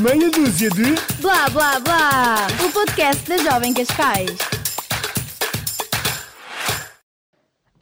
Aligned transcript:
Meia 0.00 0.30
dúzia 0.30 0.70
de. 0.70 0.82
Blá 1.20 1.48
blá 1.50 1.78
blá! 1.80 2.46
O 2.66 2.72
podcast 2.72 3.28
da 3.28 3.36
Jovem 3.36 3.74
Cascais. 3.74 4.30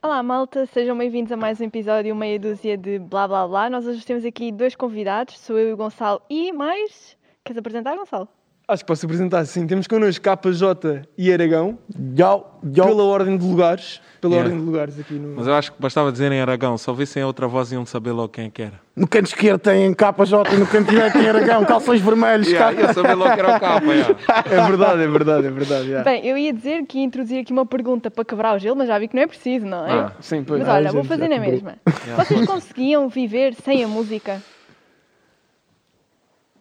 Olá 0.01 0.21
malta, 0.21 0.65
sejam 0.65 0.97
bem-vindos 0.97 1.31
a 1.31 1.37
mais 1.37 1.61
um 1.61 1.63
episódio, 1.63 2.15
meia 2.15 2.37
dúzia 2.39 2.77
de 2.77 2.99
blá 2.99 3.27
blá 3.27 3.47
blá. 3.47 3.69
Nós 3.69 3.87
hoje 3.87 4.05
temos 4.05 4.25
aqui 4.25 4.51
dois 4.51 4.75
convidados, 4.75 5.39
sou 5.39 5.57
eu 5.57 5.69
e 5.69 5.73
o 5.73 5.77
Gonçalo 5.77 6.21
e 6.29 6.51
mais. 6.51 7.17
Queres 7.43 7.57
apresentar, 7.57 7.95
Gonçalo? 7.95 8.27
Acho 8.73 8.83
que 8.83 8.87
posso 8.87 9.05
apresentar 9.05 9.45
sim. 9.45 9.67
Temos 9.67 9.85
connosco 9.87 10.23
KJ 10.23 11.01
e 11.17 11.31
Aragão, 11.31 11.77
Yo, 12.17 12.43
yo. 12.75 12.85
pela 12.85 13.03
ordem 13.03 13.37
de 13.37 13.45
lugares. 13.45 14.01
Pela 14.19 14.35
Yeah. 14.35 14.49
ordem 14.49 14.59
de 14.61 14.65
lugares 14.71 14.99
aqui 14.99 15.13
no. 15.15 15.35
Mas 15.35 15.47
eu 15.47 15.53
acho 15.53 15.73
que 15.73 15.81
bastava 15.81 16.09
dizerem 16.09 16.39
Aragão, 16.41 16.77
se 16.77 16.89
ouvissem 16.89 17.21
a 17.21 17.27
outra 17.27 17.45
voz 17.45 17.71
iam 17.73 17.85
saber 17.85 18.11
logo 18.13 18.29
quem 18.29 18.45
é 18.45 18.49
que 18.49 18.61
era. 18.61 18.81
No 18.95 19.05
canto 19.05 19.25
esquerdo 19.27 19.59
tem 19.59 19.93
KJ 19.93 20.53
e 20.53 20.57
no 20.57 20.65
canto 20.65 20.89
direito 20.89 21.13
tem 21.13 21.27
Aragão, 21.27 21.65
calções 21.65 21.99
vermelhos. 21.99 22.47
Yeah, 22.47 22.73
cara. 22.73 22.87
ia 22.87 22.93
saber 22.93 23.13
logo 23.15 23.33
que 23.33 23.39
era 23.39 23.57
o 23.57 23.59
capa, 23.59 23.85
yeah. 23.93 24.15
É 24.49 24.65
verdade, 24.67 25.03
é 25.03 25.07
verdade, 25.07 25.47
é 25.47 25.51
verdade. 25.51 25.85
yeah. 25.87 26.03
Bem, 26.09 26.25
eu 26.25 26.37
ia 26.37 26.53
dizer 26.53 26.85
que 26.85 26.99
ia 26.99 27.03
introduzir 27.03 27.41
aqui 27.41 27.51
uma 27.51 27.65
pergunta 27.65 28.09
para 28.09 28.23
quebrar 28.23 28.55
o 28.55 28.59
gelo, 28.59 28.77
mas 28.77 28.87
já 28.87 28.97
vi 28.97 29.07
que 29.09 29.15
não 29.15 29.23
é 29.23 29.27
preciso, 29.27 29.65
não 29.65 29.85
é? 29.85 29.91
Ah, 29.91 30.11
Sim, 30.21 30.43
pois. 30.43 30.61
mas 30.61 30.69
Ah, 30.69 30.73
olha, 30.75 30.83
gente, 30.85 30.93
vou 30.93 31.03
fazer 31.03 31.27
na 31.27 31.39
mesma. 31.39 31.75
Vocês 32.17 32.45
conseguiam 32.47 33.09
viver 33.09 33.53
sem 33.55 33.83
a 33.83 33.87
música? 33.89 34.41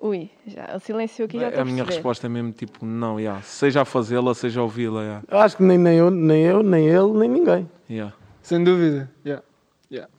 Ui, 0.02 0.28
já, 0.48 0.74
o 0.74 0.80
silêncio 0.80 1.24
aqui 1.24 1.38
já 1.38 1.46
estou 1.46 1.62
A 1.62 1.64
minha 1.64 1.76
perceber. 1.84 1.94
resposta 1.94 2.26
é 2.26 2.28
mesmo 2.28 2.50
tipo, 2.50 2.84
não, 2.84 3.20
yeah. 3.20 3.40
seja 3.42 3.82
a 3.82 3.84
fazê-la, 3.84 4.34
seja 4.34 4.58
a 4.58 4.64
ouvi-la. 4.64 5.00
Yeah. 5.00 5.22
Eu 5.30 5.38
acho 5.38 5.56
que 5.56 5.62
nem, 5.62 5.78
nem, 5.78 5.96
eu, 5.96 6.10
nem 6.10 6.42
eu, 6.42 6.60
nem 6.60 6.88
ele, 6.88 7.12
nem 7.12 7.28
ninguém. 7.28 7.70
Yeah. 7.88 8.12
Sem 8.42 8.64
dúvida. 8.64 9.08
yeah. 9.24 9.44
Yeah. 9.88 10.10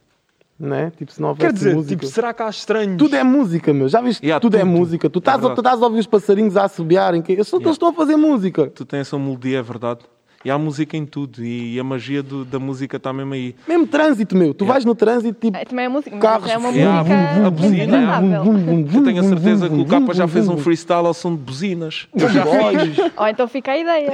Né? 0.57 0.89
Tipo, 0.95 1.11
se 1.11 1.21
não 1.21 1.35
Quer 1.35 1.51
dizer, 1.51 1.75
música. 1.75 1.95
tipo, 1.97 2.07
será 2.07 2.33
que 2.33 2.41
há 2.41 2.49
estranhos? 2.49 2.97
Tudo 2.97 3.13
é 3.13 3.23
música, 3.25 3.73
meu. 3.73 3.89
Já 3.89 3.99
viste? 3.99 4.23
Yeah, 4.23 4.39
tudo, 4.39 4.55
é 4.55 4.61
tudo. 4.61 4.69
música. 4.69 5.09
Tu 5.09 5.19
estás, 5.19 5.35
verdade. 5.35 5.55
tu 5.55 5.59
estás 5.59 5.81
a 5.81 5.85
ouvir 5.85 5.99
os 5.99 6.07
passarinhos 6.07 6.55
a 6.55 6.63
assobiarem. 6.63 7.21
Que... 7.21 7.33
Eles, 7.33 7.51
eles 7.51 7.67
estão 7.67 7.89
a 7.89 7.93
fazer 7.93 8.15
música. 8.15 8.67
Tu 8.67 8.85
tens 8.85 9.01
essa 9.01 9.19
melodia, 9.19 9.59
é 9.59 9.61
verdade. 9.61 9.99
E 10.45 10.51
há 10.51 10.57
música 10.57 10.97
em 10.97 11.05
tudo, 11.05 11.41
e 11.43 11.79
a 11.79 11.83
magia 11.85 12.21
do- 12.21 12.43
da 12.43 12.59
música 12.59 12.97
está 12.97 13.13
mesmo 13.13 13.33
aí. 13.33 13.55
Mesmo 13.65 13.87
trânsito, 13.87 14.35
meu. 14.35 14.53
Tu 14.53 14.65
Yeah. 14.65 14.73
vais 14.73 14.83
no 14.85 14.93
trânsito, 14.93 15.39
tipo. 15.39 15.55
É, 15.57 15.63
também 15.63 15.85
é 15.85 15.89
música, 15.89 16.17
Carros, 16.17 16.49
é 16.49 16.57
uma 16.57 16.69
yeah, 16.69 16.99
música 17.01 17.47
a 17.47 17.49
buzina, 17.49 17.97
agradável. 17.97 18.53
Eu 18.93 19.03
tenho 19.05 19.19
a 19.19 19.23
certeza 19.23 19.69
que 19.69 19.75
o 19.75 19.85
Capa 19.85 20.13
já 20.13 20.27
fez 20.27 20.49
um 20.49 20.57
freestyle 20.57 21.07
ao 21.07 21.13
som 21.13 21.31
de 21.33 21.41
buzinas. 21.41 22.07
Eu 22.13 22.27
já 22.29 22.43
fiz. 22.45 23.11
Ou 23.15 23.27
então 23.27 23.47
fica 23.47 23.71
a 23.71 23.77
ideia. 23.77 24.11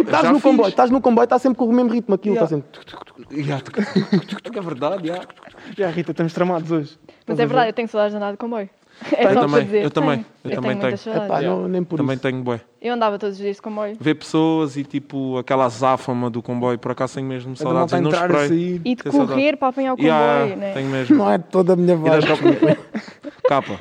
Estás 0.00 0.22
já 0.22 0.28
no 0.32 0.34
fiz. 0.34 0.42
comboio, 0.42 0.68
estás 0.68 0.90
no 0.90 1.00
comboio, 1.00 1.24
está 1.24 1.38
sempre 1.38 1.58
com 1.58 1.66
o 1.66 1.72
mesmo 1.72 1.92
ritmo 1.92 2.14
aquilo. 2.14 2.34
Yeah. 2.34 2.56
Está 2.56 2.56
sempre. 2.56 3.42
Yeah. 3.46 3.64
É 4.54 4.60
verdade, 4.60 5.06
yeah. 5.06 5.24
Já, 5.78 5.90
Rita, 5.90 6.10
estamos 6.10 6.32
tramados 6.32 6.70
hoje. 6.72 6.98
Mas 7.26 7.38
é 7.38 7.46
verdade, 7.46 7.68
eu 7.70 7.72
tenho 7.72 7.86
saudades 7.88 8.12
de 8.12 8.16
andar 8.16 8.32
de 8.32 8.36
comboio. 8.36 8.68
É 9.12 9.24
Eu 9.26 9.34
também, 9.40 9.64
dizer. 9.64 9.82
eu 9.84 9.90
também, 9.90 10.10
Tenho. 10.16 10.26
eu 10.44 10.50
Eu 10.50 10.56
também 10.56 10.76
tenho 10.78 10.98
tenho. 10.98 11.16
Epá, 11.24 11.40
não, 11.42 11.68
nem 11.68 11.82
por 11.84 11.96
Também 11.96 12.14
isso. 12.14 12.22
tenho 12.22 12.42
bué. 12.42 12.60
Eu 12.80 12.94
andava 12.94 13.18
todos 13.18 13.36
os 13.36 13.42
dias 13.42 13.56
de 13.56 13.62
comboio. 13.62 13.96
Ver 14.00 14.14
pessoas 14.14 14.76
e 14.76 14.84
tipo 14.84 15.38
aquela 15.38 15.64
azáfama 15.66 16.28
do 16.30 16.42
comboio, 16.42 16.78
por 16.78 16.92
acaso 16.92 17.14
tenho 17.14 17.26
mesmo 17.26 17.50
da 17.54 17.56
saudades. 17.56 17.92
E 17.94 18.00
não 18.00 18.10
e 18.10 18.14
esperei. 18.14 18.48
sair. 18.48 18.80
E 18.84 18.94
de 18.94 19.02
correr 19.02 19.16
saudades. 19.26 19.54
para 19.58 19.68
apanhar 19.68 19.92
o 19.94 19.96
comboio, 19.96 20.12
Yeah, 20.14 20.56
né? 20.56 20.72
Tenho 20.72 20.88
mesmo. 20.90 21.16
Não 21.16 21.30
é 21.30 21.38
toda 21.38 21.72
a 21.72 21.76
minha 21.76 21.96
voz. 21.96 22.24
Capa, 23.48 23.80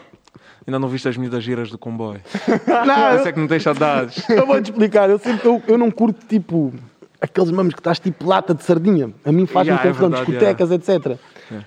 ainda 0.68 0.80
não 0.80 0.88
viste 0.88 1.08
as 1.08 1.18
miúdas 1.18 1.44
giras 1.44 1.70
do 1.70 1.78
comboio. 1.78 2.22
Não, 2.86 3.16
Isso 3.18 3.28
é 3.28 3.32
que 3.32 3.40
não 3.40 3.48
tens 3.48 3.64
saudades. 3.64 4.28
Eu 4.30 4.46
vou-te 4.46 4.66
explicar, 4.72 5.10
eu, 5.10 5.18
sempre, 5.20 5.48
eu, 5.48 5.62
eu 5.68 5.78
não 5.78 5.90
curto 5.92 6.26
tipo 6.28 6.74
aqueles 7.20 7.52
mamos 7.52 7.74
que 7.74 7.80
estás 7.80 8.00
tipo 8.00 8.26
lata 8.28 8.54
de 8.54 8.64
sardinha. 8.64 9.12
A 9.26 9.32
mim 9.32 9.46
faz-me 9.46 9.72
Yeah, 9.74 9.84
é 9.84 9.88
confusão, 9.94 10.10
verdade, 10.10 10.32
discotecas, 10.32 10.72
etc. 10.72 11.18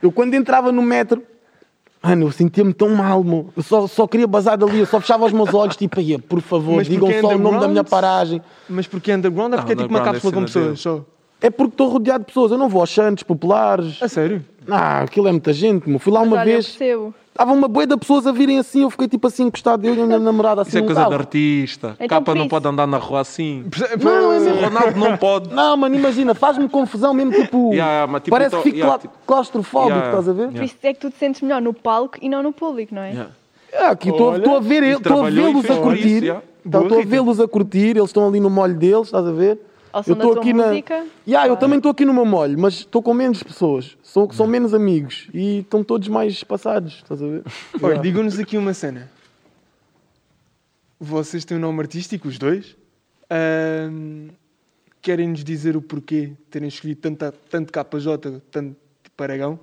Eu 0.03 0.11
quando 0.13 0.35
entrava 0.35 0.73
no 0.73 0.83
metro, 0.83 1.23
mano, 2.05 2.27
eu 2.27 2.33
sentia-me 2.33 2.73
tão 2.73 2.91
mal, 2.91 3.25
meu. 3.25 3.49
Eu 3.57 3.63
só, 3.63 3.87
só 3.87 4.07
queria 4.07 4.27
bazar 4.27 4.57
dali, 4.59 4.79
eu 4.79 4.87
só 4.87 5.01
fechava 5.01 5.25
os 5.25 5.33
meus 5.33 5.53
olhos, 5.55 5.77
tipo, 5.77 5.99
aí, 5.99 6.19
por 6.19 6.41
favor, 6.41 6.77
Mas 6.77 6.87
digam 6.87 7.09
porque 7.09 7.19
é 7.19 7.21
só 7.21 7.35
o 7.35 7.39
nome 7.39 7.61
da 7.61 7.69
minha 7.69 7.85
paragem. 7.85 8.43
Mas 8.69 8.87
porque 8.87 9.11
é 9.11 9.17
underground 9.17 9.55
é 9.55 9.57
porque 9.57 9.73
é 9.73 9.77
tipo 9.77 9.89
uma 9.89 9.99
underground 9.99 10.17
é 10.17 10.21
cápsula 10.21 10.33
com 10.33 10.49
cena 10.49 10.71
pessoas 10.73 10.81
só. 10.81 11.05
É 11.41 11.51
porque 11.51 11.75
estou 11.75 11.89
rodeado 11.89 12.21
de 12.21 12.27
pessoas, 12.27 12.53
eu 12.53 12.59
não 12.59 12.69
vou 12.69 12.81
aos 12.81 12.91
Santos 12.91 13.23
populares. 13.23 14.03
A 14.03 14.09
sério? 14.09 14.45
Ah, 14.71 15.01
aquilo 15.01 15.29
é 15.29 15.31
muita 15.33 15.53
gente, 15.53 15.89
meu. 15.89 15.99
Fui 15.99 16.13
lá 16.13 16.21
Mas 16.21 16.29
uma 16.29 16.37
olha, 16.37 16.49
eu 16.49 16.53
vez, 16.55 16.67
percebo. 16.69 17.15
estava 17.31 17.53
uma 17.53 17.69
boia 17.69 17.87
de 17.87 17.97
pessoas 17.97 18.27
a 18.27 18.33
virem 18.33 18.59
assim, 18.59 18.83
eu 18.83 18.91
fiquei 18.91 19.07
tipo 19.09 19.27
assim 19.27 19.45
encostado, 19.45 19.85
eu 19.85 19.95
e 19.95 20.01
a 20.01 20.07
minha 20.07 20.19
namorada 20.19 20.63
assim 20.63 20.71
Isso 20.71 20.79
é 20.79 20.83
coisa 20.83 21.05
de 21.05 21.15
artista. 21.15 21.89
Então, 21.97 22.09
Capa 22.09 22.33
por 22.33 22.35
não 22.37 22.49
pode 22.49 22.67
andar 22.67 22.87
na 22.87 22.97
rua 22.99 23.21
assim. 23.21 23.65
Não, 24.03 24.33
é 24.33 24.39
mesmo. 24.41 24.61
Ronaldo 24.63 24.99
não 24.99 25.17
pode. 25.17 25.53
Não, 25.55 25.77
mano, 25.77 25.95
imagina, 25.95 26.35
faz-me 26.35 26.69
confusão 26.69 27.13
mesmo, 27.15 27.33
tipo. 27.33 27.73
Yeah, 27.75 28.07
mas 28.11 28.23
tipo, 28.23 28.31
parece 28.31 28.49
então- 28.49 28.63
que 28.63 28.69
fico 28.71 28.79
yeah, 28.79 28.99
tipo- 28.99 29.15
claustrofóbico, 29.27 29.91
Yeah, 29.99 30.09
estás 30.19 30.29
a 30.29 30.33
ver? 30.33 30.49
Por 30.53 30.63
isso 30.63 30.77
é 30.83 30.95
que 30.95 31.01
tu 31.01 31.11
te 31.11 31.19
sentes 31.19 31.41
melhor 31.43 31.61
no 31.61 31.75
palco 31.75 32.17
e 32.23 32.29
não 32.29 32.43
no 32.43 32.53
público, 32.53 32.95
não 32.95 33.03
é? 33.03 33.11
Yeah. 33.11 33.31
É, 33.73 33.87
aqui 33.87 34.09
estou 34.09 34.31
a 34.57 34.61
ver, 34.61 34.83
ele- 34.83 34.93
estou 34.97 35.25
a 35.27 35.31
vê-los 35.31 35.69
a 35.71 35.77
curtir. 35.77 36.35
Boa, 36.65 36.85
Estou 36.85 37.01
a 37.01 37.05
vê-los 37.05 37.41
a 37.41 37.47
curtir, 37.49 37.91
eles 37.91 38.05
estão 38.05 38.27
ali 38.27 38.41
no 38.41 38.49
molho 38.49 38.75
deles, 38.75 39.09
estás 39.09 39.27
a 39.27 39.33
ver? 39.33 39.59
Ao 39.95 40.03
som 40.03 40.15
da 40.15 40.25
tua 40.25 40.43
música. 40.45 41.07
Yeah, 41.27 41.49
eu 41.49 41.57
também 41.57 41.77
estou 41.79 41.93
aqui 41.93 42.05
no 42.05 42.13
meu 42.13 42.25
molho, 42.27 42.59
mas 42.59 42.75
estou 42.75 43.01
com 43.03 43.15
menos 43.15 43.43
pessoas, 43.43 43.97
são, 44.03 44.29
são 44.33 44.47
menos 44.47 44.75
amigos 44.75 45.29
e 45.33 45.59
estão 45.61 45.85
todos 45.85 46.09
mais 46.09 46.43
passados, 46.43 46.95
estás 46.95 47.23
a 47.23 47.27
ver? 47.27 47.43
Olha, 47.81 47.87
Yeah. 47.95 48.03
digam-nos 48.03 48.39
aqui 48.39 48.59
uma 48.59 48.75
cena. 48.75 49.09
Vocês 50.99 51.45
têm 51.45 51.57
um 51.57 51.61
nome 51.61 51.81
artístico, 51.81 52.27
os 52.29 52.39
dois. 52.39 52.77
Querem-nos 55.01 55.45
dizer 55.45 55.77
o 55.77 55.83
porquê 55.83 56.27
de 56.29 56.35
terem 56.51 56.69
escolhido 56.69 57.01
tanta, 57.01 57.33
tanto 57.51 57.73
KJ, 57.73 58.41
tanto 58.51 58.77
tipo 59.03 59.23
Aragão? 59.23 59.61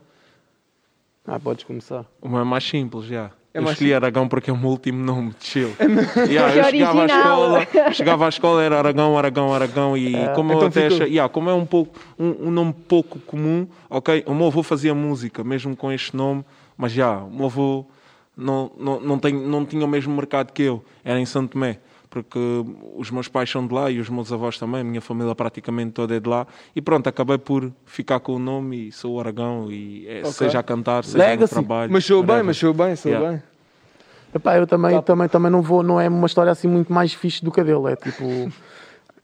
Ah, 1.25 1.39
podes 1.39 1.63
começar. 1.63 2.05
Meu 2.23 2.39
é 2.39 2.43
mais 2.43 2.63
simples, 2.63 3.05
já. 3.05 3.31
É 3.53 3.59
eu 3.59 3.63
escolhi 3.69 3.93
Aragão 3.93 4.29
porque 4.29 4.49
é 4.49 4.53
o 4.53 4.57
meu 4.57 4.69
último 4.69 5.03
nome, 5.03 5.33
de 5.37 5.45
chill. 5.45 5.71
Porque 5.77 6.31
Yeah, 6.31 6.55
eu 6.55 6.63
chegava 6.71 7.01
à 7.01 7.05
escola, 7.05 7.67
chegava 7.93 8.25
à 8.25 8.29
escola, 8.29 8.63
era 8.63 8.77
Aragão, 8.77 9.17
Aragão, 9.17 9.53
Aragão, 9.53 9.97
e 9.97 10.13
como 10.35 10.53
eu 10.53 10.67
então 10.67 10.67
até 10.67 10.87
yeah, 11.05 11.27
como 11.27 11.49
é 11.49 11.53
um, 11.53 11.65
pouco, 11.65 11.99
um, 12.17 12.47
um 12.47 12.51
nome 12.51 12.73
pouco 12.87 13.19
comum, 13.19 13.67
ok, 13.89 14.23
o 14.25 14.33
meu 14.33 14.47
avô 14.47 14.63
fazia 14.63 14.95
música, 14.95 15.43
mesmo 15.43 15.75
com 15.75 15.91
este 15.91 16.15
nome, 16.15 16.45
mas 16.77 16.93
já, 16.93 17.17
o 17.17 17.29
meu 17.29 17.47
avô 17.47 17.85
não, 18.37 18.71
não, 18.77 18.99
não, 19.01 19.19
tem, 19.19 19.33
não 19.33 19.65
tinha 19.65 19.83
o 19.83 19.87
mesmo 19.87 20.15
mercado 20.15 20.53
que 20.53 20.63
eu, 20.63 20.83
era 21.03 21.19
em 21.19 21.25
Santo 21.25 21.51
Tomé. 21.51 21.79
Porque 22.11 22.37
os 22.97 23.09
meus 23.09 23.29
pais 23.29 23.49
são 23.49 23.65
de 23.65 23.73
lá 23.73 23.89
e 23.89 23.97
os 23.97 24.09
meus 24.09 24.33
avós 24.33 24.59
também, 24.59 24.81
a 24.81 24.83
minha 24.83 24.99
família 24.99 25.33
praticamente 25.33 25.91
toda 25.93 26.13
é 26.13 26.19
de 26.19 26.27
lá. 26.27 26.45
E 26.75 26.81
pronto, 26.81 27.07
acabei 27.07 27.37
por 27.37 27.71
ficar 27.85 28.19
com 28.19 28.35
o 28.35 28.39
nome 28.39 28.89
e 28.89 28.91
sou 28.91 29.15
o 29.15 29.19
Aragão, 29.21 29.71
e 29.71 30.05
é, 30.09 30.25
seja 30.25 30.59
a 30.59 30.63
cantar, 30.63 31.05
seja 31.05 31.17
Legacy. 31.25 31.55
no 31.55 31.61
trabalho. 31.61 31.89
Mas 31.91 32.03
sou 32.03 32.21
bem, 32.21 32.43
mas 32.43 32.57
sou 32.57 32.73
bem, 32.73 32.95
sou 32.97 33.09
Yeah. 33.13 33.31
bem. 33.31 33.43
Epá, 34.35 34.57
eu 34.57 34.67
também, 34.67 35.01
também, 35.01 35.27
também 35.29 35.49
não 35.51 35.61
vou, 35.61 35.81
não 35.83 35.99
é 36.01 36.09
uma 36.09 36.27
história 36.27 36.51
assim 36.51 36.67
muito 36.67 36.91
mais 36.91 37.13
fixe 37.13 37.43
do 37.43 37.49
que 37.51 37.61
a 37.61 37.63
dele, 37.63 37.93
é 37.93 37.95
tipo... 37.95 38.23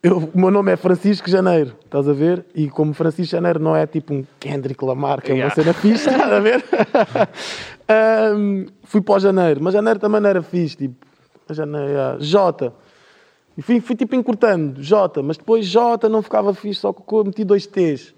Eu, 0.03 0.29
o 0.33 0.39
meu 0.39 0.51
nome 0.51 0.71
é 0.71 0.77
Francisco 0.77 1.27
Janeiro, 1.29 1.73
estás 1.83 2.07
a 2.07 2.13
ver? 2.13 2.45
E 2.53 2.69
como 2.69 2.93
Francisco 2.93 3.31
Janeiro 3.31 3.59
não 3.59 3.75
é 3.75 3.85
tipo 3.87 4.13
um 4.13 4.23
Kendrick 4.39 4.85
Lamar, 4.85 5.21
que 5.21 5.31
é 5.31 5.33
uma 5.33 5.39
Yeah. 5.45 5.55
cena 5.55 5.73
fixe, 5.73 6.07
estás 6.09 6.31
a 6.31 6.39
ver? 6.39 6.63
Ahm, 7.89 8.67
fui 8.83 9.01
para 9.01 9.15
o 9.15 9.19
Janeiro, 9.19 9.59
mas 9.61 9.73
Janeiro 9.73 9.99
também 9.99 10.21
não 10.21 10.29
era 10.29 10.41
fixe, 10.43 10.77
tipo, 10.77 10.95
Janeiro, 11.53 11.89
yeah. 11.89 12.17
J. 12.19 12.71
E 13.57 13.61
fui, 13.61 13.81
fui 13.81 13.95
tipo 13.95 14.15
encurtando, 14.15 14.81
J, 14.81 15.21
mas 15.23 15.37
depois 15.37 15.65
J 15.65 16.07
não 16.07 16.21
ficava 16.21 16.53
fixe, 16.53 16.81
só 16.81 16.93
que 16.93 17.01
eu 17.11 17.23
meti 17.23 17.43
dois 17.43 17.65
T's. 17.65 18.13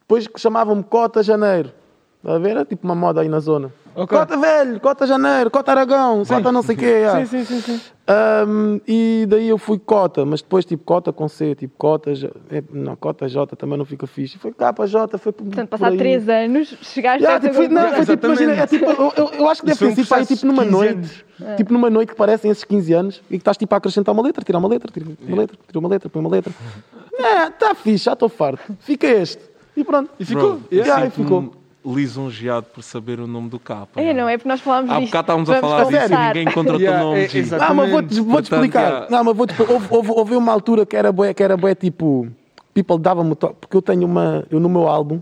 Depois 0.00 0.26
chamavam-me 0.36 0.82
Cota 0.82 1.22
Janeiro, 1.22 1.70
estás 2.16 2.36
a 2.36 2.38
ver? 2.38 2.50
Era 2.50 2.64
tipo 2.64 2.86
uma 2.86 2.94
moda 2.94 3.20
aí 3.20 3.28
na 3.28 3.40
zona. 3.40 3.70
Ok. 3.98 4.16
Cota 4.18 4.36
Velho, 4.36 4.80
Cota 4.80 5.06
Janeiro, 5.06 5.50
Cota 5.50 5.70
Aragão, 5.72 6.22
Cota 6.24 6.52
não 6.52 6.62
sei 6.62 6.74
o 6.74 6.78
quê. 6.78 6.84
yeah. 6.86 7.24
Sim, 7.26 7.44
sim, 7.44 7.44
sim, 7.44 7.60
sim. 7.60 7.80
Ahm, 8.06 8.78
e 8.88 9.26
daí 9.28 9.48
eu 9.48 9.58
fui 9.58 9.78
cota, 9.78 10.24
mas 10.24 10.40
depois 10.40 10.64
tipo 10.64 10.82
cota 10.84 11.12
com 11.12 11.28
C, 11.28 11.54
tipo 11.54 11.74
cota, 11.76 12.14
J- 12.14 12.32
é, 12.50 12.62
não, 12.72 12.96
cota 12.96 13.28
J 13.28 13.54
também 13.56 13.76
não 13.76 13.84
fica 13.84 14.06
fixe. 14.06 14.38
Foi 14.38 14.50
KJ, 14.52 15.18
foi 15.18 15.32
por, 15.32 15.44
Portanto, 15.44 15.68
por 15.68 15.78
passar 15.78 15.94
três 15.96 16.26
anos, 16.28 16.68
chegaste 16.80 17.22
Yeah, 17.22 17.36
a 17.36 17.40
tipo, 17.40 17.54
foi, 17.54 17.68
não, 17.68 17.92
foi 17.92 18.06
tipo, 18.06 18.26
imagina, 18.26 18.52
é 18.54 18.66
tipo, 18.66 18.84
eu, 18.86 19.12
eu- 19.16 19.30
eu 19.40 19.48
acho 19.50 19.60
que 19.60 19.66
deve 19.66 19.78
foi 19.78 19.88
ter 19.88 19.92
um 20.00 20.04
sido 20.04 20.14
aí, 20.14 20.26
tipo 20.26 20.46
numa 20.46 20.62
de 20.64 20.70
15 20.70 20.84
noite, 20.94 21.24
tipo 21.56 21.72
numa 21.72 21.90
noite 21.90 22.08
que 22.12 22.16
parecem 22.16 22.50
esses 22.50 22.64
15 22.64 22.92
anos 22.94 23.16
e 23.28 23.32
que 23.32 23.36
estás 23.36 23.56
tipo 23.58 23.74
a 23.74 23.78
acrescentar 23.78 24.14
uma 24.14 24.22
letra, 24.22 24.42
tirar 24.42 24.58
uma 24.58 24.68
letra, 24.68 24.90
tira 24.90 25.04
uma 25.26 25.36
letra, 25.36 25.58
tira 25.66 25.78
uma 25.78 25.88
letra, 25.88 26.08
põe 26.08 26.20
uma 26.20 26.30
letra. 26.30 26.52
É, 27.12 27.48
está 27.48 27.74
fixe, 27.74 28.04
já 28.04 28.12
estou 28.14 28.28
farto. 28.30 28.62
Fica 28.80 29.06
este. 29.06 29.42
E 29.76 29.84
pronto. 29.84 30.10
E 30.18 30.24
ficou. 30.24 30.54
Bro, 30.56 30.62
Yeah, 30.72 31.06
e 31.06 31.10
ficou. 31.10 31.52
Lisonjeado 31.94 32.66
por 32.74 32.82
saber 32.82 33.18
o 33.20 33.26
nome 33.26 33.48
do 33.48 33.58
capa. 33.58 34.00
É, 34.00 34.12
não 34.12 34.28
é 34.28 34.36
porque 34.36 34.48
nós 34.48 34.60
falámos 34.60 34.90
Há 34.90 34.94
disto. 35.00 35.08
bocado 35.10 35.22
estávamos 35.24 35.50
a 35.50 35.60
falar 35.60 35.84
disso 35.84 36.12
e 36.14 36.26
ninguém 36.26 36.42
encontra 36.44 36.76
o 36.76 36.80
Yeah, 36.80 36.98
teu 37.00 37.08
nome. 37.08 37.20
é. 37.24 37.58
Não, 37.68 37.74
mas 37.74 37.90
vou-te 37.90 38.22
Portanto, 38.22 38.52
explicar. 38.54 38.90
já- 38.90 39.06
Não, 39.10 39.24
mas 39.24 39.36
vou-te 39.36 39.62
houve, 39.62 39.86
houve, 39.90 40.10
houve 40.10 40.34
uma 40.36 40.52
altura 40.52 40.84
que 40.86 40.96
era 40.96 41.10
bué, 41.12 41.32
que 41.34 41.42
era 41.42 41.56
bué 41.56 41.74
tipo. 41.74 42.28
People 42.74 42.98
dava-me. 42.98 43.34
Porque 43.34 43.76
eu 43.76 43.82
tenho 43.82 44.04
uma. 44.06 44.44
Eu 44.50 44.60
no 44.60 44.68
meu 44.68 44.86
álbum, 44.86 45.20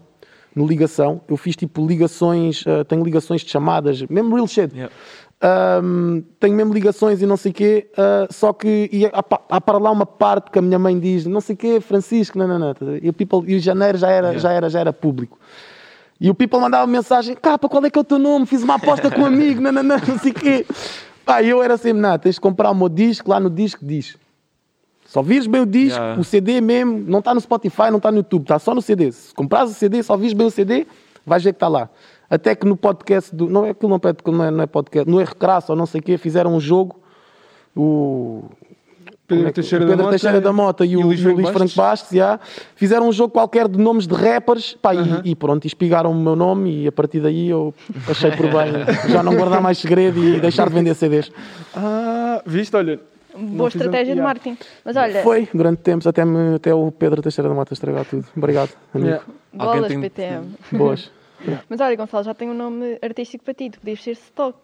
no 0.54 0.66
Ligação, 0.66 1.20
eu 1.28 1.36
fiz 1.36 1.54
tipo 1.56 1.86
ligações. 1.86 2.64
eh, 2.66 2.84
tenho 2.84 3.02
ligações 3.04 3.42
de 3.42 3.50
chamadas, 3.50 4.02
mesmo 4.02 4.34
real 4.34 4.46
shit. 4.46 4.74
Yeah. 4.74 4.92
Ahm, 5.40 6.22
tenho 6.40 6.54
mesmo 6.56 6.72
ligações 6.72 7.20
e 7.20 7.26
não 7.26 7.36
sei 7.36 7.52
o 7.52 7.54
quê, 7.54 7.90
ah, 7.96 8.26
só 8.30 8.54
que 8.54 8.88
e 8.90 9.04
há, 9.04 9.22
há 9.50 9.60
para 9.60 9.76
lá 9.78 9.90
uma 9.90 10.06
parte 10.06 10.50
que 10.50 10.58
a 10.58 10.62
minha 10.62 10.78
mãe 10.78 10.98
diz, 10.98 11.26
não 11.26 11.42
sei 11.42 11.54
o 11.54 11.58
quê, 11.58 11.78
Francisco, 11.78 12.38
não, 12.38 12.48
não, 12.48 12.58
não. 12.58 12.74
E 13.02 13.08
o, 13.10 13.12
people, 13.12 13.40
e 13.46 13.54
o 13.54 13.60
janeiro 13.60 13.98
já 13.98 14.08
era, 14.10 14.38
já, 14.38 14.50
era, 14.50 14.70
já 14.70 14.80
era 14.80 14.92
público. 14.94 15.38
E 16.20 16.30
o 16.30 16.34
people 16.34 16.58
mandava 16.58 16.86
mensagem, 16.86 17.34
capa, 17.34 17.68
qual 17.68 17.84
é 17.84 17.90
que 17.90 17.98
é 17.98 18.00
o 18.00 18.04
teu 18.04 18.18
nome? 18.18 18.46
Fiz 18.46 18.62
uma 18.62 18.76
aposta 18.76 19.10
com 19.10 19.20
um 19.20 19.26
amigo, 19.26 19.60
não, 19.60 19.70
não, 19.70 19.82
não, 19.82 19.96
não 19.98 20.18
sei 20.18 20.32
o 20.32 20.34
quê. 20.34 20.66
Pá, 21.24 21.42
eu 21.42 21.62
era 21.62 21.76
sempre, 21.76 22.00
nada, 22.00 22.18
tens 22.18 22.36
de 22.36 22.40
comprar 22.40 22.70
o 22.70 22.74
meu 22.74 22.88
disco, 22.88 23.30
lá 23.30 23.38
no 23.38 23.50
disco 23.50 23.84
diz. 23.84 24.16
Só 25.04 25.22
vires 25.22 25.46
bem 25.46 25.60
o 25.60 25.66
disco, 25.66 25.98
Yeah. 25.98 26.20
o 26.20 26.24
CD 26.24 26.60
mesmo, 26.60 27.04
não 27.06 27.20
está 27.20 27.34
no 27.34 27.40
Spotify, 27.40 27.90
não 27.90 27.98
está 27.98 28.10
no 28.10 28.18
YouTube, 28.18 28.42
está 28.42 28.58
só 28.58 28.74
no 28.74 28.82
CD. 28.82 29.12
Se 29.12 29.34
comprares 29.34 29.70
o 29.70 29.74
CD, 29.74 30.02
só 30.02 30.16
vires 30.16 30.32
bem 30.32 30.46
o 30.46 30.50
CD, 30.50 30.86
vais 31.24 31.42
ver 31.42 31.52
que 31.52 31.56
está 31.56 31.68
lá. 31.68 31.88
Até 32.28 32.54
que 32.54 32.66
no 32.66 32.76
podcast, 32.76 33.34
do, 33.34 33.48
não 33.48 33.64
é 33.64 33.70
aquilo 33.70 33.88
não 33.88 33.96
é, 33.96 34.32
não 34.32 34.44
é, 34.44 34.50
não 34.50 34.62
é 34.62 34.66
podcast, 34.66 35.08
no 35.08 35.18
Recraço 35.18 35.72
ou 35.72 35.76
não 35.78 35.86
sei 35.86 36.00
o 36.00 36.02
quê, 36.02 36.18
fizeram 36.18 36.54
um 36.54 36.60
jogo, 36.60 37.00
o... 37.74 38.44
Pedro 39.26 39.44
é 39.44 39.46
que- 39.49 39.55
Teixeira 39.55 39.84
da 39.84 39.90
Pedro 39.90 40.05
Mota 40.05 40.11
Teixeira 40.19 40.40
da 40.40 40.52
Mota 40.52 40.84
e, 40.87 40.90
e 40.93 40.96
o, 40.96 41.00
Luís 41.02 41.20
o 41.20 41.23
Franco 41.23 41.37
Luís 41.40 41.49
Franco 41.50 41.58
Bastos. 41.75 41.76
Bastos, 41.76 42.17
já, 42.17 42.40
fizeram 42.75 43.08
um 43.08 43.12
jogo 43.12 43.32
qualquer 43.32 43.67
de 43.69 43.78
nomes 43.78 44.06
de 44.06 44.14
rappers 44.14 44.75
pá, 44.81 44.94
e- 44.94 44.99
Aham. 44.99 45.23
e, 45.25 45.34
pronto, 45.34 45.64
e 45.64 45.67
espigaram 45.69 46.12
o 46.12 46.14
meu 46.14 46.37
nome 46.37 46.82
e 46.84 46.87
a 46.88 46.93
partir 46.93 47.20
daí 47.20 47.49
eu 47.49 47.75
achei 48.08 48.31
por 48.32 48.46
bem 48.46 48.73
já 49.11 49.23
não 49.23 49.34
guardar 49.34 49.61
mais 49.61 49.78
segredo 49.78 50.23
e 50.23 50.40
deixar 50.40 50.69
de 50.69 50.75
vender 50.75 50.94
CDs. 50.94 51.31
Ah, 51.75 52.43
viste, 52.46 52.75
olha. 52.76 53.00
Boa 53.34 53.70
fizemos- 53.70 53.75
estratégia 53.75 54.14
de 54.14 54.20
yeah. 54.20 54.23
marketing. 54.23 54.56
Mas 54.82 54.96
olha, 54.96 55.23
Foi, 55.23 55.46
durante 55.52 55.78
tempos, 55.82 56.06
até, 56.06 56.25
me, 56.25 56.55
até 56.55 56.73
o 56.75 56.90
Pedro 56.90 57.20
Teixeira 57.20 57.49
da 57.50 57.55
Mota 57.55 57.75
estragar 57.75 58.05
tudo. 58.06 58.25
Obrigado, 58.34 58.70
amigo. 58.94 59.08
Yeah. 59.11 59.26
bolas 59.52 59.75
Alguém 59.82 59.88
tem- 59.88 60.00
PTM. 60.00 60.46
Boas. 60.73 61.11
Mas 61.69 61.81
olha, 61.81 61.94
Gonçalo, 61.96 62.25
já 62.25 62.32
tem 62.32 62.49
um 62.49 62.55
nome 62.55 62.99
artístico 63.02 63.44
para 63.44 63.52
ti. 63.52 63.69
Tu 63.69 63.78
podias 63.78 64.02
ser 64.02 64.12
Stock, 64.12 64.56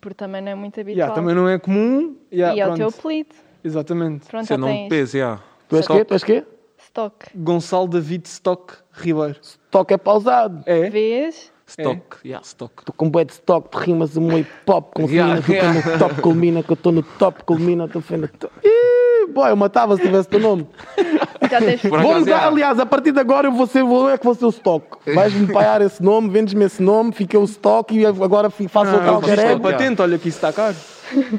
porque 0.00 0.14
também 0.14 0.40
não 0.40 0.52
é 0.52 0.54
muito 0.54 0.78
habitual. 0.78 0.96
Yeah, 1.08 1.14
também 1.20 1.34
não 1.34 1.48
é 1.48 1.58
comum. 1.58 2.14
Yeah, 2.32 2.54
e 2.56 2.60
é 2.60 2.64
o 2.64 2.66
pronto. 2.74 2.78
teu 2.78 2.88
apelido. 3.00 3.30
Exatamente. 3.62 4.26
Pronto, 4.26 4.44
é 4.44 4.46
já 4.46 4.58
nome 4.58 4.88
tens 4.88 5.12
yeah. 5.14 5.42
Tu 5.68 5.76
és 5.76 5.86
quê? 5.86 6.04
Tu 6.04 6.14
és 6.14 6.24
quê? 6.24 6.44
Stock. 6.78 7.26
Gonçalo 7.34 7.88
David 7.88 8.26
Stock 8.26 8.74
Ribeiro. 8.92 9.38
Toque 9.70 9.94
é 9.94 9.98
pausado. 9.98 10.62
É? 10.66 10.90
Vês? 10.90 11.52
Stock, 11.66 12.16
yeah, 12.24 12.44
stock. 12.44 12.74
Estou 12.80 12.92
com 12.92 13.08
bué 13.08 13.24
de 13.24 13.32
stock, 13.32 13.70
de 13.70 13.84
rimas, 13.84 14.16
um 14.16 14.36
hip 14.36 14.50
hop, 14.66 14.92
com 14.92 15.08
Yeah, 15.08 15.40
yeah, 15.48 15.72
no 15.72 15.98
top, 16.00 16.20
culmina, 16.20 16.64
que 16.64 16.72
eu 16.72 16.74
estou 16.74 16.90
no 16.90 17.02
top, 17.04 17.44
culmina, 17.44 17.84
estou 17.84 18.02
no 18.18 18.28
top. 18.28 18.52
Boy, 19.30 19.50
eu 19.50 19.56
matava 19.56 19.96
se 19.96 20.02
tivesse 20.02 20.28
teu 20.28 20.40
nome. 20.40 20.66
Já 21.50 21.58
tens. 21.58 21.82
Yeah. 21.82 22.46
aliás, 22.46 22.78
a 22.78 22.86
partir 22.86 23.12
de 23.12 23.18
agora 23.18 23.48
eu 23.48 23.52
vou 23.52 23.66
ser, 23.66 23.82
vou, 23.82 24.08
é 24.10 24.16
que 24.16 24.24
vou 24.24 24.34
ser 24.34 24.44
o 24.44 24.50
stock. 24.50 24.86
Vais-me 25.14 25.52
paiar 25.52 25.82
esse 25.82 26.02
nome, 26.02 26.28
vendes-me 26.28 26.64
esse 26.64 26.82
nome, 26.82 27.12
fica 27.12 27.38
o 27.38 27.44
stock 27.44 27.96
e 27.96 28.06
agora 28.06 28.50
faço 28.50 28.90
Ah, 28.90 28.94
o 28.94 28.96
eu 28.96 29.04
tal 29.04 29.14
registrei 29.20 29.36
caralho. 29.36 29.60
patente, 29.60 30.02
olha 30.02 30.18
que 30.18 30.28
isso 30.28 30.38
está 30.38 30.52
caro. 30.52 30.76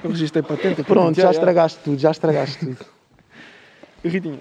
Eu 0.03 0.09
registrei 0.09 0.43
patente. 0.43 0.83
Pronto, 0.83 1.15
já 1.19 1.31
estragaste 1.31 1.79
tudo, 1.83 1.97
já 1.99 2.11
estragaste 2.11 2.59
tudo. 2.59 2.77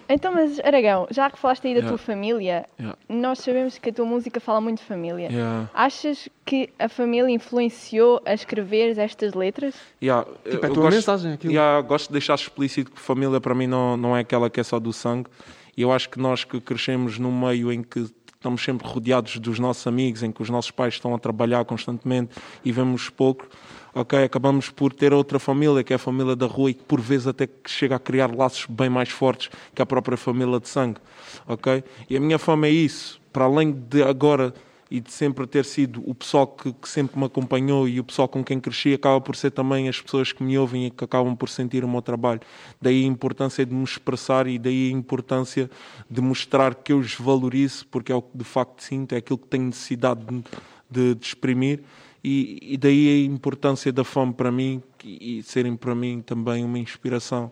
Então, 0.08 0.32
mas 0.32 0.58
Aragão, 0.60 1.06
já 1.10 1.30
que 1.30 1.38
falaste 1.38 1.66
aí 1.66 1.74
da 1.74 1.80
Yeah. 1.80 1.88
tua 1.96 1.98
família, 1.98 2.66
Yeah. 2.78 2.98
nós 3.08 3.40
sabemos 3.40 3.76
que 3.78 3.90
a 3.90 3.92
tua 3.92 4.06
música 4.06 4.40
fala 4.40 4.60
muito 4.60 4.78
de 4.78 4.84
família. 4.84 5.28
Yeah. 5.30 5.68
Achas 5.74 6.28
que 6.44 6.70
a 6.78 6.88
família 6.88 7.30
influenciou 7.30 8.20
a 8.24 8.32
escrever 8.32 8.98
estas 8.98 9.34
letras? 9.34 9.74
Yeah, 10.02 10.26
Tipo, 10.44 10.64
é 10.64 10.66
a 10.66 10.70
eu 10.70 10.74
tua 10.74 10.82
gosto, 10.84 10.96
mensagem, 10.96 11.32
aquilo. 11.34 11.52
Yeah, 11.52 11.80
gosto 11.82 12.06
de 12.08 12.12
deixar 12.12 12.34
explícito 12.36 12.90
que 12.90 13.00
família 13.00 13.40
para 13.40 13.54
mim 13.54 13.66
não, 13.66 13.96
não 13.96 14.16
é 14.16 14.20
aquela 14.20 14.48
que 14.48 14.60
é 14.60 14.62
só 14.62 14.78
do 14.80 14.92
sangue. 14.92 15.28
E 15.76 15.82
eu 15.82 15.92
acho 15.92 16.08
que 16.08 16.18
nós 16.18 16.42
que 16.44 16.60
crescemos 16.60 17.18
num 17.18 17.32
meio 17.32 17.70
em 17.72 17.82
que 17.82 18.06
estamos 18.34 18.62
sempre 18.64 18.88
rodeados 18.88 19.36
dos 19.38 19.58
nossos 19.58 19.86
amigos, 19.86 20.22
em 20.22 20.32
que 20.32 20.40
os 20.40 20.48
nossos 20.48 20.70
pais 20.70 20.94
estão 20.94 21.14
a 21.14 21.18
trabalhar 21.18 21.62
constantemente 21.66 22.34
e 22.64 22.72
vemos 22.72 23.10
pouco, 23.10 23.46
ok, 23.94 24.22
acabamos 24.24 24.70
por 24.70 24.92
ter 24.92 25.12
outra 25.12 25.38
família, 25.38 25.82
que 25.82 25.92
é 25.92 25.96
a 25.96 25.98
família 25.98 26.36
da 26.36 26.46
rua 26.46 26.70
e 26.70 26.74
que 26.74 26.84
por 26.84 27.00
vezes 27.00 27.26
até 27.26 27.48
chega 27.66 27.96
a 27.96 27.98
criar 27.98 28.34
laços 28.34 28.66
bem 28.66 28.88
mais 28.88 29.08
fortes 29.08 29.50
que 29.74 29.82
a 29.82 29.86
própria 29.86 30.16
família 30.16 30.60
de 30.60 30.68
sangue, 30.68 31.00
ok? 31.46 31.82
E 32.08 32.16
a 32.16 32.20
minha 32.20 32.38
fama 32.38 32.66
é 32.66 32.70
isso, 32.70 33.20
para 33.32 33.44
além 33.44 33.72
de 33.72 34.02
agora 34.02 34.54
e 34.90 35.00
de 35.00 35.12
sempre 35.12 35.46
ter 35.46 35.64
sido 35.64 36.02
o 36.04 36.12
pessoal 36.14 36.48
que, 36.48 36.72
que 36.72 36.88
sempre 36.88 37.16
me 37.16 37.24
acompanhou 37.24 37.88
e 37.88 38.00
o 38.00 38.04
pessoal 38.04 38.26
com 38.26 38.42
quem 38.42 38.58
cresci, 38.58 38.92
acaba 38.92 39.20
por 39.20 39.36
ser 39.36 39.52
também 39.52 39.88
as 39.88 40.00
pessoas 40.00 40.32
que 40.32 40.42
me 40.42 40.58
ouvem 40.58 40.86
e 40.86 40.90
que 40.90 41.04
acabam 41.04 41.36
por 41.36 41.48
sentir 41.48 41.84
o 41.84 41.88
meu 41.88 42.02
trabalho. 42.02 42.40
Daí 42.82 43.04
a 43.04 43.06
importância 43.06 43.64
de 43.64 43.72
me 43.72 43.84
expressar 43.84 44.48
e 44.48 44.58
daí 44.58 44.88
a 44.88 44.92
importância 44.92 45.70
de 46.10 46.20
mostrar 46.20 46.74
que 46.74 46.92
eu 46.92 46.98
os 46.98 47.14
valorizo, 47.14 47.86
porque 47.86 48.10
é 48.10 48.14
o 48.14 48.20
que 48.20 48.36
de 48.36 48.44
facto 48.44 48.82
sinto, 48.82 49.14
é 49.14 49.18
aquilo 49.18 49.38
que 49.38 49.46
tenho 49.46 49.66
necessidade 49.66 50.24
de, 50.24 50.42
de, 50.90 51.14
de 51.14 51.24
exprimir. 51.24 51.84
E, 52.22 52.58
e 52.62 52.76
daí 52.76 53.24
a 53.24 53.26
importância 53.26 53.92
da 53.92 54.04
fome 54.04 54.34
para 54.34 54.52
mim 54.52 54.82
e, 55.04 55.38
e 55.38 55.42
serem 55.42 55.76
para 55.76 55.94
mim 55.94 56.22
também 56.22 56.64
uma 56.64 56.78
inspiração 56.78 57.50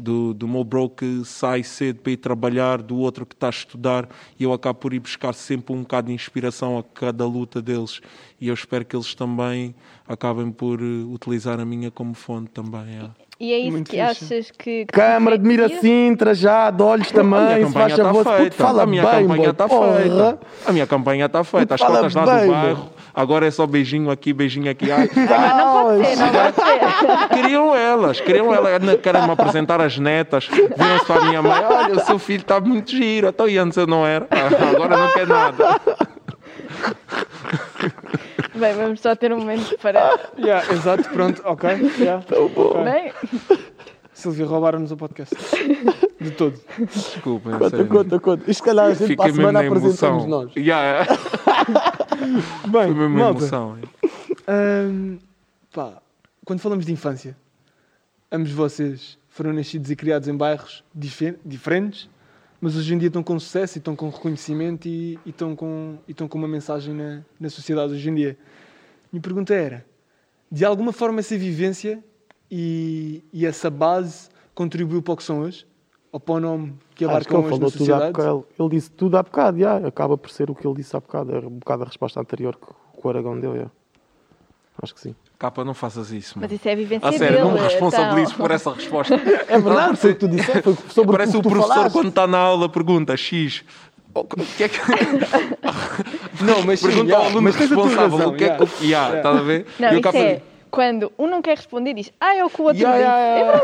do, 0.00 0.34
do 0.34 0.48
meu 0.48 0.64
bro 0.64 0.88
que 0.88 1.22
sai 1.24 1.62
cedo 1.62 2.00
para 2.00 2.12
ir 2.12 2.16
trabalhar, 2.16 2.80
do 2.82 2.96
outro 2.98 3.24
que 3.26 3.34
está 3.34 3.46
a 3.48 3.50
estudar, 3.50 4.08
e 4.38 4.44
eu 4.44 4.52
acabo 4.52 4.78
por 4.78 4.92
ir 4.94 5.00
buscar 5.00 5.32
sempre 5.34 5.74
um 5.74 5.82
bocado 5.82 6.08
de 6.08 6.12
inspiração 6.14 6.78
a 6.78 6.82
cada 6.82 7.24
luta 7.26 7.60
deles. 7.62 8.00
E 8.40 8.48
eu 8.48 8.54
espero 8.54 8.84
que 8.84 8.96
eles 8.96 9.14
também 9.14 9.74
acabem 10.08 10.50
por 10.50 10.80
eh, 10.80 10.84
utilizar 11.12 11.60
a 11.60 11.64
minha 11.64 11.90
como 11.90 12.14
fonte 12.14 12.50
também. 12.50 12.80
é. 13.04 13.30
E 13.42 13.54
é 13.54 13.58
isso 13.58 13.70
Muito 13.70 13.90
que 13.90 13.96
fixe. 13.96 14.02
achas 14.34 14.50
que. 14.50 14.84
que 14.84 14.92
Câmara 14.92 15.38
de 15.38 15.50
influencia? 15.50 15.78
Miracintra 15.80 16.34
já, 16.34 16.70
de 16.70 16.82
olhos 16.82 17.10
também, 17.10 17.66
se 17.66 17.72
faz 17.72 17.96
favor. 17.96 18.22
tá 18.22 18.36
Puto, 18.36 18.54
fala 18.54 18.82
a 18.82 18.86
minha 18.86 19.02
bem, 19.02 19.22
campanha 19.26 19.48
está 19.50 19.66
feita. 19.66 20.38
A 20.66 20.72
minha 20.72 20.86
campanha 20.86 21.24
está 21.24 21.42
feita. 21.42 21.74
As 21.74 21.80
contas 21.80 22.14
lá 22.14 22.26
bem, 22.26 22.46
do 22.48 22.52
bairro. 22.52 22.90
Agora 23.14 23.46
é 23.46 23.50
só 23.50 23.66
beijinho 23.66 24.10
aqui, 24.10 24.34
beijinho 24.34 24.70
aqui. 24.70 24.88
Ai, 24.92 25.08
Ah, 25.26 25.56
não 25.56 25.84
pode 25.84 26.06
ser, 26.06 26.16
não 26.16 26.28
pode 26.30 26.54
ser. 26.56 27.28
Queriam 27.30 27.74
elas, 27.74 28.20
queriam 28.20 28.54
elas, 28.54 29.00
querem 29.00 29.22
me 29.22 29.30
apresentar 29.30 29.80
as 29.90 29.98
netas, 29.98 30.46
viram-se 30.46 31.04
para 31.06 31.20
a 31.20 31.24
minha 31.26 31.42
mãe, 31.42 31.64
olha, 31.64 31.96
o 31.96 32.00
seu 32.04 32.18
filho 32.18 32.42
está 32.42 32.60
muito 32.60 32.90
giro, 32.90 33.28
então 33.28 33.48
e 33.48 33.58
antes 33.58 33.76
eu 33.76 33.86
não 33.86 34.06
era, 34.06 34.26
Ah, 34.30 34.70
agora 34.70 34.96
não 34.96 35.12
quer 35.12 35.26
nada. 35.26 35.80
Bem, 38.54 38.74
vamos 38.74 39.00
só 39.00 39.14
ter 39.16 39.32
um 39.32 39.38
momento 39.38 39.76
para. 39.78 40.18
Yeah, 40.38 40.72
exato, 40.72 41.08
pronto, 41.10 41.40
ok. 41.44 41.70
Yeah. 41.98 42.24
Ok. 42.30 42.84
Bem, 42.84 43.12
Silvia, 44.12 44.46
roubaram-nos 44.46 44.92
o 44.92 44.96
podcast. 44.96 45.34
De 46.20 46.30
todo. 46.32 46.60
Desculpem, 46.78 47.52
Conta, 47.52 47.70
sério. 47.70 47.86
conta, 47.86 48.20
conta. 48.20 48.42
Isto 48.50 48.58
se 48.58 48.62
calhar 48.62 48.86
a 48.86 48.94
gente 48.94 49.16
para 49.16 49.30
a 49.30 49.32
semana 49.32 49.52
na 49.62 49.66
apresentamos 49.66 50.24
emoção. 50.24 50.42
nós. 50.44 50.56
Yeah, 50.56 51.06
Bem, 52.68 52.82
foi 52.84 52.94
mesmo 52.94 53.08
malta, 53.18 53.38
emoção. 53.40 53.78
hum, 54.48 55.18
pá, 55.72 55.94
quando 56.44 56.60
falamos 56.60 56.84
de 56.84 56.92
infância, 56.92 57.34
ambos 58.30 58.50
vocês 58.52 59.16
foram 59.30 59.52
nascidos 59.52 59.90
e 59.90 59.96
criados 59.96 60.28
em 60.28 60.36
bairros 60.36 60.84
dife- 60.94 61.38
diferentes, 61.44 62.10
mas 62.60 62.76
hoje 62.76 62.92
em 62.94 62.98
dia 62.98 63.06
estão 63.08 63.22
com 63.22 63.38
sucesso 63.40 63.78
e 63.78 63.80
estão 63.80 63.96
com 63.96 64.10
reconhecimento 64.10 64.86
e, 64.86 65.18
e 65.24 65.30
estão, 65.30 65.56
com, 65.56 65.96
e 66.06 66.10
estão 66.10 66.28
com 66.28 66.36
uma 66.36 66.48
mensagem 66.48 66.92
na, 66.92 67.22
na 67.38 67.48
sociedade 67.48 67.94
hoje 67.94 68.10
em 68.10 68.14
dia. 68.14 68.36
Minha 69.10 69.22
pergunta 69.22 69.54
era, 69.54 69.86
de 70.52 70.64
alguma 70.64 70.92
forma 70.92 71.20
essa 71.20 71.38
vivência 71.38 72.04
e, 72.50 73.24
e 73.32 73.46
essa 73.46 73.70
base 73.70 74.28
contribuiu 74.54 75.00
para 75.00 75.14
o 75.14 75.16
que 75.16 75.22
são 75.22 75.40
hoje? 75.40 75.66
Ou 76.12 76.18
para 76.18 76.34
o 76.34 76.40
nome 76.40 76.74
que 76.96 77.04
abarcam 77.04 77.38
ele 77.38 77.46
hoje 77.46 77.60
na 77.60 77.70
falou 77.70 77.70
tudo 77.70 77.94
há 77.94 77.98
sociedade? 77.98 78.12
bocado. 78.12 78.46
Ele 78.58 78.68
disse 78.68 78.90
tudo 78.90 79.16
há 79.16 79.22
bocado, 79.22 79.58
já. 79.60 79.76
acaba 79.86 80.18
por 80.18 80.28
ser 80.30 80.50
o 80.50 80.54
que 80.56 80.66
ele 80.66 80.74
disse 80.74 80.94
há 80.96 81.00
bocado. 81.00 81.32
É 81.34 81.38
um 81.38 81.58
bocado 81.58 81.84
a 81.84 81.86
resposta 81.86 82.20
anterior 82.20 82.56
que, 82.56 82.66
o 83.02 83.08
Aragão 83.08 83.38
deu, 83.38 83.56
já. 83.56 83.70
Acho 84.82 84.92
que 84.92 85.00
sim. 85.00 85.14
Capa, 85.40 85.64
não 85.64 85.72
faças 85.72 86.12
isso, 86.12 86.34
mas 86.36 86.42
mano. 86.50 86.54
isso 86.54 86.68
é 86.68 86.76
vivência 86.76 87.08
A 87.08 87.12
sério, 87.12 87.38
dele. 87.38 87.48
não 87.48 87.52
me 87.54 87.60
responsabilizo 87.60 88.32
então. 88.34 88.44
por 88.46 88.50
essa 88.50 88.72
resposta. 88.74 89.14
É 89.48 89.58
verdade, 89.58 89.96
foi 89.96 90.10
o 90.10 90.14
que 90.14 90.20
tu 90.20 90.28
disseste, 90.28 90.60
foi 90.62 90.76
sobre 90.90 91.12
Parece 91.12 91.34
o 91.36 91.40
o 91.40 91.42
professor 91.42 91.68
falaste. 91.74 91.92
quando 91.94 92.08
está 92.10 92.26
na 92.26 92.36
aula 92.36 92.68
pergunta 92.68 93.16
X. 93.16 93.64
O 94.14 94.22
que 94.24 94.64
é 94.64 94.68
que... 94.68 94.78
Não, 96.44 96.62
mas 96.62 96.82
Pergunta 96.82 97.04
yeah, 97.06 97.16
ao 97.16 97.24
aluno 97.30 97.40
mas 97.42 97.56
responsável 97.56 98.10
razão, 98.18 98.28
o 98.32 98.36
que 98.36 98.44
é 98.44 98.48
que. 98.50 98.84
yeah. 98.84 98.84
Yeah, 98.84 99.08
Yeah. 99.08 99.16
Estás 99.16 99.36
a 99.36 99.40
ver? 99.40 99.66
Não, 99.78 99.92
E 99.94 99.96
o 99.96 100.00
Capa- 100.02 100.18
é 100.18 100.42
quando 100.70 101.10
um 101.18 101.26
não 101.26 101.40
quer 101.40 101.56
responder 101.56 101.94
diz, 101.94 102.12
ah, 102.20 102.34
é 102.36 102.44
o 102.44 102.50
que 102.50 102.60
o 102.60 102.64
outro 102.66 102.78
disse. 102.78 102.90
ya, 102.90 102.98
ya. 102.98 103.62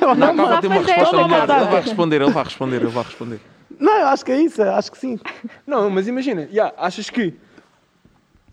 Não, 0.16 0.32
Não 0.32 0.60
ter 0.60 0.66
uma 0.68 0.80
para 0.80 0.94
resposta 0.94 1.46
dá. 1.46 1.56
Ele 1.60 1.70
vai 1.70 1.80
responder, 1.82 2.22
ele 2.22 2.30
vai 2.30 2.44
responder, 2.44 2.76
ele 2.76 2.86
vai 2.86 3.02
responder. 3.04 3.40
Não, 3.80 3.98
eu 3.98 4.06
acho 4.06 4.24
que 4.24 4.30
é 4.32 4.40
isso, 4.40 4.62
acho 4.62 4.92
que 4.92 4.98
sim. 4.98 5.18
Não, 5.66 5.90
mas 5.90 6.06
imagina, 6.06 6.48
yeah, 6.52 6.72
achas 6.78 7.10
que 7.10 7.34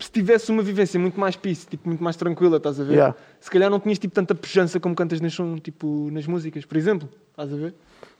se 0.04 0.10
tivesse 0.10 0.50
uma 0.50 0.62
vivência 0.62 0.98
muito 0.98 1.18
mais 1.18 1.36
peace, 1.36 1.66
tipo, 1.66 1.88
muito 1.88 2.02
mais 2.02 2.16
tranquila, 2.16 2.56
estás 2.56 2.80
a 2.80 2.84
ver? 2.84 2.92
Yeah. 2.94 3.14
Se 3.40 3.50
calhar 3.50 3.70
não 3.70 3.78
tinhas 3.80 3.98
tipo, 3.98 4.14
tanta 4.14 4.34
pujança 4.34 4.78
como 4.80 4.94
cantas 4.94 5.20
nas, 5.20 5.36
tipo, 5.62 6.08
nas 6.12 6.26
músicas, 6.26 6.64
por 6.64 6.76
exemplo. 6.76 7.08
Estás 7.30 7.52
a 7.52 7.56
ver? 7.56 7.74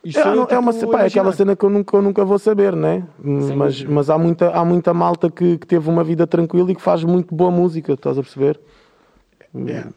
Isto 0.04 0.18
É, 0.20 0.28
eu, 0.28 0.36
não- 0.36 0.46
é, 0.48 0.58
uma, 0.58 0.72
tipo, 0.72 0.90
pá, 0.92 1.02
é 1.02 1.06
aquela 1.06 1.32
cena 1.32 1.54
que 1.54 1.64
eu 1.64 1.70
nunca, 1.70 1.96
eu 1.96 2.02
nunca 2.02 2.24
vou 2.24 2.38
saber, 2.38 2.74
né? 2.74 3.04
Mas, 3.22 3.76
dúvida. 3.76 3.90
mas 3.94 4.10
há, 4.10 4.16
muita, 4.18 4.50
há 4.50 4.64
muita 4.64 4.94
malta 4.94 5.30
que, 5.30 5.58
que 5.58 5.66
teve 5.66 5.88
uma 5.88 6.02
vida 6.04 6.26
tranquila 6.26 6.70
e 6.72 6.74
que 6.74 6.82
faz 6.82 7.04
muito 7.04 7.34
boa 7.34 7.50
música, 7.50 7.92
estás 7.92 8.16
a 8.18 8.22
perceber? 8.22 8.58
Yeah. 9.54 9.90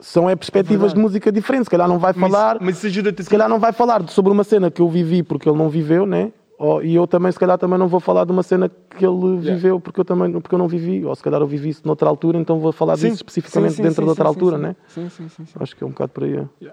São 0.00 0.30
é 0.30 0.36
perspectivas 0.36 0.92
verdade. 0.92 0.94
de 0.96 1.00
música 1.02 1.32
diferentes. 1.32 1.66
Se 1.66 1.70
calhar 1.70 1.88
não 1.88 1.98
vai 1.98 2.12
Mas, 2.16 2.30
falar, 2.30 2.58
mas 2.60 2.84
a 2.84 2.90
se 3.22 3.28
calhar 3.30 3.48
não 3.48 3.58
vai 3.58 3.72
falar 3.72 4.08
sobre 4.08 4.32
uma 4.32 4.44
cena 4.44 4.70
que 4.70 4.80
eu 4.80 4.88
vivi 4.88 5.22
porque 5.22 5.48
ele 5.48 5.58
não 5.58 5.68
viveu, 5.68 6.06
né? 6.06 6.32
Ou- 6.60 6.82
e 6.84 6.94
eu 6.94 7.06
também, 7.06 7.32
se 7.32 7.38
calhar, 7.38 7.56
também 7.56 7.78
não 7.78 7.88
vou 7.88 8.00
falar 8.00 8.26
de 8.26 8.32
uma 8.32 8.42
cena 8.42 8.68
que 8.68 9.02
ele 9.06 9.38
viveu 9.38 9.80
porque 9.80 9.98
eu 9.98 10.04
também 10.04 10.30
porque 10.38 10.54
eu 10.54 10.58
não 10.58 10.68
vivi. 10.68 11.02
Ou 11.06 11.14
se 11.16 11.22
calhar 11.22 11.40
eu 11.40 11.46
vivi 11.46 11.70
isso 11.70 11.80
noutra 11.86 12.06
altura, 12.06 12.36
então 12.38 12.60
vou 12.60 12.70
falar 12.70 12.96
disso 12.96 13.14
especificamente 13.14 13.70
sim, 13.70 13.76
sim, 13.78 13.82
dentro 13.84 13.96
sim, 13.96 14.02
de 14.02 14.08
outra 14.10 14.24
sim, 14.24 14.28
altura, 14.28 14.56
sim, 14.58 14.62
né? 14.64 14.76
Sim, 14.88 15.08
sim, 15.08 15.28
sim. 15.30 15.46
sim. 15.46 15.52
Acho 15.58 15.74
que 15.74 15.82
é 15.82 15.86
um 15.86 15.90
bocado 15.90 16.12
por 16.12 16.22
aí. 16.24 16.36
é. 16.36 16.72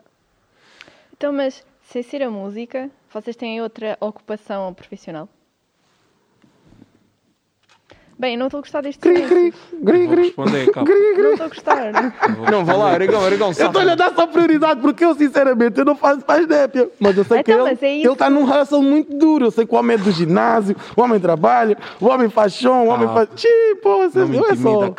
Então, 1.15 1.31
mas 1.31 1.65
sem 1.81 2.03
ser 2.03 2.21
a 2.21 2.29
música, 2.29 2.91
vocês 3.13 3.37
têm 3.37 3.61
outra 3.61 3.97
ocupação 4.01 4.73
profissional? 4.73 5.29
Bem, 8.19 8.33
eu 8.33 8.39
não 8.39 8.47
estou 8.47 8.57
a 8.57 8.61
gostar 8.61 8.81
deste 8.81 8.99
Gri, 9.07 9.21
gri, 9.21 9.27
silêncio. 9.27 9.53
gri, 9.79 10.07
gri. 10.07 10.21
responder, 10.23 10.65
capa. 10.71 10.85
Gri, 10.85 11.13
gri. 11.13 11.21
Não 11.23 11.31
estou 11.33 11.45
a 11.45 11.49
gostar. 11.49 11.91
Não, 12.51 12.65
vá 12.65 12.73
lá, 12.73 12.91
Aragão, 12.91 13.23
Aragão, 13.23 13.51
Eu 13.55 13.67
estou-lhe 13.67 13.91
a 13.91 13.95
dar 13.95 14.13
só 14.15 14.25
prioridade 14.25 14.81
porque 14.81 15.05
eu, 15.05 15.13
sinceramente, 15.13 15.77
eu 15.77 15.85
não 15.85 15.95
faço 15.95 16.23
mais 16.27 16.47
népia. 16.47 16.89
Mas 16.99 17.15
eu 17.15 17.23
sei 17.23 17.43
que 17.43 17.51
Então, 17.51 17.67
ele 17.67 17.77
é 17.79 17.85
ele 17.91 18.01
isso. 18.03 18.13
está 18.13 18.27
num 18.29 18.43
hustle 18.43 18.81
muito 18.81 19.15
duro. 19.15 19.45
Eu 19.45 19.51
sei 19.51 19.67
que 19.67 19.75
o 19.75 19.77
homem 19.77 19.95
é 19.95 19.99
do 19.99 20.11
ginásio, 20.11 20.75
o 20.95 21.01
homem 21.01 21.19
trabalha, 21.19 21.77
o 22.01 22.07
homem 22.07 22.27
faz 22.27 22.53
som, 22.53 22.85
o 22.85 22.87
homem 22.87 23.07
Ah, 23.07 23.13
faz. 23.13 23.29
Tipo, 23.35 23.89
Não 23.89 24.09
vocês, 24.09 24.29
me 24.29 24.37
eu, 24.37 24.45
é 24.47 24.55
só, 24.55 24.89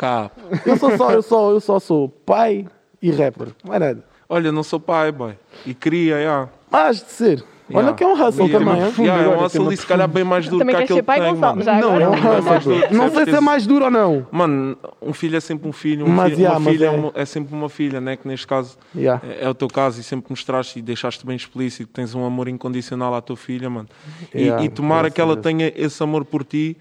eu, 0.65 0.77
sou 0.77 0.97
só, 0.97 1.11
eu, 1.11 1.21
só, 1.21 1.51
eu 1.51 1.59
só 1.59 1.79
sou 1.79 2.07
pai 2.09 2.67
e 3.01 3.11
rapper. 3.11 3.49
Não 3.65 3.73
é 3.73 3.79
nada. 3.79 4.03
Olha, 4.29 4.49
não 4.51 4.63
sou 4.63 4.79
pai, 4.79 5.11
boy. 5.11 5.33
E 5.65 5.73
queria, 5.73 6.23
já. 6.23 6.47
Mas 6.71 7.03
de 7.03 7.11
ser. 7.11 7.43
Olha 7.73 7.93
que 7.93 8.03
é 8.03 8.07
um 8.07 8.13
hustle 8.13 8.45
Yeah, 8.47 8.65
também, 8.71 8.83
hein? 8.87 8.93
yeah, 8.99 9.23
é 9.23 9.27
um 9.37 9.45
hustle 9.45 9.71
e 9.73 9.77
se 9.77 9.85
calhar 9.85 10.07
bem 10.07 10.23
mais 10.23 10.45
duro 10.47 10.59
Também 10.59 10.75
que 10.75 10.83
aquele 10.83 10.99
ser 10.99 11.03
pai, 11.03 11.19
que 11.19 11.25
tem, 11.25 11.33
Gonçalo? 11.35 11.53
mano. 11.55 11.63
Já 11.65 11.79
Não? 11.79 11.95
É 11.99 12.09
um 12.09 12.57
hustle. 12.57 12.75
Não 12.97 13.09
sei 13.11 13.25
se 13.25 13.35
é 13.35 13.39
mais 13.41 13.67
duro 13.67 13.85
ou 13.85 13.91
não. 13.91 14.27
Mano, 14.31 14.77
um 15.01 15.13
filho 15.13 15.37
é 15.37 15.39
sempre 15.39 15.67
um 15.69 15.71
filho, 15.71 16.05
um 16.05 16.09
Mas, 16.09 16.29
filho- 16.29 16.39
yeah, 16.41 16.57
uma 16.57 16.65
mas 16.65 16.73
filha 16.73 16.85
é. 16.85 16.87
é. 16.87 16.91
uma- 16.97 17.11
é 17.15 17.25
sempre 17.25 17.53
uma 17.55 17.69
filha, 17.69 18.01
né? 18.01 18.15
Que 18.17 18.27
neste 18.27 18.47
caso 18.47 18.77
Yeah. 18.95 19.21
é, 19.27 19.45
é 19.45 19.49
o 19.49 19.53
teu 19.53 19.67
caso 19.67 19.99
e 19.99 20.03
sempre 20.03 20.27
mostraste 20.29 20.79
e 20.79 20.81
deixaste 20.81 21.25
bem 21.25 21.35
explícito 21.35 21.87
que 21.87 21.93
tens 21.93 22.15
um 22.15 22.25
amor 22.25 22.47
incondicional 22.47 23.13
à 23.13 23.21
tua 23.21 23.37
filha, 23.37 23.69
mano. 23.69 23.87
E, 24.33 24.41
Yeah, 24.43 24.63
e 24.65 24.69
tomara 24.69 25.01
graças 25.03 25.13
que 25.15 25.21
ela 25.21 25.37
tenha 25.37 25.71
esse 25.75 26.01
amor 26.01 26.25
por 26.25 26.43
ti, 26.43 26.75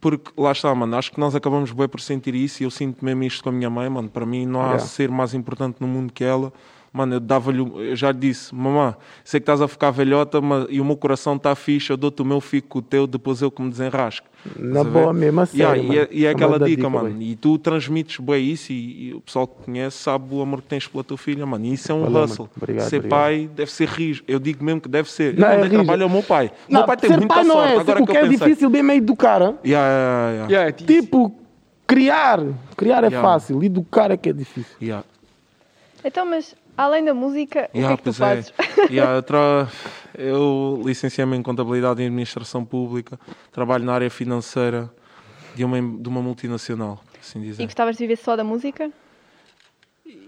porque 0.00 0.30
lá 0.36 0.52
está, 0.52 0.72
mano. 0.74 0.96
Acho 0.96 1.10
que 1.10 1.18
nós 1.18 1.34
acabamos 1.34 1.72
bem 1.72 1.88
por 1.88 2.00
sentir 2.00 2.34
isso 2.34 2.62
e 2.62 2.64
eu 2.64 2.70
sinto 2.70 3.04
mesmo 3.04 3.24
isto 3.24 3.42
com 3.42 3.48
a 3.48 3.52
minha 3.52 3.68
mãe, 3.70 3.88
mano. 3.88 4.08
Para 4.08 4.24
mim 4.26 4.46
não 4.46 4.60
há 4.60 4.64
Yeah. 4.66 4.84
ser 4.84 5.10
mais 5.10 5.34
importante 5.34 5.76
no 5.80 5.86
mundo 5.88 6.12
que 6.12 6.22
ela. 6.22 6.52
Mano, 6.98 7.14
eu 7.14 7.20
dava-lhe, 7.20 7.60
eu 7.60 7.94
já 7.94 8.10
lhe 8.10 8.18
disse, 8.18 8.52
mamã, 8.52 8.96
sei 9.22 9.38
que 9.38 9.42
estás 9.42 9.60
a 9.62 9.68
ficar 9.68 9.92
velhota 9.92 10.40
mas, 10.40 10.66
e 10.68 10.80
o 10.80 10.84
meu 10.84 10.96
coração 10.96 11.36
está 11.36 11.54
fixe, 11.54 11.90
eu 11.90 11.96
dou-te 11.96 12.20
o 12.22 12.24
meu, 12.24 12.40
fico 12.40 12.66
com 12.66 12.78
o 12.80 12.82
teu, 12.82 13.06
depois 13.06 13.40
eu 13.40 13.52
que 13.52 13.62
me 13.62 13.70
desenrasco. 13.70 14.26
Na 14.56 14.82
boa 14.82 15.12
mesmo, 15.12 15.40
a 15.42 15.48
Yeah, 15.54 15.76
e, 15.78 15.96
é, 15.98 16.08
e 16.10 16.26
é 16.26 16.30
aquela 16.30 16.58
dica, 16.58 16.70
dica, 16.76 16.90
mano. 16.90 17.10
bem. 17.10 17.22
E 17.30 17.36
tu 17.36 17.56
transmites 17.56 18.18
bem 18.18 18.50
isso 18.50 18.72
e, 18.72 19.10
e 19.10 19.14
o 19.14 19.20
pessoal 19.20 19.46
que 19.46 19.62
conhece 19.64 19.96
sabe 19.98 20.34
o 20.34 20.42
amor 20.42 20.60
que 20.60 20.66
tens 20.68 20.88
pela 20.88 21.04
tua 21.04 21.16
filha, 21.16 21.46
mano. 21.46 21.64
E 21.66 21.74
isso 21.74 21.92
é 21.92 21.94
um 21.94 22.02
Valeu, 22.02 22.24
hustle. 22.24 22.48
Obrigado, 22.56 22.88
ser 22.88 22.96
obrigado. 22.96 23.18
pai 23.20 23.50
deve 23.54 23.70
ser 23.70 23.86
rijo. 23.88 24.24
Eu 24.26 24.40
digo 24.40 24.64
mesmo 24.64 24.80
que 24.80 24.88
deve 24.88 25.08
ser. 25.08 25.38
Não, 25.38 25.46
eu 25.46 25.52
é 25.54 25.62
rijo. 25.62 25.74
trabalho 25.74 26.02
ao 26.02 26.08
meu 26.08 26.22
pai. 26.24 26.46
O 26.68 26.72
Não, 26.72 26.80
meu 26.80 26.86
pai 26.88 26.96
tem 26.96 27.10
muita 27.10 27.26
pai 27.28 27.44
não 27.44 27.54
sorte. 27.54 27.72
é. 27.76 27.80
Agora 27.80 28.02
o 28.02 28.06
que 28.06 28.12
que 28.12 28.18
é 28.18 28.22
pensei. 28.22 28.38
difícil 28.48 28.70
mesmo 28.70 28.90
é 28.90 28.96
educar. 28.96 29.40
hein? 29.42 29.54
Yeah, 29.64 29.88
yeah, 29.88 30.30
yeah. 30.32 30.50
Yeah, 30.52 30.68
é 30.68 30.72
tipo, 30.72 30.92
Tipo, 30.92 31.34
criar. 31.86 32.40
Criar 32.76 33.04
é 33.04 33.08
Yeah. 33.08 33.22
fácil, 33.28 33.62
educar 33.62 34.10
é 34.10 34.16
que 34.16 34.28
é 34.30 34.32
difícil. 34.32 34.76
Yeah. 34.82 35.04
Então, 36.04 36.24
mas 36.26 36.54
além 36.78 37.04
da 37.04 37.12
música, 37.12 37.68
o 37.68 37.72
que 37.72 37.78
Yeah, 37.78 37.94
é 37.94 37.96
que 37.96 38.02
tu 38.04 38.10
é. 38.10 38.12
fazes? 38.12 38.52
Yeah, 38.90 39.22
eu, 39.26 39.68
eu 40.14 40.82
licenciei-me 40.84 41.36
em 41.36 41.42
Contabilidade 41.42 42.00
e 42.00 42.06
Administração 42.06 42.64
Pública. 42.64 43.18
Trabalho 43.52 43.84
na 43.84 43.92
área 43.92 44.08
financeira 44.08 44.90
de 45.54 45.64
uma, 45.64 45.76
de 45.80 46.08
uma 46.08 46.22
multinacional, 46.22 47.02
assim 47.20 47.40
dizer. 47.40 47.62
E 47.62 47.66
gostavas 47.66 47.96
de 47.96 48.04
viver 48.04 48.16
só 48.16 48.36
da 48.36 48.44
música? 48.44 48.90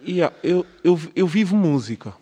Yeah, 0.06 0.34
eu, 0.42 0.66
eu, 0.82 0.98
eu 1.14 1.26
vivo 1.26 1.56
música. 1.56 2.12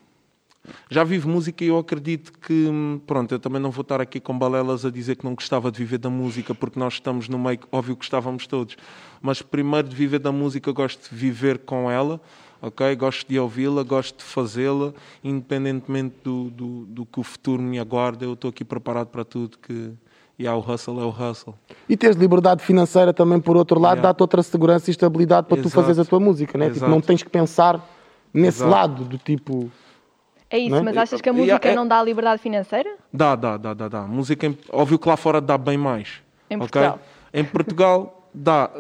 Já 0.91 1.03
vivo 1.03 1.31
música 1.31 1.65
e 1.65 1.69
eu 1.69 1.79
acredito 1.79 2.31
que, 2.39 2.67
pronto, 3.07 3.33
eu 3.33 3.39
também 3.39 3.61
não 3.61 3.71
vou 3.71 3.81
estar 3.81 4.03
aqui 4.03 4.21
com 4.21 4.39
balelas 4.39 4.85
a 4.85 4.91
dizer 4.91 5.17
que 5.17 5.25
não 5.25 5.35
gostava 5.35 5.73
de 5.73 5.79
viver 5.79 5.97
da 5.97 6.11
música, 6.11 6.55
porque 6.55 6.79
nós 6.79 6.95
estamos 6.95 7.27
no 7.27 7.39
meio, 7.39 7.61
óbvio 7.73 7.95
que 7.95 8.01
gostávamos 8.01 8.47
todos, 8.47 8.77
mas 9.23 9.41
primeiro 9.41 9.89
de 9.89 9.97
viver 9.97 10.19
da 10.19 10.31
música, 10.31 10.71
gosto 10.71 11.09
de 11.09 11.17
viver 11.17 11.59
com 11.61 11.91
ela, 11.91 12.21
ok? 12.61 12.95
Gosto 12.97 13.29
de 13.29 13.39
ouvi-la, 13.39 13.83
gosto 13.83 14.19
de 14.19 14.25
fazê-la, 14.25 14.93
independentemente 15.23 16.17
do, 16.25 16.51
do, 16.51 16.87
do 16.87 17.07
que 17.07 17.21
o 17.21 17.23
futuro 17.23 17.63
me 17.63 17.79
aguarda, 17.79 18.25
eu 18.25 18.33
estou 18.35 18.51
aqui 18.51 18.65
preparado 18.65 19.09
para 19.09 19.25
tudo, 19.25 19.59
que 19.59 19.93
yeah, 20.41 20.57
o 20.59 20.73
hustle 20.73 21.01
é 21.01 21.05
o 21.05 21.09
hustle. 21.11 21.55
E 21.89 21.97
teres 21.97 22.17
liberdade 22.17 22.63
financeira 22.63 23.13
também, 23.13 23.41
por 23.41 23.57
outro 23.57 23.79
lado, 23.81 23.97
Yeah. 23.99 24.09
dá-te 24.11 24.21
outra 24.23 24.43
segurança 24.43 24.91
e 24.91 24.93
estabilidade 24.93 25.47
para 25.47 25.57
tu 25.57 25.67
Exato. 25.69 25.75
fazeres 25.75 25.99
a 25.99 26.05
tua 26.05 26.21
música, 26.21 26.57
né? 26.57 26.67
Tipo, 26.67 26.79
Exato. 26.79 26.91
não 26.91 27.01
tens 27.01 27.23
que 27.23 27.31
pensar 27.31 27.85
nesse 28.33 28.59
Exato. 28.59 28.71
lado 28.71 29.05
do 29.05 29.19
tipo. 29.19 29.71
É 30.51 30.59
isso, 30.59 30.71
Não 30.71 30.79
é? 30.79 30.83
mas 30.83 30.97
achas 30.97 31.21
que 31.21 31.29
a 31.29 31.33
Yeah, 31.33 31.53
música 31.55 31.69
é- 31.69 31.75
não 31.75 31.87
dá 31.87 32.03
liberdade 32.03 32.41
financeira? 32.41 32.97
Dá, 33.13 33.37
dá, 33.37 33.57
dá, 33.57 33.75
dá, 33.75 33.89
dá. 33.89 34.03
Música, 34.03 34.47
em- 34.47 34.57
óbvio 34.73 34.99
que 34.99 35.09
lá 35.09 35.17
fora 35.17 35.41
dá 35.41 35.59
bem 35.59 35.77
mais. 35.77 36.23
Em 36.49 36.57
ok? 36.57 36.69
Portugal. 36.69 36.99
Em 37.35 37.45
Portugal 37.45 38.29
dá, 38.33 38.71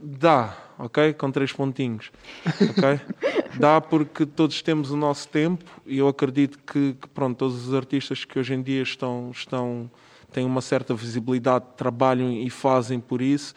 dá, 0.00 0.54
ok? 0.78 1.12
Com 1.14 1.30
três 1.30 1.52
pontinhos, 1.52 2.10
ok? 2.46 3.00
dá 3.58 3.80
porque 3.80 4.26
todos 4.26 4.60
temos 4.62 4.90
o 4.90 4.96
nosso 4.96 5.28
tempo 5.28 5.64
e 5.86 5.98
eu 5.98 6.08
acredito 6.08 6.58
que, 6.58 6.94
que, 6.94 7.08
pronto, 7.08 7.36
todos 7.36 7.66
os 7.66 7.74
artistas 7.74 8.24
que 8.24 8.38
hoje 8.38 8.54
em 8.54 8.62
dia 8.62 8.82
estão, 8.82 9.30
estão, 9.32 9.90
têm 10.32 10.44
uma 10.44 10.60
certa 10.60 10.94
visibilidade, 10.94 11.64
trabalham 11.76 12.30
e 12.32 12.50
fazem 12.50 13.00
por 13.00 13.20
isso. 13.20 13.54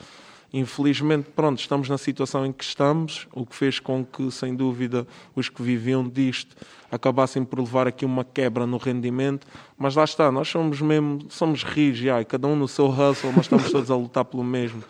Infelizmente, 0.52 1.30
pronto, 1.36 1.60
estamos 1.60 1.88
na 1.90 1.98
situação 1.98 2.44
em 2.44 2.52
que 2.52 2.64
estamos, 2.64 3.28
o 3.32 3.46
que 3.46 3.56
fez 3.56 3.80
com 3.80 4.04
que, 4.04 4.32
sem 4.32 4.56
dúvida, 4.56 5.06
os 5.36 5.48
que 5.48 5.62
viviam 5.62 6.08
disto 6.08 6.56
acabassem 6.92 7.46
por 7.46 7.60
levar 7.60 7.88
aqui 7.88 8.04
uma 8.04 8.24
quebra 8.24 8.66
no 8.66 8.78
rendimento. 8.78 9.46
Mas 9.78 9.96
lá 9.96 10.04
está, 10.04 10.32
nós 10.32 10.48
somos 10.48 10.82
mesmo, 10.82 11.20
somos 11.30 11.64
rijos, 11.64 12.10
cada 12.28 12.48
um 12.48 12.56
no 12.56 12.68
seu 12.68 12.88
hustle, 12.88 13.32
mas 13.36 13.46
estamos 13.46 13.70
todos 13.72 13.92
a 13.92 13.96
lutar 13.96 14.26
pelo 14.26 14.44
mesmo. 14.44 14.84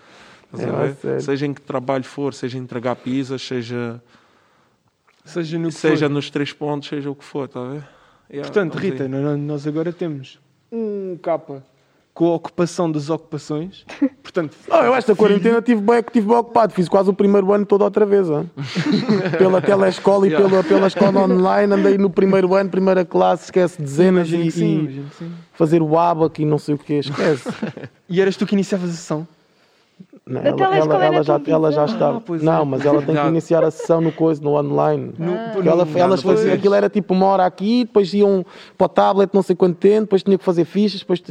É. 0.57 1.19
Seja 1.19 1.45
em 1.45 1.53
que 1.53 1.61
trabalho 1.61 2.03
for, 2.03 2.33
seja 2.33 2.57
entregar 2.57 2.95
pizzas, 2.95 3.41
seja, 3.41 4.01
seja 5.25 5.57
no 5.59 5.69
que 5.69 5.75
seja 5.75 6.07
for. 6.07 6.13
nos 6.13 6.29
três 6.29 6.51
pontos, 6.53 6.89
seja 6.89 7.09
o 7.09 7.15
que 7.15 7.23
for, 7.23 7.45
está 7.45 7.59
a 7.59 7.69
ver? 7.69 7.87
Yeah, 8.31 8.47
Portanto. 8.51 8.75
Rita, 8.77 9.07
nó- 9.07 9.37
nós 9.37 9.65
agora 9.67 9.91
temos 9.93 10.39
um 10.71 11.17
capa 11.21 11.63
com 12.13 12.25
a 12.31 12.35
ocupação 12.35 12.91
das 12.91 13.09
ocupações. 13.09 13.85
Portanto, 14.21 14.55
Oh, 14.69 14.75
eu 14.77 14.95
esta 14.95 15.15
quarentena 15.15 15.61
tive 15.61 15.81
bem, 15.81 16.01
tive 16.11 16.27
bem 16.27 16.35
ocupado, 16.37 16.73
fiz 16.73 16.87
quase 16.89 17.09
o 17.09 17.13
primeiro 17.13 17.51
ano 17.53 17.65
todo 17.65 17.83
outra 17.83 18.05
vez. 18.05 18.27
hein? 18.29 18.49
pela 19.37 19.61
telescola 19.61 20.27
e 20.27 20.31
pela, 20.31 20.63
pela 20.63 20.87
escola 20.87 21.21
online, 21.21 21.73
andei 21.73 21.97
no 21.97 22.09
primeiro 22.09 22.53
ano, 22.55 22.69
primeira 22.69 23.03
classe, 23.05 23.45
esquece 23.45 23.81
dezenas 23.81 24.27
imagino 24.27 24.43
e, 24.45 24.51
sim, 24.51 25.05
e 25.21 25.25
fazer 25.53 25.81
o 25.81 25.97
abaco 25.97 26.41
e 26.41 26.45
não 26.45 26.57
sei 26.57 26.75
o 26.75 26.77
que, 26.77 26.93
esquece. 26.95 27.49
E 28.07 28.19
eras 28.21 28.35
tu 28.35 28.45
que 28.45 28.53
iniciavas 28.53 28.89
a 28.89 28.93
sessão? 28.93 29.27
Não, 30.29 30.41
ela, 30.41 30.75
ela, 30.77 31.03
é 31.03 31.07
ela, 31.07 31.23
já, 31.23 31.41
ela 31.47 31.71
já 31.71 31.85
estava. 31.85 32.17
Ah, 32.19 32.23
não, 32.41 32.61
é. 32.61 32.65
mas 32.65 32.85
ela 32.85 33.01
tem 33.01 33.15
que 33.15 33.27
iniciar 33.27 33.63
a 33.63 33.71
sessão 33.71 33.99
no 33.99 34.11
coisa, 34.11 34.41
no 34.43 34.51
online. 34.55 35.11
No- 35.17 35.51
Porque 35.53 35.67
ela, 35.67 35.83
no- 35.85 35.97
elas 35.97 36.21
faziam, 36.21 36.53
aquilo 36.53 36.75
era 36.75 36.89
tipo 36.89 37.13
uma 37.13 37.25
hora 37.25 37.45
aqui, 37.45 37.83
depois 37.85 38.13
iam 38.13 38.45
para 38.77 38.85
o 38.85 38.89
tablet 38.89 39.31
não 39.33 39.41
sei 39.41 39.55
quanto 39.55 39.75
tempo, 39.77 40.01
depois 40.01 40.21
tinha 40.23 40.37
que 40.37 40.43
fazer 40.43 40.65
fichas, 40.65 40.99
depois. 41.01 41.21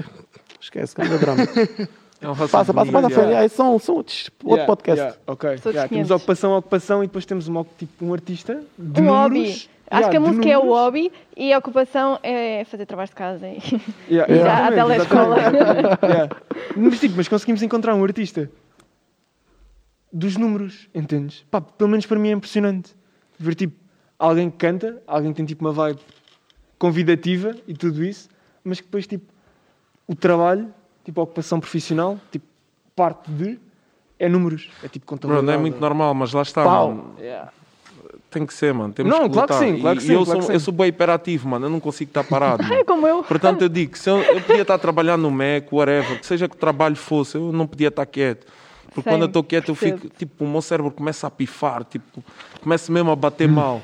Esquece, 0.61 0.95
grande 0.97 1.19
drama. 1.19 1.43
É 2.21 2.29
um 2.29 2.35
Passa, 2.35 2.75
passa, 2.75 2.75
passa 2.91 3.11
frente. 3.11 3.33
Ah, 3.33 3.49
são, 3.49 3.79
são 3.79 3.95
outros, 3.95 4.29
outro 4.43 4.57
Yeah, 4.57 4.67
podcast. 4.67 5.01
yeah, 5.01 5.17
ok. 5.25 5.51
Yeah, 5.51 5.63
temos 5.63 5.89
500. 5.89 6.11
ocupação, 6.11 6.57
ocupação 6.59 7.05
e 7.05 7.07
depois 7.07 7.25
temos 7.25 7.47
uma, 7.47 7.65
tipo, 7.79 8.05
um 8.05 8.13
artista 8.13 8.61
de 8.77 9.01
um 9.01 9.05
números. 9.05 9.23
hobby. 9.23 9.41
Acho 9.51 9.69
Yeah, 9.89 10.11
que 10.11 10.17
a 10.17 10.21
música 10.21 10.49
é 10.49 10.59
o 10.59 10.63
números. 10.63 10.81
hobby 10.85 11.13
e 11.37 11.53
a 11.53 11.59
ocupação 11.59 12.19
é 12.21 12.65
fazer 12.65 12.87
trabalho 12.87 13.09
de 13.09 13.15
casa. 13.15 13.47
e- 13.55 13.81
Yeah, 14.11 14.35
E 14.35 14.39
já 14.41 14.67
a 14.67 14.73
exatamente, 14.73 15.07
telescola. 15.07 15.37
yeah. 16.03 16.29
Mas, 16.77 16.99
tipo, 16.99 17.15
mas 17.17 17.29
conseguimos 17.29 17.63
encontrar 17.63 17.95
um 17.95 18.03
artista 18.03 18.51
dos 20.13 20.37
números, 20.37 20.89
entendes? 20.95 21.45
Pá, 21.51 21.61
pelo 21.61 21.91
menos 21.91 22.07
para 22.07 22.19
mim 22.19 22.29
é 22.29 22.33
impressionante 22.33 22.95
ver 23.39 23.55
tipo 23.55 23.77
alguém 24.19 24.51
que 24.51 24.57
canta, 24.57 25.03
alguém 25.07 25.33
que 25.33 25.37
tem 25.37 25.47
tipo 25.47 25.65
uma 25.65 25.73
vibe 25.73 26.01
convidativa 26.79 27.55
e 27.67 27.75
tudo 27.75 28.05
isso, 28.05 28.29
mas 28.65 28.81
que 28.81 28.87
depois 28.87 29.07
tipo 29.07 29.33
o 30.07 30.15
trabalho, 30.15 30.73
tipo 31.05 31.21
a 31.21 31.25
ocupação 31.25 31.61
profissional, 31.61 32.19
tipo 32.31 32.45
parte 32.97 33.31
de 33.31 33.59
é 34.19 34.29
números, 34.29 34.69
é 34.83 34.89
tipo 34.89 35.05
Bro, 35.07 35.17
contabilidade. 35.17 35.47
não 35.47 35.53
é 35.55 35.59
muito 35.59 35.81
normal, 35.81 36.13
mas 36.15 36.33
lá 36.33 36.43
está, 36.43 36.65
Pau. 36.65 36.89
mano. 36.91 37.15
Yeah. 37.21 37.53
Tem 38.31 38.45
que 38.45 38.53
ser, 38.53 38.75
mano. 38.75 38.93
Temos 38.93 39.11
Não, 39.11 39.27
que 39.29 39.33
claro 39.35 39.49
que 39.49 39.55
sim, 39.55 39.81
claro 39.81 39.97
E- 39.97 39.99
que 40.01 40.05
e 40.05 40.07
sim, 40.09 40.13
eu, 40.15 40.25
claro 40.25 40.41
sou, 40.43 40.51
que 40.51 40.57
eu 40.57 40.61
sou 40.61 40.75
bem 40.75 40.89
hiperativo, 40.89 41.49
mano. 41.49 41.67
Eu 41.67 41.71
não 41.71 41.81
consigo 41.81 42.11
estar 42.11 42.25
parado. 42.25 42.63
É 42.73 42.85
como 42.85 43.07
eu. 43.07 43.23
Portanto, 43.23 43.63
eu 43.63 43.69
digo, 43.69 43.97
se 43.97 44.11
eu, 44.11 44.19
eu 44.19 44.41
podia 44.43 44.63
estar 44.63 44.75
a 44.75 44.79
trabalhar 44.79 45.17
no 45.17 45.31
Mac, 45.31 45.73
whatever, 45.73 46.19
que 46.21 46.27
seja 46.27 46.49
que 46.49 46.57
trabalho 46.57 46.97
fosse, 46.97 47.37
eu 47.37 47.53
não 47.53 47.67
podia 47.67 47.89
estar 47.89 48.05
quieto. 48.07 48.47
Porque 48.95 49.03
Sim, 49.03 49.11
quando 49.15 49.23
eu 49.23 49.27
estou 49.27 49.45
quieto, 49.45 49.69
eu 49.71 49.75
fico, 49.75 50.09
tipo, 50.09 50.45
o 50.45 50.49
meu 50.49 50.63
cérebro 50.63 50.91
começa 50.91 51.27
a 51.27 51.31
pifar, 51.31 51.85
tipo, 51.85 52.23
começa 52.63 52.91
mesmo 52.93 53.11
a 53.11 53.17
bater 53.17 53.49
mal. 53.49 53.81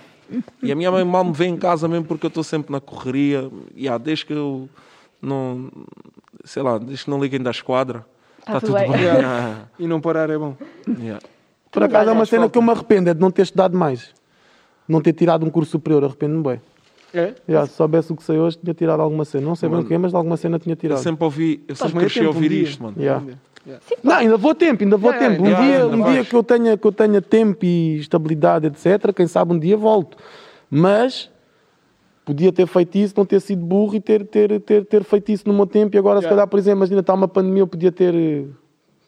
E 0.62 0.72
a 0.72 0.74
minha 0.74 0.90
mãe 0.90 1.04
mal 1.04 1.22
me 1.24 1.32
vê 1.32 1.44
em 1.46 1.56
casa 1.56 1.86
mesmo 1.86 2.06
porque 2.06 2.26
eu 2.26 2.28
estou 2.28 2.42
sempre 2.42 2.72
na 2.72 2.80
correria. 2.80 3.50
E 3.74 3.86
ah, 3.88 3.98
desde 3.98 4.24
que 4.26 4.32
eu 4.32 4.68
não, 5.20 5.70
sei 6.44 6.62
lá, 6.62 6.78
desde 6.78 7.04
que 7.04 7.10
não 7.10 7.20
liguem 7.22 7.40
da 7.40 7.50
esquadra, 7.50 8.04
Tá 8.44 8.56
está 8.56 8.60
tudo 8.60 8.72
tudo 8.72 8.80
bem. 8.80 8.90
bem. 8.90 9.00
Yeah. 9.02 9.58
E 9.78 9.86
não 9.86 10.00
parar 10.00 10.28
é 10.30 10.36
bom. 10.38 10.56
Yeah. 10.98 11.20
Por 11.70 11.82
acaso 11.82 12.10
é 12.10 12.12
uma 12.12 12.26
cena 12.26 12.42
falta. 12.42 12.52
que 12.52 12.58
eu 12.58 12.62
me 12.62 12.70
arrependo, 12.70 13.10
é 13.10 13.14
de 13.14 13.20
não 13.20 13.30
ter 13.30 13.42
estudado 13.42 13.76
mais. 13.76 14.10
Não 14.88 15.00
ter 15.00 15.12
tirado 15.12 15.44
um 15.46 15.50
curso 15.50 15.72
superior, 15.72 16.04
arrependo-me 16.04 16.42
bem. 16.42 16.60
É? 17.12 17.34
Já, 17.48 17.66
se 17.66 17.74
soubesse 17.74 18.12
o 18.12 18.16
que 18.16 18.22
sei 18.22 18.38
hoje, 18.38 18.58
tinha 18.58 18.74
tirado 18.74 19.00
alguma 19.00 19.24
cena. 19.24 19.46
Não 19.46 19.54
sei 19.54 19.68
bem 19.68 19.74
o 19.74 19.78
Mano, 19.78 19.88
que 19.88 19.94
é, 19.94 19.98
mas 19.98 20.10
de 20.10 20.16
alguma 20.16 20.36
cena 20.36 20.58
tinha 20.58 20.72
Eu 20.72 20.76
tirado. 20.76 20.98
sempre 21.02 21.24
ouvi, 21.24 21.62
eu 21.68 21.74
sempre 21.76 22.00
cresci 22.00 22.20
a 22.20 22.22
um 22.24 22.26
ouvir 22.26 22.48
dia. 22.48 22.62
isto, 22.62 22.82
mano. 22.82 22.96
Yeah. 22.98 23.24
Yeah. 23.66 23.84
Não, 24.02 24.14
ainda 24.16 24.36
vou 24.36 24.54
tempo, 24.54 24.82
ainda 24.82 24.96
vou 24.96 25.10
Yeah, 25.10 25.28
tempo. 25.28 25.42
Um 25.42 25.48
yeah, 25.48 25.66
dia, 25.66 25.86
um 25.86 26.12
dia 26.12 26.24
que, 26.24 26.34
eu 26.34 26.42
tenha, 26.42 26.76
que 26.76 26.86
eu 26.86 26.92
tenha 26.92 27.22
tempo 27.22 27.64
e 27.64 27.98
estabilidade, 27.98 28.66
etc., 28.66 29.12
quem 29.14 29.26
sabe 29.26 29.52
um 29.52 29.58
dia 29.58 29.76
volto. 29.76 30.18
Mas 30.70 31.30
podia 32.24 32.52
ter 32.52 32.66
feito 32.66 32.96
isso, 32.96 33.14
não 33.16 33.24
ter 33.24 33.40
sido 33.40 33.64
burro 33.64 33.94
e 33.94 34.00
ter, 34.00 34.26
ter, 34.26 34.60
ter, 34.60 34.84
ter 34.84 35.04
feito 35.04 35.32
isso 35.32 35.48
no 35.48 35.54
meu 35.54 35.66
tempo. 35.66 35.96
E 35.96 35.98
agora, 35.98 36.20
se 36.20 36.28
calhar, 36.28 36.46
por 36.46 36.58
exemplo, 36.58 36.80
imagina, 36.80 37.00
está 37.00 37.14
uma 37.14 37.28
pandemia, 37.28 37.62
eu 37.62 37.66
podia 37.66 37.92
ter 37.92 38.14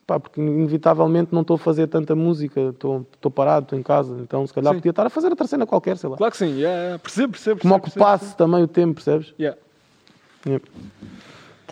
Pá, 0.07 0.21
porque 0.21 0.41
inevitavelmente 0.41 1.35
não 1.35 1.41
estou 1.41 1.57
a 1.57 1.59
fazer 1.59 1.89
tanta 1.89 2.15
música, 2.15 2.71
estou 2.71 3.05
estou 3.13 3.29
parado, 3.29 3.65
estou 3.65 3.77
em 3.77 3.83
casa, 3.83 4.17
então 4.21 4.47
se 4.47 4.55
calhar 4.55 4.73
Sim. 4.73 4.79
podia 4.79 4.91
estar 4.91 5.05
a 5.05 5.11
fazer 5.11 5.31
outra 5.31 5.49
cena 5.49 5.67
qualquer, 5.67 5.97
sei 5.97 6.09
lá. 6.09 6.17
Claro 6.17 6.31
que 6.31 6.39
sim, 6.39 6.61
yeah, 6.61 6.81
yeah. 6.81 6.99
percebo, 7.01 7.33
percebo. 7.33 7.61
Como 7.61 7.75
percebo, 7.75 8.05
ocupasse 8.05 8.25
percebo, 8.27 8.39
também 8.39 8.63
o 8.63 8.69
tempo, 8.69 8.95
percebes? 8.95 9.35
Yeah. 9.37 9.59
Yeah. 10.47 10.65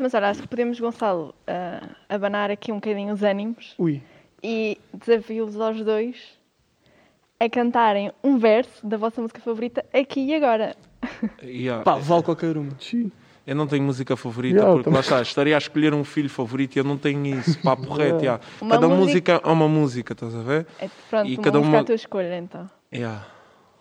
Mas 0.00 0.12
olha, 0.14 0.28
acho 0.28 0.42
que 0.42 0.48
podemos, 0.48 0.78
Gonçalo, 0.80 1.34
ah, 1.46 1.80
abanar 2.08 2.50
aqui 2.50 2.72
um 2.72 2.76
bocadinho 2.76 3.12
os 3.14 3.22
ânimos 3.22 3.74
Ui, 3.78 4.02
e 4.42 4.78
desafio-vos 4.92 5.60
aos 5.60 5.82
dois 5.84 6.16
a 7.38 7.48
cantarem 7.48 8.12
um 8.22 8.38
verso 8.38 8.86
da 8.86 8.96
vossa 8.96 9.20
música 9.20 9.40
favorita 9.40 9.84
aqui 9.92 10.20
e 10.26 10.34
agora. 10.34 10.76
Yeah. 11.42 11.82
pá, 11.84 11.96
vale 11.96 12.22
qualquer 12.22 12.56
uma. 12.56 12.72
Sim. 12.80 13.12
Eu 13.46 13.54
não 13.54 13.66
tenho 13.66 13.82
música 13.84 14.16
favorita 14.16 14.56
Yeah, 14.56 14.72
porque 14.72 14.84
também. 14.84 14.96
lá 14.96 15.00
está, 15.02 15.20
estaria 15.20 15.54
a 15.54 15.58
escolher 15.58 15.92
um 15.92 16.02
filho 16.02 16.30
favorito 16.30 16.76
e 16.76 16.78
eu 16.78 16.84
não 16.84 16.96
tenho 16.96 17.26
isso. 17.26 17.60
Papo 17.60 17.92
reto, 17.92 18.20
yeah. 18.24 18.42
Uma 18.60 18.74
Cada 18.76 18.88
música- 18.88 19.34
música 19.34 19.40
é 19.44 19.52
uma 19.52 19.68
música, 19.68 20.12
estás 20.14 20.34
a 20.34 20.40
ver? 20.42 20.66
É, 20.80 20.88
pronto, 21.10 21.28
E 21.28 21.34
uma 21.36 21.42
cada 21.42 21.58
música 21.58 21.74
uma- 21.76 21.80
à 21.82 21.84
tua 21.84 21.94
escolha, 21.94 22.38
então. 22.38 22.70
Yeah. 22.92 23.26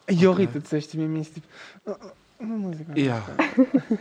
E 0.10 0.28
oh, 0.28 0.34
Rita, 0.34 0.60
disseste 0.60 0.98
mesmo 0.98 1.18
isso, 1.18 1.32
tipo, 1.36 1.48
"Ah, 1.88 1.96
ah, 2.02 2.12
uma 2.46 2.58
música. 2.58 2.94
Yeah. 2.98 3.24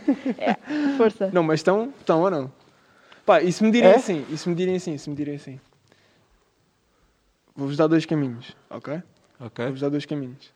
Força. 0.97 1.29
Não, 1.33 1.43
mas 1.43 1.59
estão, 1.59 1.93
estão 1.99 2.21
ou 2.21 2.29
não? 2.31 2.51
Pá, 3.25 3.41
e 3.41 3.51
se 3.51 3.63
me 3.63 3.71
direm 3.71 3.89
É? 3.91 3.95
assim, 3.95 4.25
e 4.29 4.37
se 4.37 4.49
me 4.49 4.55
direm 4.55 4.75
assim, 4.75 4.97
se 4.97 5.09
me 5.09 5.15
direm 5.15 5.35
assim, 5.35 5.59
vou-vos 7.55 7.77
dar 7.77 7.87
dois 7.87 8.05
caminhos, 8.05 8.55
ok? 8.69 9.01
Ok? 9.39 9.65
Vou-vos 9.65 9.81
dar 9.81 9.89
dois 9.89 10.05
caminhos. 10.05 10.51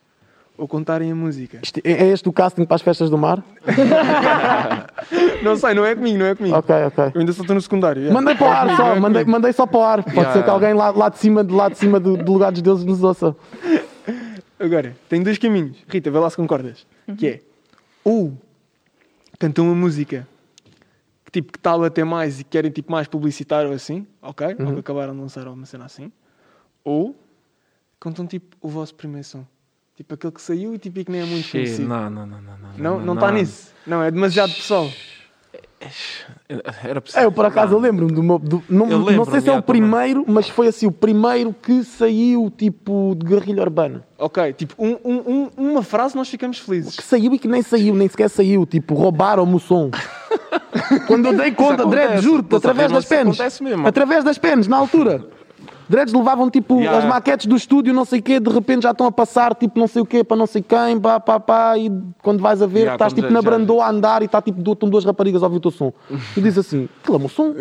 Ou 0.56 0.66
contarem 0.66 1.10
a 1.12 1.14
música. 1.14 1.60
Isto 1.62 1.80
é 1.84 1.92
é 1.92 2.06
este 2.08 2.28
o 2.28 2.32
casting 2.32 2.64
para 2.64 2.74
as 2.74 2.82
festas 2.82 3.08
do 3.08 3.16
mar? 3.16 3.42
Não 5.42 5.56
sei, 5.56 5.72
não 5.72 5.86
é 5.86 5.94
comigo, 5.94 6.18
não 6.18 6.26
é 6.26 6.34
comigo. 6.34 6.56
Ok, 6.56 6.74
ok. 6.86 7.04
Eu 7.14 7.20
ainda 7.20 7.32
só 7.32 7.42
estou 7.42 7.54
no 7.54 7.62
secundário. 7.62 8.02
yeah. 8.02 8.12
Mandei 8.20 8.34
para 8.34 8.46
o 8.46 8.50
ar 8.50 8.76
só, 8.76 8.96
é 8.96 9.00
mandei, 9.00 9.24
mandei 9.24 9.52
só 9.52 9.66
para 9.66 9.78
o 9.78 9.82
ar. 9.84 10.02
Pode 10.02 10.16
Yeah. 10.16 10.32
ser 10.32 10.42
que 10.42 10.50
alguém 10.50 10.74
lá, 10.74 10.90
lá 10.90 11.08
de 11.08 11.18
cima, 11.18 11.44
de 11.44 11.54
lá 11.54 11.68
de 11.68 11.78
cima 11.78 12.00
do, 12.00 12.16
do 12.16 12.32
lugar 12.32 12.50
dos 12.50 12.60
deuses 12.60 12.84
nos 12.84 13.00
ouça. 13.04 13.36
Agora, 14.58 14.96
tenho 15.08 15.22
dois 15.22 15.38
caminhos. 15.38 15.76
Rita, 15.88 16.10
vê 16.10 16.18
lá 16.18 16.28
se 16.28 16.36
concordas. 16.36 16.84
Que 17.16 17.26
é, 17.28 17.40
ou 18.08 18.32
cantam 19.38 19.66
uma 19.66 19.74
música 19.74 20.26
que 21.24 21.30
tipo 21.30 21.52
que 21.52 21.58
está 21.58 21.72
a 21.72 21.78
bater 21.78 22.04
mais 22.06 22.40
e 22.40 22.44
querem 22.44 22.70
tipo 22.70 22.90
mais 22.90 23.06
publicitar 23.06 23.66
ou 23.66 23.72
assim, 23.72 24.06
ok? 24.22 24.56
Ou 24.58 24.72
que 24.74 24.80
acabaram 24.80 25.14
de 25.14 25.20
lançar 25.20 25.46
uma 25.46 25.66
cena 25.66 25.84
assim. 25.84 26.10
Ou 26.82 27.14
cantam 28.00 28.26
tipo 28.26 28.56
o 28.62 28.68
vosso 28.68 28.94
primeiro 28.94 29.26
som. 29.26 29.44
Tipo 29.94 30.14
aquele 30.14 30.32
que 30.32 30.40
saiu 30.40 30.74
e 30.74 30.78
tipo 30.78 31.04
que 31.04 31.10
nem 31.10 31.20
é 31.20 31.24
muito 31.26 31.44
Che, 31.44 31.52
conhecido. 31.52 31.88
não, 31.88 32.08
não, 32.08 32.26
não, 32.26 32.40
não. 32.40 32.58
Não, 32.78 33.00
não 33.04 33.14
está 33.14 33.30
nisso. 33.30 33.72
Não, 33.86 34.02
é 34.02 34.10
demasiado 34.10 34.54
pessoal. 34.54 34.90
Era 36.82 37.00
preciso. 37.00 37.22
É, 37.22 37.24
eu 37.26 37.30
por 37.32 37.44
acaso 37.44 37.74
eu 37.74 37.78
lembro-me 37.78 38.12
do 38.12 38.22
meu. 38.22 38.38
do- 38.38 38.62
não, 38.68 38.90
Eu 38.90 38.98
não 38.98 39.24
sei 39.24 39.40
se 39.40 39.48
é 39.48 39.52
o 39.56 39.62
primeiro, 39.62 40.24
mas 40.26 40.48
foi 40.48 40.66
assim, 40.66 40.86
o 40.86 40.92
primeiro 40.92 41.54
que 41.54 41.84
saiu 41.84 42.50
tipo 42.56 43.14
de 43.16 43.24
guerrilha 43.26 43.62
urbana. 43.62 44.04
Ok, 44.18 44.52
tipo 44.54 44.74
um, 44.78 44.96
um- 45.04 45.22
um- 45.56 45.70
uma 45.70 45.82
frase 45.82 46.16
nós 46.16 46.28
ficamos 46.28 46.58
felizes. 46.58 46.96
Que 46.96 47.02
saiu 47.02 47.32
e 47.32 47.38
que 47.38 47.46
nem 47.46 47.62
saiu, 47.62 47.94
nem 47.94 48.08
sequer 48.08 48.28
saiu. 48.28 48.66
Tipo, 48.66 48.94
roubaram-me 48.94 49.54
o 49.54 49.60
som. 49.60 49.90
Quando 51.06 51.26
eu 51.26 51.36
dei 51.36 51.52
conta, 51.52 51.86
Dredd, 51.86 52.20
juro-te, 52.22 52.56
através 52.56 52.90
das 52.90 53.04
penas. 53.04 53.34
acontece 53.34 53.62
mesmo. 53.62 53.86
Através 53.86 54.24
das 54.24 54.38
penas, 54.38 54.66
na 54.66 54.76
altura. 54.76 55.24
Dreads 55.88 56.12
levavam 56.12 56.50
tipo 56.50 56.78
Yeah. 56.80 56.98
as 56.98 57.04
maquetes 57.04 57.46
do 57.46 57.56
estúdio, 57.56 57.94
não 57.94 58.04
sei 58.04 58.20
o 58.20 58.22
quê, 58.22 58.38
de 58.38 58.50
repente 58.50 58.82
já 58.82 58.90
estão 58.90 59.06
a 59.06 59.12
passar 59.12 59.54
tipo 59.54 59.78
não 59.78 59.86
sei 59.86 60.02
o 60.02 60.06
quê 60.06 60.22
para 60.22 60.36
não 60.36 60.46
sei 60.46 60.60
quem, 60.62 61.00
pá, 61.00 61.18
pá, 61.18 61.40
pá, 61.40 61.78
e 61.78 61.90
quando 62.22 62.40
vais 62.40 62.60
a 62.60 62.66
ver, 62.66 62.80
Yeah, 62.80 62.94
estás 62.94 63.12
tipo 63.12 63.28
já- 63.28 63.32
na 63.32 63.40
brandoa 63.40 63.84
a 63.86 63.90
andar 63.90 64.20
e 64.22 64.26
está 64.26 64.42
tipo 64.42 64.60
du- 64.60 64.72
estão 64.74 64.88
duas 64.88 65.04
raparigas 65.04 65.42
a 65.42 65.46
ouvir 65.46 65.56
o 65.56 65.60
teu 65.60 65.70
som. 65.70 65.92
Tu 66.34 66.40
dizes 66.42 66.58
assim, 66.58 66.88
aquilo 67.00 67.14
é 67.14 67.18
o 67.18 67.20
meu 67.20 67.28
som. 67.28 67.54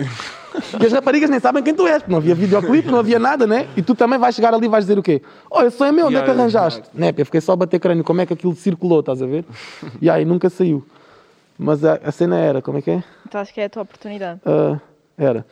E 0.81 0.86
as 0.86 0.91
raparigas 0.91 1.29
nem 1.29 1.39
sabem 1.39 1.62
quem 1.63 1.74
tu 1.74 1.86
és, 1.88 1.98
porque 2.00 2.12
não 2.12 2.17
havia 2.17 2.34
videoclipe, 2.36 2.89
não 2.89 3.00
havia 3.00 3.19
nada, 3.19 3.46
né? 3.48 3.67
E 3.77 3.81
tu 3.81 3.93
também 3.96 4.17
vais 4.19 4.34
chegar 4.36 4.53
ali 4.53 4.65
e 4.65 4.69
vais 4.69 4.84
dizer 4.86 4.98
o 4.98 5.03
quê? 5.03 5.22
Olha, 5.50 5.67
esse 5.67 5.77
som 5.77 5.86
é 5.86 5.91
meu, 5.91 6.07
onde 6.07 6.15
é 6.15 6.19
que 6.19 6.25
Yeah, 6.25 6.41
arranjaste? 6.41 6.84
Né, 6.93 7.13
eu 7.15 7.25
fiquei 7.25 7.39
só 7.41 7.53
a 7.53 7.55
bater 7.55 7.79
crânio, 7.79 8.03
como 8.03 8.19
é 8.22 8.25
que 8.25 8.34
aquilo 8.34 8.55
circulou, 8.55 9.00
estás 9.01 9.22
a 9.22 9.25
ver? 9.25 9.46
E 10.01 10.10
aí 10.10 10.25
nunca 10.25 10.50
saiu. 10.50 10.84
Mas 11.59 11.83
a, 11.85 12.00
a 12.03 12.11
cena 12.11 12.37
era, 12.37 12.61
como 12.61 12.77
é 12.77 12.81
que 12.81 12.92
é? 12.92 13.03
Então 13.27 13.40
acho 13.40 13.53
que 13.53 13.61
é 13.61 13.66
a 13.66 13.70
tua 13.70 13.83
oportunidade. 13.83 14.40
Ah, 14.46 14.79
era. 15.18 15.46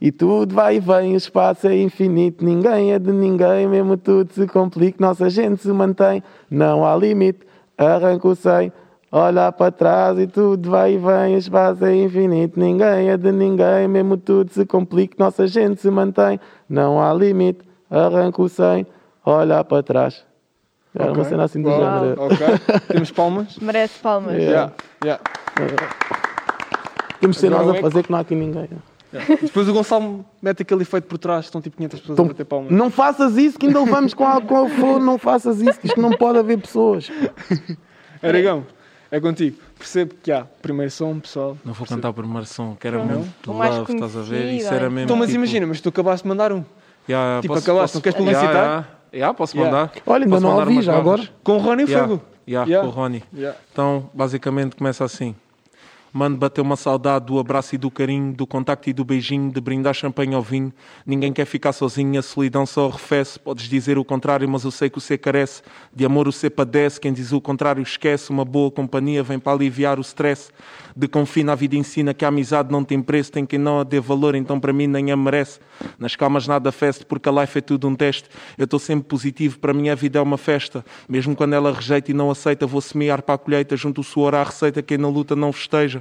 E 0.00 0.12
tudo 0.12 0.54
vai 0.54 0.76
e 0.76 0.80
vem, 0.80 1.14
o 1.14 1.16
espaço 1.16 1.66
é 1.66 1.76
infinito, 1.76 2.44
ninguém 2.44 2.92
é 2.92 2.98
de 2.98 3.10
ninguém, 3.12 3.66
mesmo 3.66 3.96
tudo 3.96 4.32
se 4.32 4.46
complica, 4.46 4.96
nossa 5.04 5.28
gente 5.28 5.60
se 5.60 5.68
mantém, 5.72 6.22
não 6.48 6.86
há 6.86 6.94
limite, 6.96 7.40
arranca 7.76 8.28
o 8.28 8.34
100, 8.36 8.72
olha 9.10 9.50
para 9.50 9.72
trás 9.72 10.16
e 10.18 10.28
tudo 10.28 10.70
vai 10.70 10.94
e 10.94 10.98
vem, 10.98 11.34
o 11.34 11.38
espaço 11.38 11.84
é 11.84 11.96
infinito, 11.96 12.60
ninguém 12.60 13.10
é 13.10 13.16
de 13.16 13.32
ninguém, 13.32 13.88
mesmo 13.88 14.16
tudo 14.16 14.52
se 14.52 14.64
complica, 14.64 15.16
nossa 15.18 15.48
gente 15.48 15.80
se 15.80 15.90
mantém, 15.90 16.38
não 16.68 17.02
há 17.02 17.12
limite, 17.12 17.60
arranca 17.90 18.40
o 18.40 18.48
100, 18.48 18.86
olha 19.26 19.64
para 19.64 19.82
trás. 19.82 20.24
Era 20.94 21.06
uma 21.06 21.12
Ok. 21.12 21.24
cena 21.24 21.44
assim 21.44 21.60
do 21.62 21.70
género. 21.70 22.14
Ok, 22.18 22.38
temos 22.88 23.10
palmas. 23.10 23.58
Merece 23.60 23.98
palmas. 24.00 24.34
Yeah. 24.34 24.72
Yeah, 25.04 25.22
yeah. 25.58 25.88
Temos 27.20 27.36
de 27.36 27.40
ser 27.40 27.50
nós 27.50 27.68
a 27.68 27.74
fazer 27.74 28.04
que 28.04 28.10
não 28.10 28.18
há 28.18 28.22
aqui 28.22 28.34
ninguém. 28.34 28.68
Depois 29.42 29.68
o 29.68 29.72
Gonçalo 29.72 30.24
mete 30.42 30.62
aquele 30.62 30.82
efeito 30.82 31.04
por 31.06 31.16
trás, 31.18 31.46
estão 31.46 31.60
tipo 31.60 31.76
500 31.76 32.00
pessoas 32.00 32.10
a 32.10 32.22
Então, 32.22 32.28
bater 32.28 32.44
palmas. 32.44 32.70
não 32.70 32.90
faças 32.90 33.36
isso, 33.38 33.58
que 33.58 33.66
ainda 33.66 33.80
levamos 33.82 34.12
com 34.14 34.26
a, 34.26 34.40
com 34.40 34.66
a 34.66 34.68
flor, 34.68 35.00
não 35.00 35.18
faças 35.18 35.60
isso, 35.60 35.78
isto 35.82 36.00
não 36.00 36.10
pode 36.10 36.38
haver 36.38 36.58
pessoas. 36.58 37.10
Aragão, 38.22 38.66
é 39.10 39.20
contigo. 39.20 39.56
Percebo 39.78 40.14
que 40.22 40.30
há 40.32 40.44
primeiro 40.60 40.90
som, 40.90 41.18
pessoal. 41.20 41.56
Não 41.64 41.72
vou 41.72 41.86
cantar 41.86 42.10
o 42.10 42.14
primeiro 42.14 42.44
som, 42.46 42.76
que 42.78 42.86
era 42.86 42.98
Não? 42.98 43.18
muito 43.20 43.50
O 43.50 43.54
mais 43.54 43.74
love, 43.76 43.94
estás 43.94 44.16
a 44.16 44.20
ver? 44.22 44.52
Isso 44.54 44.66
era 44.68 44.76
então. 44.76 44.90
mesmo. 44.90 45.04
Então, 45.04 45.16
mas 45.16 45.28
tipo, 45.28 45.38
imagina, 45.38 45.66
mas 45.66 45.80
tu 45.80 45.88
acabaste 45.88 46.24
de 46.24 46.28
mandar 46.28 46.52
um. 46.52 46.64
yeah, 47.08 47.40
tipo, 47.40 47.54
posso- 47.54 47.64
acabaste, 47.64 47.84
posso- 47.84 47.96
não 47.98 48.02
queres 48.02 48.18
publicitar? 48.18 48.50
Yeah, 48.52 48.66
yeah. 48.70 48.86
Yeah, 49.14 49.34
posso 49.34 49.56
Yeah. 49.56 49.74
mandar. 49.78 49.92
Olha, 50.06 50.24
ainda 50.24 50.36
Posso 50.36 50.46
não 50.46 50.56
ouvi 50.58 50.82
já 50.82 50.96
agora. 50.98 51.26
Com 51.42 51.52
o 51.52 51.58
Rony 51.58 51.84
Yeah, 51.84 52.06
Fogo. 52.08 52.22
yeah, 52.46 52.68
Yeah. 52.68 52.86
com 52.86 52.92
o 52.92 52.94
Rony. 53.02 53.22
Yeah. 53.34 53.58
Então, 53.72 54.10
basicamente, 54.12 54.76
começa 54.76 55.02
assim. 55.04 55.34
Mano, 56.12 56.36
bateu 56.36 56.64
uma 56.64 56.76
saudade 56.76 57.26
do 57.26 57.38
abraço 57.38 57.74
e 57.74 57.78
do 57.78 57.90
carinho, 57.90 58.32
do 58.32 58.46
contacto 58.46 58.88
e 58.88 58.92
do 58.92 59.04
beijinho, 59.04 59.52
de 59.52 59.60
brindar 59.60 59.92
champanhe 59.92 60.34
ao 60.34 60.42
vinho. 60.42 60.72
Ninguém 61.04 61.32
quer 61.32 61.44
ficar 61.44 61.72
sozinho, 61.72 62.18
a 62.18 62.22
solidão 62.22 62.64
só 62.64 62.88
arrefece. 62.88 63.38
Podes 63.38 63.68
dizer 63.68 63.98
o 63.98 64.04
contrário, 64.04 64.48
mas 64.48 64.64
eu 64.64 64.70
sei 64.70 64.88
que 64.88 64.96
o 64.96 65.00
ser 65.00 65.18
carece. 65.18 65.62
De 65.94 66.06
amor 66.06 66.26
o 66.26 66.32
ser 66.32 66.50
padece, 66.50 66.98
quem 66.98 67.12
diz 67.12 67.32
o 67.32 67.40
contrário 67.40 67.82
esquece. 67.82 68.30
Uma 68.30 68.44
boa 68.44 68.70
companhia 68.70 69.22
vem 69.22 69.38
para 69.38 69.52
aliviar 69.52 69.98
o 69.98 70.02
stress. 70.02 70.50
De 70.96 71.06
confina 71.06 71.52
a 71.52 71.54
vida 71.54 71.76
ensina 71.76 72.14
que 72.14 72.24
a 72.24 72.28
amizade 72.28 72.72
não 72.72 72.82
tem 72.82 73.02
preço. 73.02 73.30
Tem 73.30 73.44
quem 73.44 73.58
não 73.58 73.80
a 73.80 73.84
dê 73.84 74.00
valor, 74.00 74.34
então 74.34 74.58
para 74.58 74.72
mim 74.72 74.86
nem 74.86 75.12
a 75.12 75.16
merece. 75.16 75.60
Nas 75.98 76.16
calmas 76.16 76.48
nada 76.48 76.72
feste, 76.72 77.04
porque 77.04 77.28
a 77.28 77.32
life 77.32 77.58
é 77.58 77.60
tudo 77.60 77.86
um 77.86 77.94
teste. 77.94 78.28
Eu 78.56 78.64
estou 78.64 78.80
sempre 78.80 79.06
positivo, 79.06 79.58
para 79.58 79.74
mim 79.74 79.90
a 79.90 79.94
vida 79.94 80.18
é 80.18 80.22
uma 80.22 80.38
festa. 80.38 80.84
Mesmo 81.08 81.36
quando 81.36 81.52
ela 81.52 81.72
rejeita 81.72 82.10
e 82.10 82.14
não 82.14 82.30
aceita, 82.30 82.66
vou 82.66 82.80
semear 82.80 83.22
para 83.22 83.34
a 83.34 83.38
colheita. 83.38 83.76
Junto 83.76 84.00
o 84.00 84.04
suor 84.04 84.34
à 84.34 84.42
receita, 84.42 84.82
quem 84.82 84.96
na 84.96 85.08
luta 85.08 85.36
não 85.36 85.52
festeja. 85.52 85.97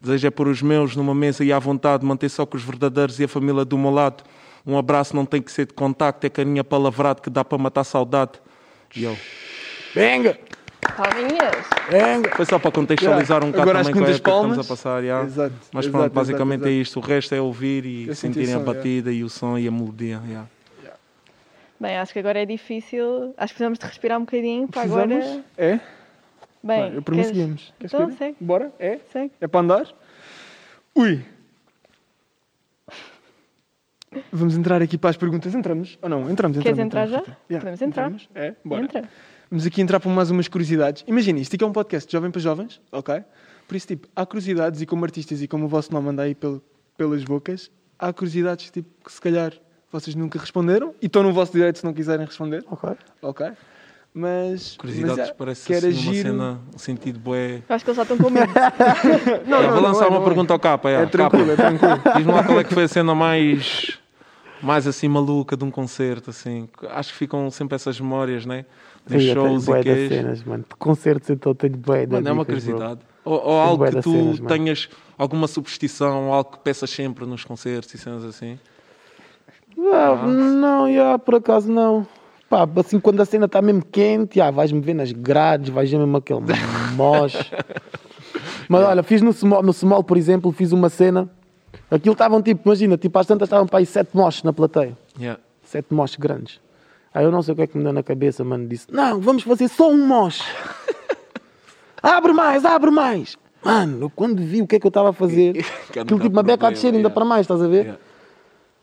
Desejo 0.00 0.26
é 0.26 0.30
pôr 0.30 0.48
os 0.48 0.60
meus 0.62 0.94
numa 0.94 1.14
mesa 1.14 1.44
e 1.44 1.52
à 1.52 1.58
vontade, 1.58 2.04
manter 2.04 2.28
só 2.28 2.44
com 2.46 2.56
os 2.56 2.62
verdadeiros 2.62 3.18
e 3.18 3.24
a 3.24 3.28
família 3.28 3.64
do 3.64 3.76
meu 3.78 3.90
lado. 3.90 4.22
Um 4.66 4.76
abraço 4.76 5.14
não 5.16 5.24
tem 5.24 5.40
que 5.40 5.50
ser 5.50 5.66
de 5.66 5.72
contacto, 5.74 6.26
é 6.26 6.30
carinha 6.30 6.62
palavrado 6.64 7.22
que 7.22 7.30
dá 7.30 7.44
para 7.44 7.56
matar 7.56 7.84
saudade. 7.84 8.32
Yo. 8.96 9.16
Venga, 9.94 10.38
Palminhas. 10.96 11.66
venga. 11.90 12.30
Foi 12.36 12.44
só 12.46 12.58
para 12.58 12.70
contextualizar 12.70 13.42
um 13.44 13.50
bocado 13.50 13.72
também 13.72 13.84
que 13.86 13.92
com 13.92 13.98
a 14.04 14.08
época 14.08 14.12
que 14.12 14.28
estamos 14.30 14.40
palmas. 14.48 14.58
a 14.58 14.64
passar. 14.64 15.02
yeah. 15.02 15.24
Exato, 15.26 15.54
Mas 15.72 15.84
exato, 15.86 15.98
pronto, 15.98 16.12
basicamente 16.12 16.60
exato, 16.60 16.68
é 16.70 16.72
isto. 16.74 16.98
O 16.98 17.02
resto 17.02 17.34
é 17.34 17.40
ouvir 17.40 17.84
e 17.86 18.08
Eu 18.08 18.14
senti 18.14 18.34
sentirem 18.40 18.54
a 18.54 18.58
batida 18.58 19.12
e 19.12 19.24
o 19.24 19.28
som 19.28 19.56
e 19.58 19.66
a 19.66 19.70
melodia. 19.70 20.20
yeah. 20.26 20.46
Bem, 21.78 21.98
acho 21.98 22.12
que 22.12 22.18
agora 22.18 22.40
é 22.42 22.46
difícil. 22.46 23.34
Acho 23.36 23.52
que 23.52 23.58
precisamos 23.58 23.78
de 23.78 23.86
respirar 23.86 24.18
um 24.18 24.22
bocadinho 24.24 24.66
para 24.68 24.82
Precisamos? 24.82 25.24
agora. 25.26 25.44
É? 25.58 25.80
Bem, 26.66 26.94
eu 26.94 27.02
para 27.02 27.14
mim 27.14 27.22
queres- 27.22 27.36
seguimos. 27.36 27.74
Queres 27.78 27.94
Então, 27.94 28.06
seguir? 28.06 28.18
segue. 28.18 28.36
Bora? 28.40 28.72
É? 28.78 28.98
Segue. 29.12 29.32
É 29.40 29.46
para 29.46 29.60
andar? 29.60 29.94
Ui! 30.94 31.24
Vamos 34.32 34.56
entrar 34.56 34.80
aqui 34.80 34.96
para 34.96 35.10
as 35.10 35.16
perguntas. 35.16 35.54
Entramos? 35.54 35.98
Ou 36.00 36.08
não? 36.08 36.30
Entramos, 36.30 36.56
Queres 36.58 36.78
entramos. 36.78 37.10
entrar 37.10 37.20
entramos, 37.20 37.26
já? 37.28 37.36
Rita. 37.48 37.60
Podemos 37.60 37.82
entrar. 37.82 38.04
Entramos? 38.10 38.28
É? 38.34 38.54
Bora. 38.64 38.82
Entra. 38.84 39.08
Vamos 39.50 39.66
aqui 39.66 39.80
entrar 39.82 40.00
para 40.00 40.10
mais 40.10 40.30
umas 40.30 40.48
curiosidades. 40.48 41.04
Imagina, 41.06 41.38
isto 41.38 41.54
aqui 41.54 41.62
é 41.64 41.66
um 41.66 41.72
podcast 41.72 42.08
de 42.08 42.12
jovem 42.12 42.30
para 42.30 42.40
jovens, 42.40 42.80
ok? 42.90 43.22
Por 43.68 43.76
isso, 43.76 43.86
tipo, 43.88 44.08
há 44.16 44.24
curiosidades 44.24 44.80
e 44.80 44.86
como 44.86 45.04
artistas 45.04 45.42
e 45.42 45.48
como 45.48 45.66
o 45.66 45.68
vosso 45.68 45.92
nome 45.92 46.08
anda 46.08 46.22
aí 46.22 46.34
pel- 46.34 46.62
pelas 46.96 47.22
bocas, 47.24 47.70
há 47.98 48.12
curiosidades 48.12 48.70
tipo, 48.70 48.88
que 49.04 49.12
se 49.12 49.20
calhar 49.20 49.52
vocês 49.92 50.16
nunca 50.16 50.38
responderam 50.38 50.94
e 51.00 51.06
estão 51.06 51.22
no 51.22 51.32
vosso 51.32 51.52
direito 51.52 51.78
se 51.78 51.84
não 51.84 51.92
quiserem 51.92 52.24
responder, 52.26 52.64
Ok. 52.70 52.90
ok? 53.22 53.52
Mas, 54.18 54.78
Curiosidades 54.78 55.18
mas, 55.18 55.28
é, 55.28 55.34
parece 55.34 55.66
que 55.66 55.74
era 55.74 55.88
assim, 55.88 56.00
uma 56.06 56.14
giro. 56.14 56.28
cena, 56.28 56.60
um 56.74 56.78
sentido 56.78 57.18
bué. 57.20 57.62
Acho 57.68 57.84
que 57.84 57.90
eles 57.90 57.96
já 57.96 58.02
estão 58.02 58.16
com 58.16 58.30
medo. 58.30 58.50
Não, 59.46 59.62
não, 59.62 59.72
vou 59.72 59.82
não 59.82 59.88
lançar 59.90 60.06
é, 60.06 60.08
uma 60.08 60.18
não 60.20 60.24
pergunta 60.24 60.54
ao 60.54 60.58
capa. 60.58 60.88
É, 60.88 61.02
é 61.02 61.06
tranquilo, 61.06 61.52
é 61.52 61.56
Capa, 61.56 61.78
tranquilo. 61.78 62.02
Diz-me 62.16 62.32
lá 62.32 62.42
qual 62.42 62.58
é 62.58 62.64
que 62.64 62.72
foi 62.72 62.84
a 62.84 62.88
cena 62.88 63.14
mais, 63.14 63.98
mais 64.62 64.86
assim 64.86 65.06
maluca 65.06 65.54
de 65.54 65.64
um 65.64 65.70
concerto. 65.70 66.30
Assim. 66.30 66.66
Acho 66.88 67.12
que 67.12 67.18
ficam 67.18 67.50
sempre 67.50 67.74
essas 67.74 68.00
memórias, 68.00 68.46
né? 68.46 68.64
Nos 69.06 69.22
Sim, 69.22 69.34
shows 69.34 69.68
e 69.68 69.82
que 69.82 70.08
cenas, 70.08 70.42
mano. 70.42 70.64
De 70.66 70.76
concertos 70.76 71.28
então 71.28 71.54
tenho 71.54 71.76
bué 71.76 72.06
Mano, 72.06 72.26
é 72.26 72.32
uma 72.32 72.44
curiosidade. 72.46 73.00
Ou, 73.22 73.34
ou 73.34 73.60
algo 73.60 73.84
que 73.84 74.00
tu 74.00 74.12
cenas, 74.12 74.40
mano. 74.40 74.48
tenhas 74.48 74.88
alguma 75.18 75.46
superstição, 75.46 76.32
algo 76.32 76.52
que 76.52 76.58
peças 76.60 76.88
sempre 76.88 77.26
nos 77.26 77.44
concertos 77.44 77.92
e 77.92 77.98
cenas 77.98 78.24
assim. 78.24 78.58
Ah, 79.92 80.26
não, 80.26 80.88
yeah, 80.88 81.18
por 81.18 81.34
acaso 81.34 81.70
não. 81.70 82.06
Pá, 82.48 82.68
assim, 82.76 83.00
quando 83.00 83.20
a 83.20 83.24
cena 83.24 83.46
está 83.46 83.60
mesmo 83.60 83.84
quente, 83.84 84.38
yeah, 84.38 84.54
vais-me 84.54 84.80
ver 84.80 84.94
nas 84.94 85.10
grades, 85.10 85.68
vais 85.68 85.90
ver 85.90 85.98
mesmo 85.98 86.16
aquele 86.16 86.40
moche. 86.94 87.50
Mas 88.68 88.84
olha, 88.84 89.02
fiz 89.02 89.22
no 89.22 89.32
small, 89.32 89.62
no 89.62 89.72
small, 89.72 90.02
por 90.02 90.16
exemplo, 90.16 90.52
fiz 90.52 90.72
uma 90.72 90.88
cena. 90.88 91.28
Aquilo 91.90 92.12
estavam 92.12 92.42
tipo, 92.42 92.68
imagina, 92.68 92.96
tipo, 92.96 93.16
às 93.18 93.26
tantas 93.26 93.46
estavam 93.46 93.66
para 93.66 93.78
aí 93.78 93.86
sete 93.86 94.10
moches 94.14 94.42
na 94.42 94.52
plateia. 94.52 94.96
Yeah. 95.18 95.40
Sete 95.62 95.92
moches 95.92 96.16
grandes. 96.16 96.60
Aí 97.14 97.24
eu 97.24 97.30
não 97.30 97.42
sei 97.42 97.52
o 97.52 97.56
que 97.56 97.62
é 97.62 97.66
que 97.66 97.76
me 97.76 97.82
deu 97.82 97.92
na 97.92 98.02
cabeça, 98.02 98.44
mano. 98.44 98.66
Disse: 98.68 98.86
Não, 98.90 99.20
vamos 99.20 99.42
fazer 99.42 99.68
só 99.68 99.90
um 99.90 100.06
moche. 100.06 100.44
abre 102.02 102.32
mais, 102.32 102.64
abre 102.64 102.90
mais. 102.90 103.36
Mano, 103.64 104.10
quando 104.14 104.42
vi 104.42 104.62
o 104.62 104.66
que 104.66 104.76
é 104.76 104.80
que 104.80 104.86
eu 104.86 104.90
estava 104.90 105.10
a 105.10 105.12
fazer, 105.12 105.64
Que 105.92 106.00
aquilo 106.00 106.20
tipo 106.20 106.32
uma 106.32 106.42
beca 106.42 106.68
a 106.68 106.70
descer 106.70 106.88
ainda 106.88 106.98
yeah. 106.98 107.14
para 107.14 107.24
mais, 107.24 107.42
estás 107.42 107.62
a 107.62 107.66
ver? 107.66 107.84
Yeah. 107.84 108.00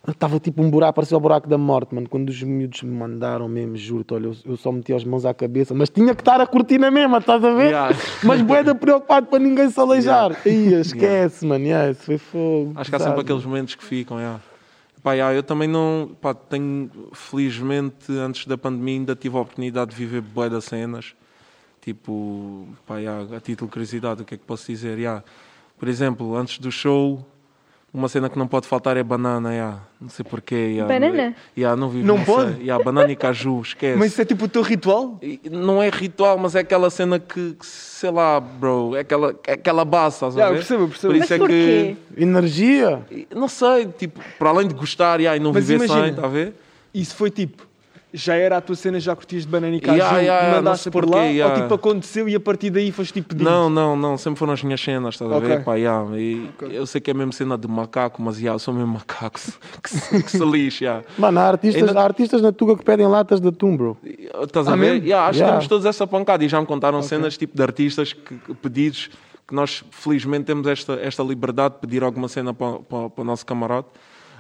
Estava 0.06 0.38
tipo 0.38 0.62
um 0.62 0.70
buraco, 0.70 0.96
parecia 0.96 1.16
o 1.16 1.20
buraco 1.20 1.48
da 1.48 1.58
morte, 1.58 1.96
mano. 1.96 2.10
Quando 2.10 2.28
os 2.28 2.44
miúdos 2.44 2.84
me 2.84 2.92
mandaram 2.92 3.48
mesmo, 3.48 3.78
juro-te, 3.78 4.14
olha, 4.14 4.26
eu, 4.26 4.36
eu 4.46 4.58
só 4.58 4.70
meti 4.70 4.92
as 4.92 5.06
mãos 5.06 5.26
à 5.26 5.34
cabeça, 5.34 5.74
mas 5.74 5.90
tinha 5.90 6.14
que 6.14 6.22
estar 6.22 6.42
a 6.42 6.46
cortina 6.46 6.92
mesmo, 6.92 7.16
estás 7.16 7.42
a 7.42 7.54
ver? 7.54 7.68
Yeah. 7.68 7.96
Mas 8.22 8.42
boeda 8.42 8.76
preocupado 8.76 9.28
para 9.28 9.40
ninguém 9.40 9.70
se 9.70 9.80
aleijar. 9.80 10.36
Ia, 10.46 10.82
esquece, 10.82 11.46
mano, 11.46 11.64
yeah, 11.64 11.90
isso 11.92 12.04
foi 12.04 12.18
fogo. 12.18 12.74
Acho 12.76 12.90
que 12.90 12.96
há 12.98 13.00
sempre 13.00 13.22
aqueles 13.22 13.46
momentos 13.46 13.76
que 13.76 13.84
ficam, 13.84 14.18
yeah. 14.18 14.42
Pá, 15.02 15.14
yeah, 15.14 15.34
eu 15.34 15.42
também 15.42 15.70
não, 15.70 16.12
pá, 16.20 16.34
tenho, 16.34 16.90
felizmente, 17.14 18.12
antes 18.12 18.46
da 18.46 18.58
pandemia 18.58 18.96
ainda 18.96 19.16
tive 19.16 19.38
a 19.38 19.40
oportunidade 19.40 19.92
de 19.92 19.98
viver 19.98 20.20
bué 20.20 20.50
das 20.50 20.66
cenas, 20.66 21.16
tipo, 21.80 22.68
pá, 22.86 22.98
yeah, 22.98 23.38
a 23.38 23.40
título 23.40 23.70
de 23.70 23.72
curiosidade, 23.72 24.22
o 24.22 24.26
que 24.26 24.36
é 24.36 24.38
que 24.38 24.44
posso 24.44 24.68
dizer, 24.68 24.98
yeah. 24.98 25.24
por 25.78 25.88
exemplo, 25.88 26.36
antes 26.36 26.58
do 26.58 26.72
show, 26.72 27.26
uma 27.94 28.10
cena 28.10 28.28
que 28.28 28.40
não 28.40 28.48
pode 28.48 28.68
faltar 28.68 28.98
é 28.98 29.04
banana, 29.04 29.52
yeah. 29.52 29.80
não 30.02 30.10
sei 30.10 30.26
porquê. 30.26 30.56
Yeah. 30.56 30.92
Banana? 30.92 31.36
Yeah, 31.56 31.80
não 31.80 31.90
vivo, 31.90 32.08
Não 32.08 32.24
pode? 32.24 32.60
Yeah, 32.62 32.84
banana 32.84 33.12
e 33.12 33.16
caju, 33.16 33.62
esquece. 33.62 34.00
Mas 34.00 34.12
isso 34.14 34.22
é 34.22 34.26
tipo 34.26 34.46
o 34.46 34.48
teu 34.48 34.64
ritual? 34.64 35.20
Não 35.52 35.82
é 35.82 35.90
ritual, 35.90 36.38
mas 36.40 36.56
é 36.56 36.62
aquela 36.62 36.90
cena 36.90 37.20
que, 37.20 37.54
que, 37.54 37.66
sei 37.66 38.10
lá, 38.10 38.40
bro, 38.40 38.96
é 38.96 39.02
aquela, 39.02 39.36
é 39.46 39.54
aquela 39.54 39.86
base, 39.86 40.16
estás 40.16 40.36
a 40.36 40.40
Yeah, 40.40 40.52
ver? 40.52 40.56
eu 40.56 40.62
percebo, 40.62 40.84
eu 40.84 40.88
percebo. 40.88 41.14
Por 41.14 41.18
Mas 41.20 41.26
isso 41.26 41.34
é 41.34 41.38
porquê? 41.38 41.96
que 42.16 42.24
Energia. 42.24 43.06
não 43.36 43.48
sei, 43.48 43.86
tipo, 43.86 44.20
para 44.40 44.50
além 44.50 44.68
de 44.68 44.74
gostar 44.74 45.20
yeah, 45.20 45.38
e 45.38 45.40
não 45.40 45.54
Mas 45.54 45.68
viver 45.68 45.86
imagina. 45.86 46.02
sem, 46.08 46.10
está 46.16 46.26
a 46.26 46.30
ver? 46.30 46.54
Isso 46.94 47.16
foi 47.16 47.30
tipo, 47.30 47.68
já 48.14 48.36
era 48.36 48.58
a 48.58 48.62
tua 48.62 48.76
cena, 48.76 49.00
já 49.00 49.16
curtias 49.16 49.42
de 49.44 49.48
banana 49.50 49.76
e 49.76 49.80
caju 49.80 49.98
Yeah, 49.98 50.20
yeah, 50.20 50.56
mandaste 50.58 50.92
por 50.92 51.04
porquê, 51.04 51.18
lá? 51.18 51.24
yeah. 51.26 51.56
Ou 51.56 51.62
tipo 51.62 51.74
aconteceu 51.74 52.30
e 52.30 52.36
a 52.36 52.40
partir 52.40 52.70
daí 52.70 52.92
foste 52.92 53.14
tipo 53.14 53.30
pedindo? 53.30 53.50
Não, 53.50 53.70
não, 53.70 53.96
não, 53.96 54.18
sempre 54.18 54.38
foram 54.40 54.54
as 54.54 54.62
minhas 54.64 54.80
cenas, 54.80 55.16
estás 55.16 55.32
a 55.32 55.36
Ok. 55.38 55.48
ver? 55.50 55.64
Pá, 55.64 55.76
yeah, 55.76 56.08
e 56.18 56.50
Eu 56.70 56.86
sei 56.86 57.02
que 57.02 57.10
é 57.10 57.14
mesmo 57.14 57.34
cena 57.34 57.58
de 57.58 57.68
macaco, 57.68 58.22
mas 58.22 58.38
yeah, 58.38 58.54
eu 58.56 58.60
sou 58.60 58.74
mesmo 58.74 58.94
macaco 58.94 59.40
que 59.82 59.90
se, 59.90 60.24
que 60.24 60.30
se 60.32 60.46
lixe. 60.46 60.84
Yeah. 60.84 61.04
Mano, 61.18 61.40
há 61.40 61.44
artistas, 61.48 61.88
Ainda- 61.90 62.00
há 62.00 62.04
artistas 62.04 62.42
na 62.42 62.52
Tuga 62.52 62.78
que 62.78 62.84
pedem 62.86 63.08
latas 63.08 63.42
de 63.42 63.48
atum, 63.48 63.76
bro. 63.76 63.98
Estás 64.44 64.68
a 64.68 64.74
Ah, 64.74 64.76
ver? 64.76 65.04
Yeah, 65.04 65.28
acho 65.30 65.40
Yeah. 65.40 65.46
que 65.46 65.52
temos 65.62 65.68
todos 65.68 65.86
essa 65.86 66.06
pancada 66.06 66.46
e 66.46 66.48
já 66.48 66.60
me 66.62 66.68
contaram 66.68 67.02
cenas 67.02 67.36
tipo 67.36 67.58
de 67.58 67.64
artistas 67.64 68.14
que, 68.14 68.36
que 68.38 68.54
pedidos 68.54 69.10
que 69.48 69.54
nós 69.56 69.84
felizmente 69.92 70.46
temos 70.46 70.68
esta, 70.68 70.94
esta 71.02 71.22
liberdade 71.24 71.74
de 71.76 71.82
pedir 71.82 72.04
alguma 72.04 72.28
cena 72.30 72.54
para, 72.54 72.80
para, 72.80 73.10
para 73.10 73.22
o 73.22 73.26
nosso 73.26 73.46
camarada. 73.46 73.88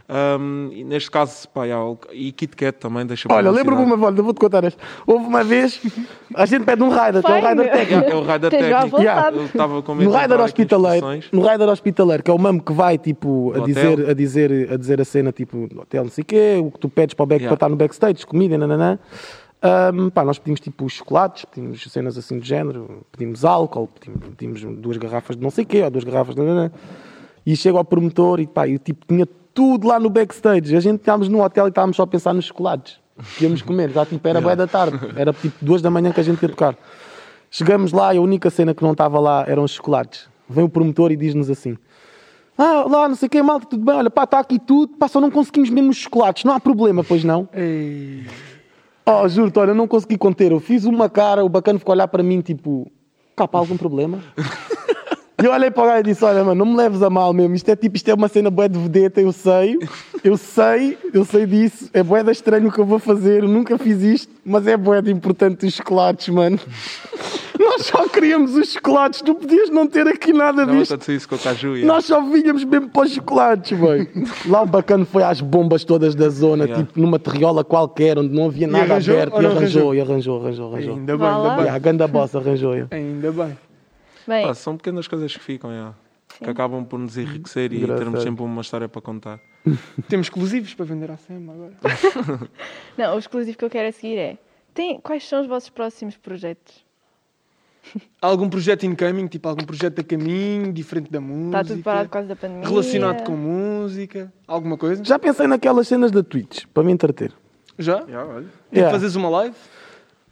Um, 0.09 0.69
neste 0.85 1.09
caso, 1.09 1.47
pá, 1.49 1.63
yeah, 1.63 1.95
e 2.11 2.31
Kit 2.33 2.57
Kat 2.57 2.77
também 2.77 3.05
deixa 3.05 3.31
Olha, 3.31 3.49
lembro-me 3.49 3.83
uma 3.83 3.95
volta, 3.95 4.21
vou-te 4.21 4.39
contar 4.39 4.63
esta. 4.65 4.81
Houve 5.07 5.25
uma 5.25 5.43
vez, 5.45 5.81
a 6.35 6.45
gente 6.45 6.65
pede 6.65 6.83
um 6.83 6.89
rider, 6.89 7.23
que 7.23 7.31
é 7.31 7.35
o 7.35 7.47
rider 7.47 7.71
técnico. 7.71 7.93
Yeah, 7.93 8.09
é 8.09 8.15
o 8.15 8.21
rider 8.21 8.49
técnico. 8.51 9.01
Yeah. 9.01 9.31
Eu 9.31 9.45
estava 9.45 9.81
com 9.81 9.95
medo 9.95 10.09
No 10.09 10.15
de 10.15 10.21
rider 10.21 10.41
hospitaleiro, 10.41 11.07
no 11.31 11.47
rider 11.47 11.69
hospitaleiro, 11.69 12.23
que 12.23 12.29
é 12.29 12.33
o 12.33 12.37
mamo 12.37 12.61
que 12.61 12.73
vai 12.73 12.97
tipo 12.97 13.53
a 13.55 13.65
dizer, 13.65 14.09
a 14.09 14.13
dizer, 14.13 14.73
a 14.73 14.77
dizer 14.77 14.99
a 14.99 15.05
cena 15.05 15.31
tipo 15.31 15.69
no 15.71 15.81
hotel, 15.81 16.03
não 16.03 16.11
sei 16.11 16.21
o 16.21 16.25
quê, 16.25 16.61
o 16.61 16.69
que 16.69 16.79
tu 16.79 16.89
pedes 16.89 17.13
para 17.13 17.23
o 17.23 17.25
back 17.25 17.43
Yeah. 17.43 17.49
para 17.57 17.65
estar 17.65 17.69
no 17.69 17.75
backstage, 17.75 18.25
comida, 18.25 18.57
nananã. 18.57 18.99
Ahm, 19.61 20.09
pá, 20.09 20.25
nós 20.25 20.37
pedimos 20.37 20.59
tipo 20.59 20.87
chocolates, 20.89 21.45
pedimos 21.45 21.81
cenas 21.89 22.17
assim 22.17 22.37
de 22.37 22.47
género, 22.47 23.05
pedimos 23.11 23.45
álcool, 23.45 23.87
pedimos, 23.87 24.27
pedimos 24.35 24.81
duas 24.81 24.97
garrafas 24.97 25.37
de 25.37 25.41
não 25.41 25.49
sei 25.49 25.63
o 25.63 25.67
quê, 25.67 25.81
ou 25.81 25.89
duas 25.89 26.03
garrafas 26.03 26.35
de 26.35 26.41
nananã. 26.41 26.71
E 27.45 27.55
chego 27.55 27.77
ao 27.77 27.85
promotor 27.85 28.41
e 28.41 28.47
pá, 28.47 28.67
eu 28.67 28.77
tipo 28.77 29.05
tinha 29.07 29.25
tudo 29.53 29.87
lá 29.87 29.99
no 29.99 30.09
backstage. 30.09 30.75
A 30.75 30.79
gente 30.79 30.99
estávamos 30.99 31.29
no 31.29 31.41
hotel 31.43 31.65
e 31.65 31.69
estávamos 31.69 31.95
só 31.95 32.03
a 32.03 32.07
pensar 32.07 32.33
nos 32.33 32.45
chocolates 32.45 32.99
que 33.37 33.43
íamos 33.43 33.61
comer. 33.61 33.91
Já 33.91 34.05
tipo 34.05 34.27
era 34.27 34.41
boa 34.41 34.55
da 34.55 34.67
tarde, 34.67 34.99
era 35.15 35.31
tipo 35.33 35.55
duas 35.63 35.81
da 35.81 35.89
manhã 35.89 36.11
que 36.11 36.19
a 36.19 36.23
gente 36.23 36.41
ia 36.41 36.49
tocar. 36.49 36.75
Chegamos 37.51 37.91
lá 37.91 38.13
e 38.13 38.17
a 38.17 38.21
única 38.21 38.49
cena 38.49 38.73
que 38.73 38.81
não 38.83 38.93
estava 38.93 39.19
lá 39.19 39.45
eram 39.47 39.63
os 39.63 39.71
chocolates. 39.71 40.27
Vem 40.49 40.63
o 40.63 40.69
promotor 40.69 41.11
e 41.11 41.15
diz-nos 41.15 41.49
assim: 41.49 41.77
Ah, 42.57 42.85
lá, 42.89 43.07
não 43.07 43.15
sei 43.15 43.27
o 43.27 43.29
que, 43.29 43.41
malta, 43.41 43.67
tudo 43.67 43.85
bem, 43.85 43.95
olha, 43.95 44.09
pá, 44.09 44.23
está 44.23 44.39
aqui 44.39 44.57
tudo, 44.59 44.93
pá, 44.97 45.07
só 45.07 45.21
não 45.21 45.29
conseguimos 45.29 45.69
mesmo 45.69 45.91
os 45.91 45.97
chocolates, 45.97 46.43
não 46.43 46.53
há 46.53 46.59
problema, 46.59 47.03
pois 47.03 47.23
não? 47.23 47.47
Ei, 47.53 48.25
Oh, 49.05 49.27
juro-te, 49.27 49.59
olha, 49.59 49.71
eu 49.71 49.75
não 49.75 49.85
consegui 49.85 50.17
conter, 50.17 50.53
eu 50.53 50.61
fiz 50.61 50.85
uma 50.85 51.09
cara, 51.09 51.43
o 51.43 51.49
bacana 51.49 51.77
ficou 51.77 51.91
a 51.91 51.95
olhar 51.95 52.07
para 52.07 52.23
mim, 52.23 52.39
tipo, 52.39 52.89
cá, 53.35 53.45
pá, 53.47 53.59
algum 53.59 53.75
problema? 53.75 54.19
E 55.43 55.45
eu 55.45 55.51
olhei 55.51 55.69
para 55.69 55.83
o 55.83 55.87
gajo 55.87 55.99
e 55.99 56.03
disse: 56.03 56.23
Olha, 56.23 56.41
mano, 56.41 56.63
não 56.63 56.71
me 56.71 56.77
leves 56.77 57.01
a 57.03 57.09
mal 57.09 57.33
mesmo. 57.33 57.53
Isto 57.53 57.67
é 57.67 57.75
tipo, 57.75 57.97
isto 57.97 58.07
é 58.07 58.13
uma 58.13 58.29
cena 58.29 58.49
bué 58.49 58.69
de 58.69 58.79
vedeta, 58.79 59.19
eu 59.19 59.33
sei, 59.33 59.77
eu 60.23 60.37
sei, 60.37 60.97
eu 61.13 61.25
sei 61.25 61.45
disso. 61.45 61.89
É 61.93 62.01
bué 62.01 62.23
de 62.23 62.31
estranho 62.31 62.69
o 62.69 62.71
que 62.71 62.79
eu 62.79 62.85
vou 62.85 62.97
fazer, 62.97 63.43
eu 63.43 63.49
nunca 63.49 63.77
fiz 63.77 64.01
isto, 64.03 64.33
mas 64.45 64.65
é 64.67 64.77
bué 64.77 65.01
de 65.01 65.11
importante 65.11 65.65
os 65.65 65.73
chocolates, 65.73 66.29
mano. 66.29 66.57
Nós 67.59 67.87
só 67.87 68.07
queríamos 68.07 68.55
os 68.55 68.71
chocolates, 68.71 69.21
tu 69.21 69.35
podias 69.35 69.69
não 69.69 69.85
ter 69.85 70.07
aqui 70.07 70.31
nada 70.31 70.65
Não 70.65 70.77
disto. 70.79 71.11
isso 71.11 71.27
com 71.27 71.35
o 71.35 71.39
Caju. 71.39 71.75
yeah. 71.75 71.93
Nós 71.93 72.05
só 72.05 72.21
vinhamos 72.21 72.63
mesmo 72.63 72.87
para 72.87 73.03
os 73.05 73.11
chocolates, 73.11 73.77
bem. 73.77 74.07
Lá 74.47 74.61
o 74.61 74.65
bacana 74.65 75.03
foi 75.03 75.23
às 75.23 75.41
bombas 75.41 75.83
todas 75.83 76.15
da 76.15 76.29
zona, 76.29 76.63
Yeah. 76.63 76.85
tipo 76.85 76.99
numa 77.01 77.19
terriola 77.19 77.65
qualquer, 77.65 78.17
onde 78.17 78.33
não 78.33 78.45
havia 78.45 78.65
nada 78.67 78.93
arranjou 78.93 79.15
aberto. 79.15 79.41
E 79.41 79.45
arranjou, 79.45 79.95
e 79.95 79.99
arranjou, 80.01 80.41
arranjou, 80.41 80.71
arranjou. 80.71 80.95
ainda 80.95 81.17
bem, 81.17 81.27
ainda 81.27 81.49
bem. 81.49 81.57
Yeah, 81.59 81.75
a 81.75 81.79
ganda 81.79 82.07
bossa 82.07 82.37
arranjou. 82.39 82.73
Ainda 82.89 83.31
bem. 83.31 83.57
Bem, 84.27 84.45
Pá, 84.45 84.53
são 84.53 84.77
pequenas 84.77 85.07
coisas 85.07 85.35
que 85.35 85.43
ficam, 85.43 85.95
que 86.39 86.49
acabam 86.49 86.83
por 86.85 86.99
nos 86.99 87.17
enriquecer 87.17 87.71
e 87.73 87.77
Engraçado. 87.77 87.97
termos 87.99 88.23
sempre 88.23 88.43
uma 88.43 88.61
história 88.61 88.87
para 88.89 89.01
contar. 89.01 89.39
Temos 90.09 90.27
exclusivos 90.27 90.73
para 90.73 90.85
vender 90.85 91.11
à 91.11 91.17
SEMA 91.17 91.53
agora. 91.53 91.73
não, 92.97 93.15
o 93.15 93.19
exclusivo 93.19 93.57
que 93.57 93.65
eu 93.65 93.69
quero 93.69 93.89
a 93.89 93.91
seguir 93.91 94.17
é: 94.17 94.37
tem, 94.73 94.99
quais 94.99 95.27
são 95.27 95.41
os 95.41 95.47
vossos 95.47 95.69
próximos 95.69 96.17
projetos? 96.17 96.83
Algum 98.21 98.49
projeto 98.49 98.85
incoming, 98.85 99.27
tipo 99.27 99.47
algum 99.49 99.65
projeto 99.65 99.99
a 99.99 100.03
caminho, 100.03 100.71
diferente 100.71 101.11
da 101.11 101.19
música? 101.19 101.61
Está 101.61 101.73
tudo 101.73 101.83
parado 101.83 102.07
por 102.07 102.13
causa 102.13 102.27
da 102.29 102.35
pandemia? 102.35 102.67
Relacionado 102.67 103.23
com 103.25 103.35
música? 103.35 104.31
Alguma 104.47 104.77
coisa? 104.77 105.03
Já 105.03 105.19
pensei 105.19 105.47
naquelas 105.47 105.87
cenas 105.87 106.09
da 106.09 106.23
Twitch, 106.23 106.63
para 106.73 106.81
me 106.83 106.93
entreter. 106.93 107.33
Já? 107.77 108.01
Yeah, 108.03 108.25
olha. 108.25 108.43
Tipo, 108.45 108.53
Yeah. 108.71 108.91
fazes 108.91 109.15
uma 109.15 109.29
live? 109.29 109.55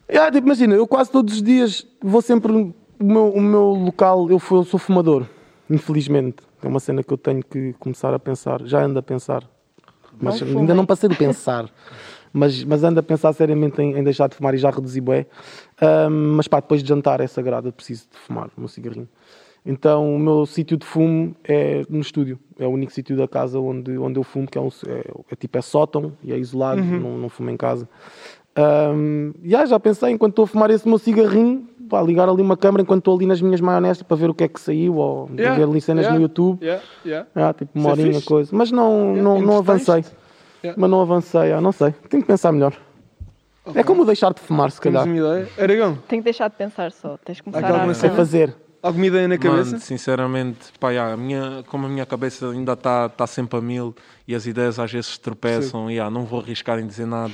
Yeah, 0.09 0.31
tipo, 0.31 0.45
imagina, 0.47 0.75
eu 0.75 0.87
quase 0.87 1.11
todos 1.11 1.35
os 1.35 1.43
dias 1.43 1.85
vou 2.01 2.21
sempre. 2.21 2.73
O 3.01 3.03
meu, 3.03 3.29
o 3.29 3.41
meu 3.41 3.63
local, 3.73 4.29
eu, 4.29 4.37
fui- 4.39 4.59
eu 4.59 4.63
sou 4.63 4.79
fumador, 4.79 5.25
infelizmente. 5.69 6.37
É 6.63 6.67
uma 6.67 6.79
cena 6.79 7.01
que 7.03 7.11
eu 7.11 7.17
tenho 7.17 7.43
que 7.43 7.73
começar 7.79 8.13
a 8.13 8.19
pensar. 8.19 8.61
Já 8.65 8.83
ando 8.83 8.99
a 8.99 9.01
pensar. 9.01 9.43
Mas 10.19 10.35
ainda 10.43 10.73
não 10.75 10.85
passei 10.85 11.09
do 11.09 11.15
pensar. 11.15 11.67
mas, 12.31 12.63
mas 12.63 12.83
ando 12.83 12.99
a 12.99 13.03
pensar 13.03 13.33
seriamente 13.33 13.81
em, 13.81 13.97
em 13.97 14.03
deixar 14.03 14.27
de 14.29 14.35
fumar 14.35 14.53
e 14.53 14.57
já 14.57 14.69
reduzir 14.69 15.01
bué. 15.01 15.25
Ahm, 15.81 16.35
mas 16.35 16.47
pá, 16.47 16.59
depois 16.59 16.83
de 16.83 16.89
jantar 16.89 17.19
é 17.19 17.27
sagrado, 17.27 17.67
eu 17.69 17.71
preciso 17.73 18.05
de 18.11 18.17
fumar 18.19 18.47
o 18.55 18.59
meu 18.59 18.67
cigarrinho. 18.67 19.09
Então 19.65 20.15
o 20.15 20.19
meu 20.19 20.45
sítio 20.45 20.77
de 20.77 20.85
fumo 20.85 21.35
é 21.43 21.83
no 21.89 21.99
estúdio. 22.01 22.37
É 22.59 22.67
o 22.67 22.69
único 22.69 22.91
sítio 22.91 23.17
da 23.17 23.27
casa 23.27 23.59
onde, 23.59 23.97
onde 23.97 24.19
eu 24.19 24.23
fumo, 24.23 24.47
que 24.47 24.57
é, 24.57 24.61
um, 24.61 24.69
é, 24.87 25.11
é 25.31 25.35
tipo 25.35 25.57
é 25.57 25.61
sótão 25.61 26.13
e 26.23 26.31
é 26.31 26.37
isolado, 26.37 26.81
não, 26.99 27.17
não 27.17 27.29
fumo 27.29 27.49
em 27.49 27.57
casa. 27.57 27.87
Ahm, 28.55 29.31
yeah, 29.43 29.65
já 29.65 29.79
pensei, 29.79 30.11
enquanto 30.11 30.33
estou 30.33 30.43
a 30.43 30.47
fumar 30.47 30.69
esse 30.69 30.87
meu 30.87 30.97
cigarrinho, 30.97 31.67
pá, 31.91 32.01
ligar 32.01 32.29
ali 32.29 32.41
uma 32.41 32.55
câmera 32.55 32.81
enquanto 32.81 32.99
estou 33.01 33.15
ali 33.17 33.25
nas 33.25 33.41
minhas 33.41 33.59
maionesas 33.59 34.01
para 34.01 34.15
ver 34.15 34.29
o 34.29 34.33
que 34.33 34.45
é 34.45 34.47
que 34.47 34.59
saiu, 34.59 34.95
ou 34.95 35.29
Yeah, 35.37 35.57
ver 35.57 35.63
ali 35.69 35.81
cenas 35.81 36.03
yeah, 36.05 36.17
no 36.17 36.23
YouTube. 36.25 36.63
Yeah, 36.63 36.81
yeah. 37.05 37.27
Ah, 37.35 37.53
tipo 37.53 37.71
uma 37.77 37.81
Isso 37.81 37.89
é 37.89 37.91
horinha, 38.03 38.13
fixe. 38.15 38.27
coisa. 38.27 38.49
Mas 38.55 38.71
não, 38.71 38.91
Yeah, 38.91 39.21
não, 39.21 39.41
não 39.41 39.59
entretens-te. 39.59 39.91
avancei. 39.91 40.17
Yeah. 40.63 40.79
Mas 40.81 40.89
não 40.89 41.01
avancei, 41.01 41.51
ah, 41.51 41.59
não 41.61 41.71
sei. 41.71 41.91
Tenho 42.09 42.23
que 42.23 42.27
pensar 42.27 42.51
melhor. 42.53 42.73
É 43.75 43.83
como 43.83 44.05
deixar 44.05 44.33
de 44.33 44.39
fumar, 44.39 44.71
se 44.71 44.79
Temos 44.81 45.01
calhar. 45.03 45.21
uma 45.21 45.33
ideia. 45.35 45.49
Aragão, 45.61 45.97
Tenho 46.07 46.21
que 46.21 46.25
deixar 46.25 46.49
de 46.49 46.55
pensar 46.55 46.91
só. 46.91 47.17
Tens 47.23 47.39
que 47.41 47.51
começar 47.51 47.71
a 47.75 47.83
ação. 47.83 48.09
fazer. 48.11 48.55
Alguma 48.81 49.05
ideia 49.05 49.27
na 49.27 49.37
cabeça? 49.37 49.71
Mano, 49.71 49.79
sinceramente, 49.81 50.57
pá, 50.79 50.89
yeah, 50.91 51.13
a 51.13 51.17
minha, 51.17 51.63
como 51.67 51.85
a 51.85 51.89
minha 51.89 52.05
cabeça 52.05 52.49
ainda 52.49 52.73
está 52.73 53.07
tá 53.09 53.27
sempre 53.27 53.59
a 53.59 53.61
mil 53.61 53.95
e 54.27 54.33
as 54.35 54.45
ideias 54.45 54.79
às 54.79 54.91
vezes 54.91 55.17
tropeçam, 55.17 55.89
yeah, 55.89 56.09
não 56.13 56.25
vou 56.25 56.39
arriscar 56.41 56.79
em 56.79 56.87
dizer 56.87 57.05
nada. 57.05 57.33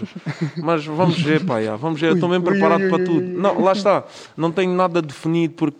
Mas 0.57 0.85
vamos 0.85 1.19
ver, 1.21 1.45
pá, 1.45 1.59
yeah, 1.59 1.77
vamos 1.81 1.99
ver. 1.99 2.07
Eu 2.09 2.13
estou 2.15 2.29
mesmo 2.29 2.45
ui, 2.45 2.51
preparado 2.51 2.81
ui, 2.83 2.89
para 2.89 2.97
ui, 2.99 3.03
tudo. 3.05 3.19
ui. 3.19 3.33
Não, 3.33 3.61
lá 3.61 3.71
está. 3.73 4.03
Não 4.35 4.51
tenho 4.51 4.73
nada 4.73 5.01
definido 5.01 5.53
porque, 5.55 5.77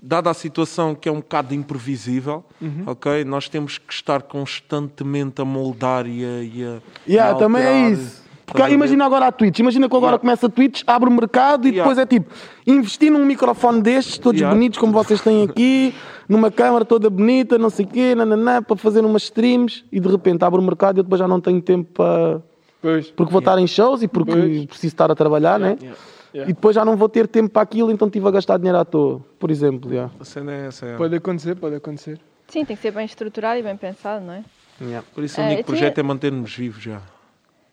dada 0.00 0.30
a 0.30 0.34
situação 0.34 0.94
que 0.94 1.08
é 1.08 1.12
um 1.12 1.16
bocado 1.16 1.54
imprevisível, 1.54 2.44
Uhum. 2.60 2.84
ok? 2.86 3.24
Nós 3.24 3.48
temos 3.48 3.78
que 3.78 3.92
estar 3.92 4.22
constantemente 4.22 5.40
a 5.40 5.44
moldar 5.44 6.06
e 6.06 6.24
a. 6.24 6.42
E 6.42 6.64
a, 6.64 6.80
Yeah, 7.08 7.32
e 7.32 7.34
a 7.34 7.34
também 7.34 7.62
é 7.62 7.90
isso. 7.90 8.27
Porque 8.52 8.72
imagina 8.72 9.04
agora 9.04 9.26
a 9.26 9.32
Twitch, 9.32 9.58
imagina 9.58 9.88
que 9.88 9.94
agora 9.96 10.12
Yeah. 10.12 10.20
começa 10.20 10.46
a 10.46 10.48
Twitch, 10.48 10.82
abre 10.86 11.08
o 11.08 11.12
mercado 11.12 11.66
e 11.66 11.70
Yeah. 11.70 11.82
depois 11.82 11.98
é 11.98 12.06
tipo, 12.06 12.32
investir 12.66 13.10
num 13.12 13.24
microfone 13.24 13.82
destes, 13.82 14.18
todos 14.18 14.40
Yeah. 14.40 14.54
bonitos 14.54 14.78
como 14.78 14.92
vocês 14.92 15.20
têm 15.20 15.44
aqui, 15.44 15.94
numa 16.28 16.50
câmara 16.50 16.84
toda 16.84 17.10
bonita, 17.10 17.58
não 17.58 17.70
sei 17.70 17.84
o 17.84 17.88
quê, 17.88 18.14
nananã, 18.14 18.62
para 18.62 18.76
fazer 18.76 19.04
umas 19.04 19.24
streams 19.24 19.84
e 19.92 20.00
de 20.00 20.08
repente 20.08 20.44
abre 20.44 20.58
o 20.58 20.62
mercado 20.62 20.96
e 20.96 21.00
eu 21.00 21.02
depois 21.04 21.18
já 21.18 21.28
não 21.28 21.40
tenho 21.40 21.60
tempo 21.60 21.92
para. 21.92 22.42
Pois. 22.80 23.10
Porque 23.10 23.32
vou 23.32 23.40
estar 23.40 23.58
em 23.58 23.66
shows 23.66 24.02
e 24.02 24.08
porque 24.08 24.32
Pois. 24.32 24.64
preciso 24.66 24.94
estar 24.94 25.10
a 25.10 25.14
trabalhar, 25.14 25.58
né? 25.58 25.76
Yeah. 25.80 25.98
Yeah. 26.34 26.50
E 26.50 26.54
depois 26.54 26.74
já 26.74 26.84
não 26.84 26.96
vou 26.96 27.08
ter 27.08 27.26
tempo 27.26 27.48
para 27.50 27.62
aquilo, 27.62 27.90
então 27.90 28.06
estive 28.08 28.26
a 28.28 28.30
gastar 28.30 28.56
dinheiro 28.58 28.78
à 28.78 28.84
toa, 28.84 29.20
por 29.38 29.50
exemplo. 29.50 29.90
yeah. 29.90 30.12
A 30.20 30.24
cena 30.24 30.52
é 30.52 30.66
essa. 30.66 30.86
é. 30.86 30.96
Pode 30.96 31.14
acontecer, 31.16 31.54
pode 31.56 31.74
acontecer. 31.76 32.20
Sim, 32.48 32.64
tem 32.64 32.76
que 32.76 32.82
ser 32.82 32.92
bem 32.92 33.04
estruturado 33.04 33.58
e 33.58 33.62
bem 33.62 33.76
pensado, 33.76 34.24
não 34.24 34.32
é? 34.34 34.44
Yeah. 34.80 35.06
Por 35.14 35.24
isso 35.24 35.40
o 35.40 35.42
Eh, 35.42 35.46
único 35.46 35.60
eu 35.60 35.64
projeto 35.64 35.94
tinha- 35.94 36.02
é 36.04 36.06
manter-nos 36.06 36.54
vivos 36.54 36.82
já. 36.82 37.00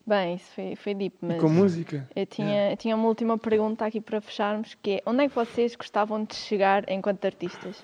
Bem, 0.08 0.36
isso 0.36 0.46
foi, 0.56 0.76
foi 0.76 0.94
deep, 0.94 1.15
mas 1.22 1.41
Com 1.41 1.50
música. 1.50 2.08
eu 2.15 2.26
tinha, 2.28 2.72
eu 2.72 2.78
tinha 2.78 2.96
uma 2.96 3.08
última 3.08 3.38
pergunta 3.39 3.86
aqui 3.86 4.00
para 4.00 4.22
fecharmos, 4.22 4.78
que 4.82 4.91
é 4.91 5.02
onde 5.06 5.24
é 5.24 5.28
que 5.30 5.34
vocês 5.34 5.76
gostavam 5.76 6.24
de 6.24 6.36
chegar 6.36 6.84
enquanto 6.88 7.26
artistas? 7.26 7.84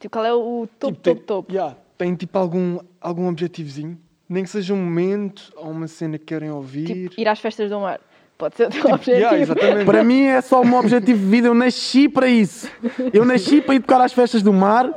Tipo, 0.00 0.12
qual 0.14 0.24
é 0.24 0.32
o 0.32 0.66
topo, 0.78 0.92
Tipo, 0.94 1.02
tem, 1.02 1.14
topo, 1.14 1.26
topo? 1.26 1.52
yeah, 1.52 1.76
tem 1.98 2.14
tipo 2.14 2.38
algum, 2.38 2.78
algum 3.00 3.28
objetivozinho? 3.28 3.98
Nem 4.28 4.44
que 4.44 4.50
seja 4.50 4.72
um 4.72 4.78
momento 4.78 5.52
ou 5.56 5.70
uma 5.70 5.86
cena 5.86 6.16
que 6.18 6.24
querem 6.24 6.50
ouvir. 6.50 6.86
Tipo, 6.86 7.20
ir 7.20 7.28
às 7.28 7.38
festas 7.38 7.68
do 7.68 7.78
mar. 7.80 8.00
Pode 8.38 8.56
ser 8.56 8.68
o 8.68 8.70
teu 8.70 8.80
objetivo. 8.86 9.18
Yeah, 9.18 9.38
exatamente. 9.38 9.84
Para 9.84 10.02
mim 10.02 10.22
é 10.22 10.40
só 10.40 10.64
meu 10.64 10.78
objetivo 10.78 11.18
de 11.18 11.26
vida. 11.26 11.48
Eu 11.48 11.54
nasci 11.54 12.08
para 12.08 12.26
isso. 12.28 12.66
Eu 13.12 13.26
nasci 13.26 13.60
para 13.60 13.74
ir 13.74 13.80
tocar 13.80 14.00
às 14.00 14.12
festas 14.14 14.42
do 14.42 14.54
mar 14.54 14.90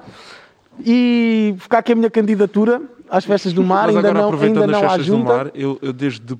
e 0.84 1.54
ficar 1.60 1.80
aqui 1.80 1.91
a 1.91 1.96
minha 1.96 2.10
candidatura 2.10 2.82
às 3.10 3.26
festas 3.26 3.54
do 3.54 3.62
mar. 3.63 3.88
Mas 3.88 3.98
ainda 3.98 4.08
agora 4.10 4.20
não, 4.22 4.28
aproveitando 4.30 4.62
ainda 4.63 4.78
as 4.78 4.82
não 4.82 4.89
festas 4.89 5.06
do 5.06 5.18
junta. 5.18 5.34
mar, 5.38 5.52
eu, 5.54 5.78
eu 5.82 5.94
desde, 5.94 6.36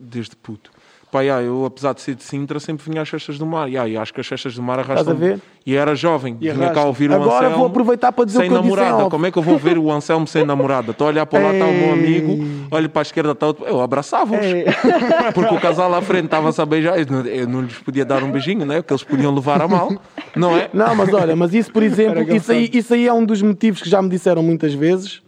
desde 0.00 0.36
puto. 0.36 0.70
Pá, 1.10 1.20
yeah, 1.20 1.46
eu 1.46 1.64
apesar 1.64 1.94
de 1.94 2.00
ser 2.00 2.16
de 2.16 2.24
Sintra, 2.24 2.58
sempre 2.58 2.90
vinha 2.90 3.00
às 3.00 3.08
festas 3.08 3.38
do 3.38 3.46
mar. 3.46 3.68
Yeah, 3.68 3.88
e 3.88 3.96
acho 3.96 4.12
que 4.12 4.20
as 4.20 4.26
festas 4.26 4.56
do 4.56 4.62
mar 4.64 4.80
arrastam. 4.80 5.12
a 5.12 5.16
ver? 5.16 5.40
E 5.64 5.76
era 5.76 5.94
jovem, 5.94 6.36
E 6.40 6.50
vinha 6.50 6.70
cá 6.70 6.82
ouvir 6.84 7.08
o 7.08 7.14
Agora 7.14 7.36
Anselmo. 7.46 7.56
vou 7.58 7.66
aproveitar 7.66 8.10
para 8.10 8.24
dizer 8.24 8.40
sem 8.40 8.48
o 8.48 8.50
que 8.50 8.56
eu 8.56 8.62
disse 8.62 8.74
namorada. 8.74 9.02
off. 9.04 9.10
Como 9.12 9.26
é 9.26 9.30
que 9.30 9.38
eu 9.38 9.42
vou 9.44 9.56
ver 9.56 9.78
o 9.78 9.92
Anselmo 9.92 10.26
sem 10.26 10.44
namorada? 10.44 10.90
Estou 10.90 11.06
a 11.06 11.10
olhar 11.10 11.24
para 11.24 11.38
lá, 11.38 11.52
está 11.52 11.66
o 11.66 11.72
meu 11.72 11.92
amigo, 11.92 12.66
olho 12.68 12.90
para 12.90 13.00
a 13.00 13.02
esquerda, 13.02 13.30
está 13.30 13.46
outro. 13.46 13.64
Eu 13.64 13.80
abraçava-os. 13.80 14.44
Porque 15.32 15.54
o 15.54 15.60
casal 15.60 15.94
à 15.94 16.02
frente 16.02 16.24
estava-se 16.24 16.60
a 16.60 16.66
beijar. 16.66 16.98
Eu 16.98 17.06
não, 17.08 17.20
eu 17.20 17.48
não 17.48 17.60
lhes 17.62 17.78
podia 17.78 18.04
dar 18.04 18.24
um 18.24 18.32
beijinho, 18.32 18.66
né? 18.66 18.82
Porque 18.82 18.92
eles 18.92 19.04
podiam 19.04 19.32
levar 19.32 19.62
a 19.62 19.68
mal, 19.68 19.92
não 20.34 20.56
é? 20.56 20.68
Não, 20.74 20.96
mas 20.96 21.14
olha, 21.14 21.36
mas 21.36 21.54
isso, 21.54 21.70
por 21.72 21.84
exemplo, 21.84 22.22
isso 22.34 22.50
aí, 22.50 22.68
isso 22.72 22.92
aí 22.92 23.06
é 23.06 23.12
um 23.12 23.24
dos 23.24 23.40
motivos 23.40 23.80
que 23.80 23.88
já 23.88 24.02
me 24.02 24.08
disseram 24.08 24.42
muitas 24.42 24.74
vezes, 24.74 25.22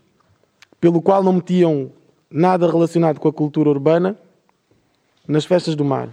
pelo 0.80 1.00
qual 1.00 1.22
não 1.22 1.34
metiam 1.34 1.92
nada 2.28 2.66
relacionado 2.68 3.20
com 3.20 3.28
a 3.28 3.32
cultura 3.32 3.70
urbana 3.70 4.16
nas 5.26 5.44
festas 5.44 5.74
do 5.74 5.84
mar. 5.84 6.08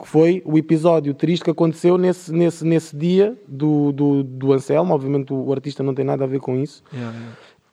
Que 0.00 0.06
foi 0.06 0.42
o 0.44 0.56
episódio 0.56 1.12
triste 1.12 1.44
que 1.44 1.50
aconteceu 1.50 1.98
nesse, 1.98 2.32
nesse, 2.32 2.64
nesse 2.64 2.96
dia 2.96 3.36
do, 3.46 3.90
do, 3.92 4.22
do 4.22 4.52
Anselmo. 4.52 4.94
Obviamente 4.94 5.32
o 5.32 5.52
artista 5.52 5.82
não 5.82 5.94
tem 5.94 6.04
nada 6.04 6.24
a 6.24 6.26
ver 6.26 6.40
com 6.40 6.56
isso. 6.56 6.82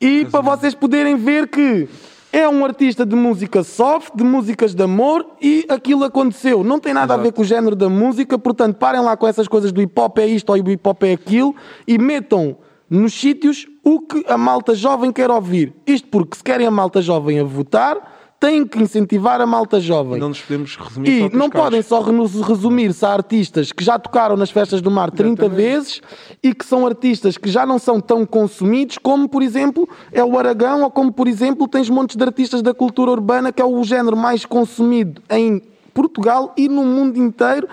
E 0.00 0.24
para 0.26 0.40
vocês 0.40 0.74
poderem 0.74 1.16
ver 1.16 1.48
que 1.48 1.88
é 2.32 2.48
um 2.48 2.64
artista 2.64 3.06
de 3.06 3.16
música 3.16 3.62
soft, 3.62 4.14
de 4.14 4.24
músicas 4.24 4.74
de 4.74 4.82
amor 4.82 5.26
e 5.40 5.64
aquilo 5.68 6.04
aconteceu. 6.04 6.62
Não 6.62 6.78
tem 6.78 6.92
nada 6.92 7.14
a 7.14 7.16
ver 7.16 7.32
com 7.32 7.42
o 7.42 7.44
género 7.44 7.74
da 7.74 7.88
música, 7.88 8.38
portanto 8.38 8.76
parem 8.76 9.00
lá 9.00 9.16
com 9.16 9.26
essas 9.26 9.48
coisas 9.48 9.72
do 9.72 9.80
hip 9.80 9.98
hop 9.98 10.18
é 10.18 10.26
isto 10.26 10.50
ou 10.50 10.56
o 10.56 10.70
hip 10.70 10.86
hop 10.86 11.02
é 11.04 11.12
aquilo 11.12 11.54
e 11.86 11.96
metam 11.96 12.56
nos 12.90 13.14
sítios 13.14 13.66
o 13.82 14.00
que 14.00 14.24
a 14.28 14.36
malta 14.36 14.74
jovem 14.74 15.12
quer 15.12 15.30
ouvir. 15.30 15.72
Isto 15.86 16.08
porque 16.08 16.36
se 16.36 16.44
querem 16.44 16.66
a 16.66 16.70
malta 16.70 17.00
jovem 17.00 17.38
a 17.40 17.44
votar, 17.44 18.15
têm 18.38 18.66
que 18.66 18.78
incentivar 18.78 19.40
a 19.40 19.46
malta 19.46 19.80
jovem. 19.80 20.20
Não 20.20 20.28
nos 20.28 20.40
podemos 20.40 20.76
resumir 20.76 21.08
E 21.08 21.36
não 21.36 21.48
podem 21.48 21.82
só 21.82 22.00
resumir-se 22.00 23.04
a 23.04 23.10
artistas 23.10 23.72
que 23.72 23.82
já 23.82 23.98
tocaram 23.98 24.36
nas 24.36 24.50
festas 24.50 24.80
do 24.80 24.90
mar 24.90 25.10
30 25.10 25.48
vezes 25.48 26.00
e 26.42 26.54
que 26.54 26.64
são 26.64 26.86
artistas 26.86 27.38
que 27.38 27.48
já 27.48 27.64
não 27.64 27.78
são 27.78 28.00
tão 28.00 28.26
consumidos, 28.26 28.98
como 28.98 29.28
por 29.28 29.42
exemplo 29.42 29.88
é 30.12 30.22
o 30.22 30.38
Aragão, 30.38 30.82
ou 30.82 30.90
como 30.90 31.12
por 31.12 31.26
exemplo 31.26 31.66
tens 31.66 31.88
montes 31.88 32.16
de 32.16 32.24
artistas 32.24 32.62
da 32.62 32.74
cultura 32.74 33.10
urbana, 33.10 33.52
que 33.52 33.62
é 33.62 33.64
o 33.64 33.82
género 33.84 34.16
mais 34.16 34.44
consumido 34.44 35.22
em 35.30 35.62
Portugal 35.94 36.52
e 36.56 36.68
no 36.68 36.84
mundo 36.84 37.18
inteiro. 37.18 37.68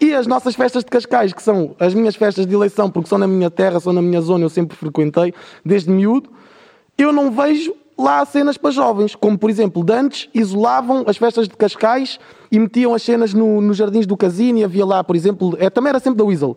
E 0.00 0.14
as 0.14 0.28
nossas 0.28 0.54
festas 0.54 0.84
de 0.84 0.90
Cascais, 0.90 1.32
que 1.32 1.42
são 1.42 1.74
as 1.78 1.92
minhas 1.92 2.14
festas 2.14 2.46
de 2.46 2.54
eleição, 2.54 2.88
porque 2.88 3.08
são 3.08 3.18
na 3.18 3.26
minha 3.26 3.50
terra, 3.50 3.80
são 3.80 3.92
na 3.92 4.00
minha 4.00 4.20
zona, 4.20 4.44
eu 4.44 4.48
sempre 4.48 4.76
frequentei, 4.76 5.34
desde 5.64 5.90
miúdo, 5.90 6.30
eu 6.96 7.12
não 7.12 7.32
vejo 7.32 7.74
lá 7.98 8.24
cenas 8.24 8.56
para 8.56 8.70
jovens, 8.70 9.14
como 9.16 9.36
por 9.36 9.50
exemplo, 9.50 9.82
de 9.82 9.92
antes 9.92 10.28
isolavam 10.32 11.04
as 11.06 11.16
festas 11.16 11.48
de 11.48 11.56
Cascais 11.56 12.20
e 12.50 12.58
metiam 12.58 12.94
as 12.94 13.02
cenas 13.02 13.34
no- 13.34 13.60
nos 13.60 13.76
jardins 13.76 14.06
do 14.06 14.16
casino 14.16 14.58
e 14.60 14.64
havia 14.64 14.86
lá, 14.86 15.02
por 15.02 15.16
exemplo, 15.16 15.56
é, 15.58 15.68
também 15.68 15.90
era 15.90 15.98
sempre 15.98 16.18
da 16.18 16.24
Weasel. 16.24 16.56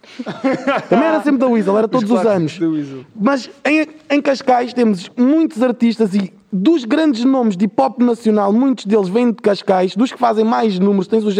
também 0.88 1.06
era 1.06 1.22
sempre 1.22 1.38
da 1.38 1.46
Weasel, 1.46 1.76
era 1.76 1.86
todos 1.86 2.10
os, 2.10 2.20
clássicos 2.20 2.62
anos. 2.62 3.06
Mas 3.14 3.50
em, 3.64 3.86
em 4.10 4.22
Cascais 4.22 4.72
temos 4.72 5.10
muitos 5.16 5.62
artistas 5.62 6.14
e 6.14 6.32
dos 6.52 6.84
grandes 6.84 7.24
nomes 7.24 7.56
de 7.56 7.66
hip 7.66 7.80
hop 7.80 8.00
nacional, 8.00 8.52
muitos 8.52 8.86
deles 8.86 9.08
vêm 9.08 9.28
de 9.30 9.36
Cascais, 9.36 9.94
dos 9.94 10.10
que 10.10 10.18
fazem 10.18 10.44
mais 10.44 10.78
números, 10.78 11.06
tens 11.06 11.24
o, 11.24 11.30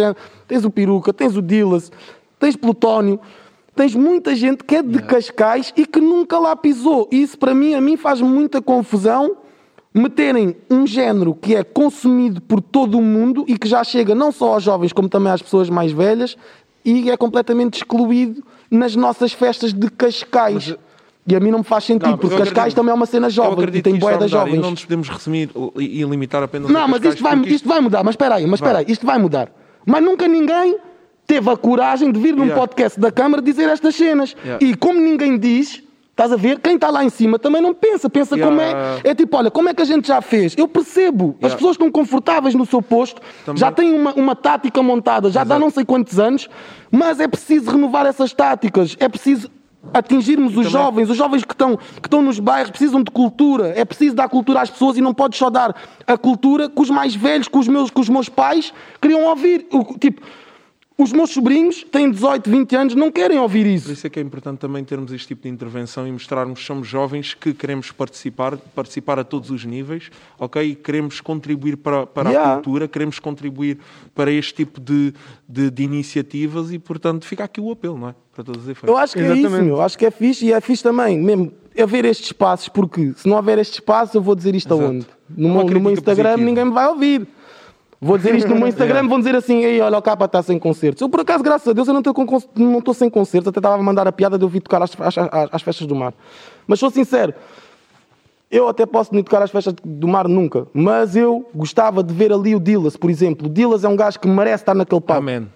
tens 0.47 0.63
o 0.63 0.69
Peruca, 0.69 1.11
tens 1.11 1.35
o 1.35 1.41
Dillas, 1.41 1.91
tens 2.39 2.55
Plutónio, 2.55 3.19
tens 3.75 3.95
muita 3.95 4.35
gente 4.35 4.63
que 4.63 4.75
é 4.75 4.83
de 4.83 5.01
Cascais 5.03 5.73
e 5.77 5.85
que 5.85 5.99
nunca 5.99 6.37
lá 6.39 6.55
pisou. 6.55 7.07
E 7.11 7.21
isso 7.21 7.37
para 7.37 7.53
mim, 7.53 7.73
a 7.73 7.81
mim 7.81 7.97
faz 7.97 8.21
muita 8.21 8.61
confusão 8.61 9.37
meterem 9.93 10.55
um 10.69 10.87
género 10.87 11.33
que 11.35 11.55
é 11.55 11.63
consumido 11.63 12.41
por 12.41 12.61
todo 12.61 12.97
o 12.97 13.01
mundo 13.01 13.43
e 13.47 13.57
que 13.57 13.67
já 13.67 13.83
chega 13.83 14.15
não 14.15 14.31
só 14.31 14.53
aos 14.53 14.63
jovens 14.63 14.93
como 14.93 15.09
também 15.09 15.31
às 15.33 15.41
pessoas 15.41 15.69
mais 15.69 15.91
velhas 15.91 16.37
e 16.83 17.11
é 17.11 17.17
completamente 17.17 17.75
excluído 17.77 18.41
nas 18.69 18.95
nossas 18.95 19.33
festas 19.33 19.73
de 19.73 19.89
Cascais. 19.89 20.75
E 21.27 21.35
a 21.35 21.39
mim 21.39 21.51
não 21.51 21.59
me 21.59 21.63
faz 21.65 21.83
sentido, 21.83 22.09
Não, 22.09 22.17
porque 22.17 22.35
Cascais 22.35 22.51
acredito- 22.57 22.75
também 22.77 22.91
é 22.91 22.95
uma 22.95 23.05
cena 23.05 23.29
jovem 23.29 23.67
e 23.73 23.81
tem 23.81 23.93
isto 23.93 24.01
boia 24.01 24.17
das 24.17 24.31
mudar 24.31 24.43
e 24.43 24.49
jovens. 24.49 24.61
não 24.61 24.71
nos 24.71 24.83
podemos 24.83 25.07
resumir 25.09 25.49
e, 25.77 26.03
limitar 26.03 26.41
apenas 26.41 26.69
a 26.69 26.73
Não, 26.73 26.87
mas 26.87 26.99
Cascais, 26.99 27.13
isto 27.15 27.23
vai, 27.23 27.37
porque 27.37 27.53
isto 27.53 27.67
vai 27.67 27.79
mudar. 27.81 28.03
Mas 28.03 28.13
espera 28.13 28.35
aí, 28.35 28.47
mas 28.47 28.59
espera 28.59 28.79
aí, 28.79 28.85
isto 28.87 29.05
vai 29.05 29.19
mudar. 29.19 29.51
Mas 29.85 30.01
nunca 30.03 30.27
ninguém 30.27 30.77
teve 31.31 31.49
a 31.49 31.55
coragem 31.55 32.11
de 32.11 32.19
vir 32.19 32.35
num 32.35 32.43
Yeah. 32.43 32.59
podcast 32.59 32.99
da 32.99 33.09
Câmara 33.09 33.41
dizer 33.41 33.69
estas 33.69 33.95
cenas. 33.95 34.35
Yeah. 34.43 34.65
E 34.65 34.75
como 34.75 34.99
ninguém 34.99 35.37
diz, 35.39 35.81
estás 36.09 36.29
a 36.33 36.35
ver, 36.35 36.59
quem 36.59 36.75
está 36.75 36.89
lá 36.89 37.05
em 37.05 37.09
cima 37.09 37.39
também 37.39 37.61
não 37.61 37.73
pensa. 37.73 38.09
Pensa 38.09 38.35
Yeah. 38.35 38.51
como 38.53 38.61
é. 38.61 38.99
É 39.11 39.15
tipo, 39.15 39.37
olha, 39.37 39.49
como 39.49 39.69
é 39.69 39.73
que 39.73 39.81
a 39.81 39.85
gente 39.85 40.05
já 40.09 40.21
fez? 40.21 40.53
Eu 40.57 40.67
percebo. 40.67 41.35
As 41.37 41.43
Yeah. 41.43 41.55
pessoas 41.55 41.75
estão 41.75 41.89
confortáveis 41.89 42.53
no 42.53 42.65
seu 42.65 42.81
posto, 42.81 43.21
Também- 43.45 43.57
já 43.59 43.71
têm 43.71 43.93
uma, 43.97 44.13
uma 44.13 44.35
tática 44.35 44.83
montada, 44.83 45.29
já 45.31 45.45
dá 45.45 45.55
Exato. 45.55 45.61
não 45.61 45.69
sei 45.69 45.85
quantos 45.85 46.19
anos, 46.19 46.49
mas 46.91 47.21
é 47.21 47.27
preciso 47.29 47.71
renovar 47.71 48.05
essas 48.05 48.33
táticas. 48.33 48.97
É 48.99 49.07
preciso 49.07 49.49
atingirmos 49.93 50.49
os 50.49 50.65
também- 50.65 50.71
jovens, 50.71 51.09
os 51.09 51.15
jovens 51.17 51.43
que 51.45 51.53
estão, 51.53 51.77
que 51.77 52.07
estão 52.07 52.21
nos 52.21 52.39
bairros 52.39 52.69
precisam 52.71 53.01
de 53.01 53.09
cultura, 53.09 53.71
é 53.75 53.85
preciso 53.85 54.15
dar 54.15 54.27
cultura 54.27 54.59
às 54.61 54.69
pessoas 54.69 54.97
e 54.97 55.01
não 55.01 55.13
podes 55.13 55.39
só 55.39 55.49
dar 55.49 55.73
a 56.05 56.17
cultura 56.17 56.69
que 56.69 56.81
os 56.81 56.89
mais 56.89 57.15
velhos, 57.15 57.47
que 57.47 57.57
os 57.57 57.67
meus, 57.69 57.89
que 57.89 57.99
os 58.01 58.09
meus 58.09 58.27
pais 58.27 58.73
queriam 59.01 59.23
ouvir. 59.23 59.65
O- 59.71 59.97
tipo, 59.97 60.21
os 61.01 61.11
meus 61.11 61.29
sobrinhos 61.31 61.83
têm 61.91 62.09
18, 62.11 62.49
20 62.49 62.75
anos, 62.75 62.95
não 62.95 63.11
querem 63.11 63.39
ouvir 63.39 63.63
Por 63.63 63.69
isso. 63.69 63.91
isso 63.91 64.07
é 64.07 64.09
que 64.09 64.19
é 64.19 64.21
importante 64.21 64.59
também 64.59 64.83
termos 64.83 65.11
este 65.11 65.27
tipo 65.29 65.43
de 65.43 65.49
intervenção 65.49 66.07
e 66.07 66.11
mostrarmos 66.11 66.59
que 66.59 66.65
somos 66.65 66.87
jovens 66.87 67.33
que 67.33 67.53
queremos 67.53 67.91
participar, 67.91 68.57
participar 68.75 69.19
a 69.19 69.23
todos 69.23 69.49
os 69.49 69.65
níveis, 69.65 70.09
ok? 70.39 70.61
E 70.63 70.75
queremos 70.75 71.19
contribuir 71.21 71.77
para, 71.77 72.05
para 72.05 72.29
Yeah. 72.31 72.51
a 72.51 72.55
cultura, 72.55 72.87
queremos 72.87 73.19
contribuir 73.19 73.77
para 74.15 74.31
este 74.31 74.53
tipo 74.53 74.79
de, 74.79 75.13
de, 75.47 75.69
de 75.71 75.83
iniciativas 75.83 76.71
e, 76.71 76.79
portanto, 76.79 77.25
fica 77.25 77.43
aqui 77.43 77.59
o 77.59 77.71
apelo, 77.71 77.97
não 77.97 78.09
é? 78.09 78.15
Para 78.33 78.43
todos 78.43 78.63
os 78.63 78.69
efeitos. 78.69 78.89
Eu 78.89 78.97
acho 78.97 79.13
que 79.13 79.19
é 79.19 79.23
isso, 79.27 79.33
Exatamente. 79.39 79.65
meu. 79.65 79.81
acho 79.81 79.97
que 79.97 80.05
é 80.05 80.11
fixe 80.11 80.45
e 80.45 80.53
é 80.53 80.61
fixe 80.61 80.81
também, 80.83 81.19
mesmo 81.19 81.51
haver 81.77 82.05
estes 82.05 82.27
espaços, 82.27 82.67
porque 82.69 83.13
se 83.15 83.27
não 83.27 83.35
houver 83.37 83.57
estes 83.57 83.77
espaços, 83.77 84.13
eu 84.15 84.21
vou 84.21 84.35
dizer 84.35 84.55
isto 84.55 84.73
Exato. 84.73 84.83
aonde? 84.89 85.05
No, 85.35 85.49
meu, 85.53 85.63
no 85.65 85.79
meu 85.79 85.91
Instagram 85.91 86.31
positiva. 86.31 86.45
ninguém 86.49 86.65
me 86.65 86.71
vai 86.71 86.87
ouvir. 86.87 87.27
Vou 88.01 88.17
dizer 88.17 88.33
isto 88.35 88.49
no 88.49 88.55
meu 88.55 88.67
Instagram, 88.69 89.07
vão 89.07 89.19
dizer 89.19 89.35
assim, 89.35 89.63
ei, 89.63 89.79
olha, 89.79 89.97
o 89.97 90.01
capa 90.01 90.25
está 90.25 90.41
sem 90.41 90.57
concertos. 90.57 91.01
Eu, 91.01 91.07
por 91.09 91.19
acaso, 91.19 91.43
graças 91.43 91.67
a 91.67 91.73
Deus, 91.73 91.87
eu 91.87 91.93
não 91.93 91.99
estou 92.01 92.13
con- 92.13 92.41
não 92.55 92.93
sem 92.93 93.09
concertos, 93.09 93.47
até 93.49 93.59
estava 93.59 93.75
a 93.75 93.83
mandar 93.83 94.07
a 94.07 94.11
piada 94.11 94.37
de 94.39 94.43
eu 94.43 94.49
vir 94.49 94.59
tocar 94.61 94.81
às, 94.81 94.91
às, 94.99 95.17
às- 95.17 95.49
às 95.51 95.61
festas 95.61 95.85
do 95.85 95.95
mar. 95.95 96.11
Mas 96.65 96.79
sou 96.79 96.89
sincero, 96.89 97.33
eu 98.49 98.67
até 98.67 98.85
posso 98.85 99.13
nem 99.13 99.23
tocar 99.23 99.41
às 99.43 99.51
festas 99.51 99.75
do 99.85 100.07
mar 100.07 100.27
nunca, 100.27 100.65
mas 100.73 101.15
eu 101.15 101.47
gostava 101.53 102.03
de 102.03 102.13
ver 102.13 102.33
ali 102.33 102.55
o 102.55 102.59
Dillas, 102.59 102.97
por 102.97 103.09
exemplo. 103.09 103.47
O 103.47 103.49
Dillas 103.49 103.83
é 103.83 103.87
um 103.87 103.95
gajo 103.95 104.19
que 104.19 104.27
merece 104.27 104.63
estar 104.63 104.73
naquele 104.73 105.01
palco. 105.01 105.21
Amém. 105.21 105.47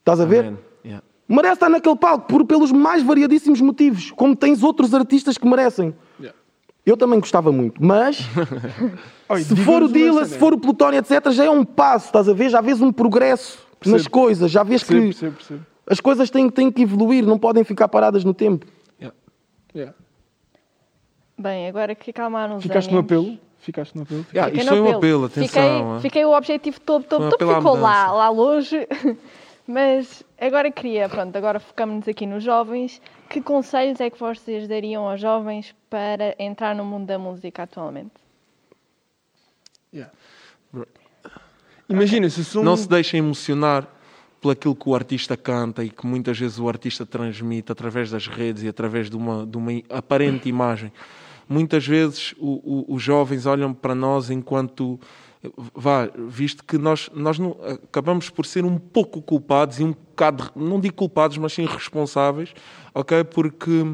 Estás 0.00 0.20
a 0.20 0.24
ver? 0.24 0.40
Amém. 0.46 0.58
Yeah. 0.84 1.02
merece 1.28 1.54
estar 1.54 1.68
naquele 1.70 1.96
palco 1.96 2.26
por, 2.26 2.44
pelos 2.44 2.70
mais 2.72 3.02
variadíssimos 3.02 3.60
motivos, 3.60 4.10
como 4.10 4.36
tens 4.36 4.62
outros 4.62 4.92
artistas 4.92 5.38
que 5.38 5.46
merecem. 5.48 5.94
Yeah. 6.20 6.36
Eu 6.86 6.96
também 6.96 7.18
gostava 7.18 7.50
muito, 7.50 7.82
mas 7.82 8.18
Oi, 9.28 9.42
se 9.42 9.56
for 9.56 9.82
o 9.82 9.86
uma 9.86 9.92
Dilla, 9.92 10.24
se 10.26 10.38
for 10.38 10.52
o 10.52 10.58
Plutónio, 10.58 10.98
etc., 10.98 11.30
já 11.30 11.44
é 11.44 11.50
um 11.50 11.64
passo, 11.64 12.06
estás 12.06 12.28
a 12.28 12.34
ver? 12.34 12.50
Já 12.50 12.60
vês 12.60 12.80
um 12.80 12.92
progresso 12.92 13.58
nas 13.86 14.02
Percebo. 14.02 14.10
coisas, 14.10 14.50
já 14.50 14.62
vês 14.62 14.82
Percebo, 14.82 15.00
que 15.00 15.06
percebo, 15.08 15.36
percebo. 15.36 15.66
as 15.88 16.00
coisas 16.00 16.30
têm, 16.30 16.50
têm 16.50 16.70
que 16.70 16.82
evoluir, 16.82 17.24
não 17.24 17.38
podem 17.38 17.64
ficar 17.64 17.88
paradas 17.88 18.22
no 18.22 18.34
tempo. 18.34 18.66
Yeah. 19.00 19.16
Yeah. 19.74 19.94
Bem, 21.38 21.68
agora 21.68 21.94
que 21.94 22.10
acalmaram 22.10 22.56
os 22.56 22.62
Ficaste 22.62 22.90
no 22.92 22.98
ânimos. 22.98 23.12
apelo? 23.12 23.38
Ficaste 23.58 23.96
no 23.96 24.02
apelo? 24.02 24.26
Yeah, 24.32 24.50
Fiquei 24.50 24.62
isto 24.62 24.74
no 24.74 24.82
foi 24.84 24.92
um 24.92 24.96
apelo, 24.96 25.24
atenção. 25.24 25.46
Fiquei, 25.46 25.62
ah. 25.62 25.98
fiquei 26.00 26.24
o 26.26 26.36
objetivo 26.36 26.80
todo, 26.80 27.04
todo, 27.04 27.36
todo 27.36 27.54
ficou 27.56 27.78
lá, 27.78 28.12
lá 28.12 28.28
longe. 28.28 28.86
Mas 29.66 30.22
agora 30.38 30.70
queria, 30.70 31.08
pronto, 31.08 31.34
agora 31.36 31.58
focamos-nos 31.58 32.06
aqui 32.06 32.26
nos 32.26 32.44
jovens. 32.44 33.00
Que 33.34 33.42
conselhos 33.42 34.00
é 34.00 34.08
que 34.08 34.16
vocês 34.20 34.68
dariam 34.68 35.08
aos 35.10 35.20
jovens 35.20 35.74
para 35.90 36.36
entrar 36.38 36.72
no 36.72 36.84
mundo 36.84 37.06
da 37.06 37.18
música 37.18 37.64
atualmente? 37.64 38.12
Yeah. 39.92 40.12
Imagina, 41.88 42.30
se 42.30 42.44
sou 42.44 42.62
um... 42.62 42.64
Não 42.64 42.76
se 42.76 42.88
deixem 42.88 43.18
emocionar 43.18 43.88
por 44.40 44.52
aquilo 44.52 44.76
que 44.76 44.88
o 44.88 44.94
artista 44.94 45.36
canta 45.36 45.82
e 45.82 45.90
que 45.90 46.06
muitas 46.06 46.38
vezes 46.38 46.60
o 46.60 46.68
artista 46.68 47.04
transmite 47.04 47.72
através 47.72 48.08
das 48.08 48.28
redes 48.28 48.62
e 48.62 48.68
através 48.68 49.10
de 49.10 49.16
uma, 49.16 49.44
de 49.44 49.56
uma 49.56 49.72
aparente 49.90 50.48
imagem. 50.48 50.92
Muitas 51.48 51.84
vezes 51.84 52.36
o- 52.38 52.84
o- 52.88 52.94
os 52.94 53.02
jovens 53.02 53.46
olham 53.46 53.74
para 53.74 53.96
nós 53.96 54.30
enquanto. 54.30 55.00
Vá, 55.74 56.08
visto 56.28 56.64
que 56.64 56.78
nós, 56.78 57.10
nós 57.14 57.38
não, 57.38 57.56
acabamos 57.84 58.30
por 58.30 58.46
ser 58.46 58.64
um 58.64 58.78
pouco 58.78 59.20
culpados 59.20 59.78
e 59.78 59.84
um 59.84 59.90
bocado, 59.92 60.50
não 60.56 60.80
digo 60.80 60.94
culpados, 60.94 61.36
mas 61.38 61.52
sim 61.52 61.66
responsáveis, 61.66 62.54
ok? 62.94 63.24
Porque 63.24 63.84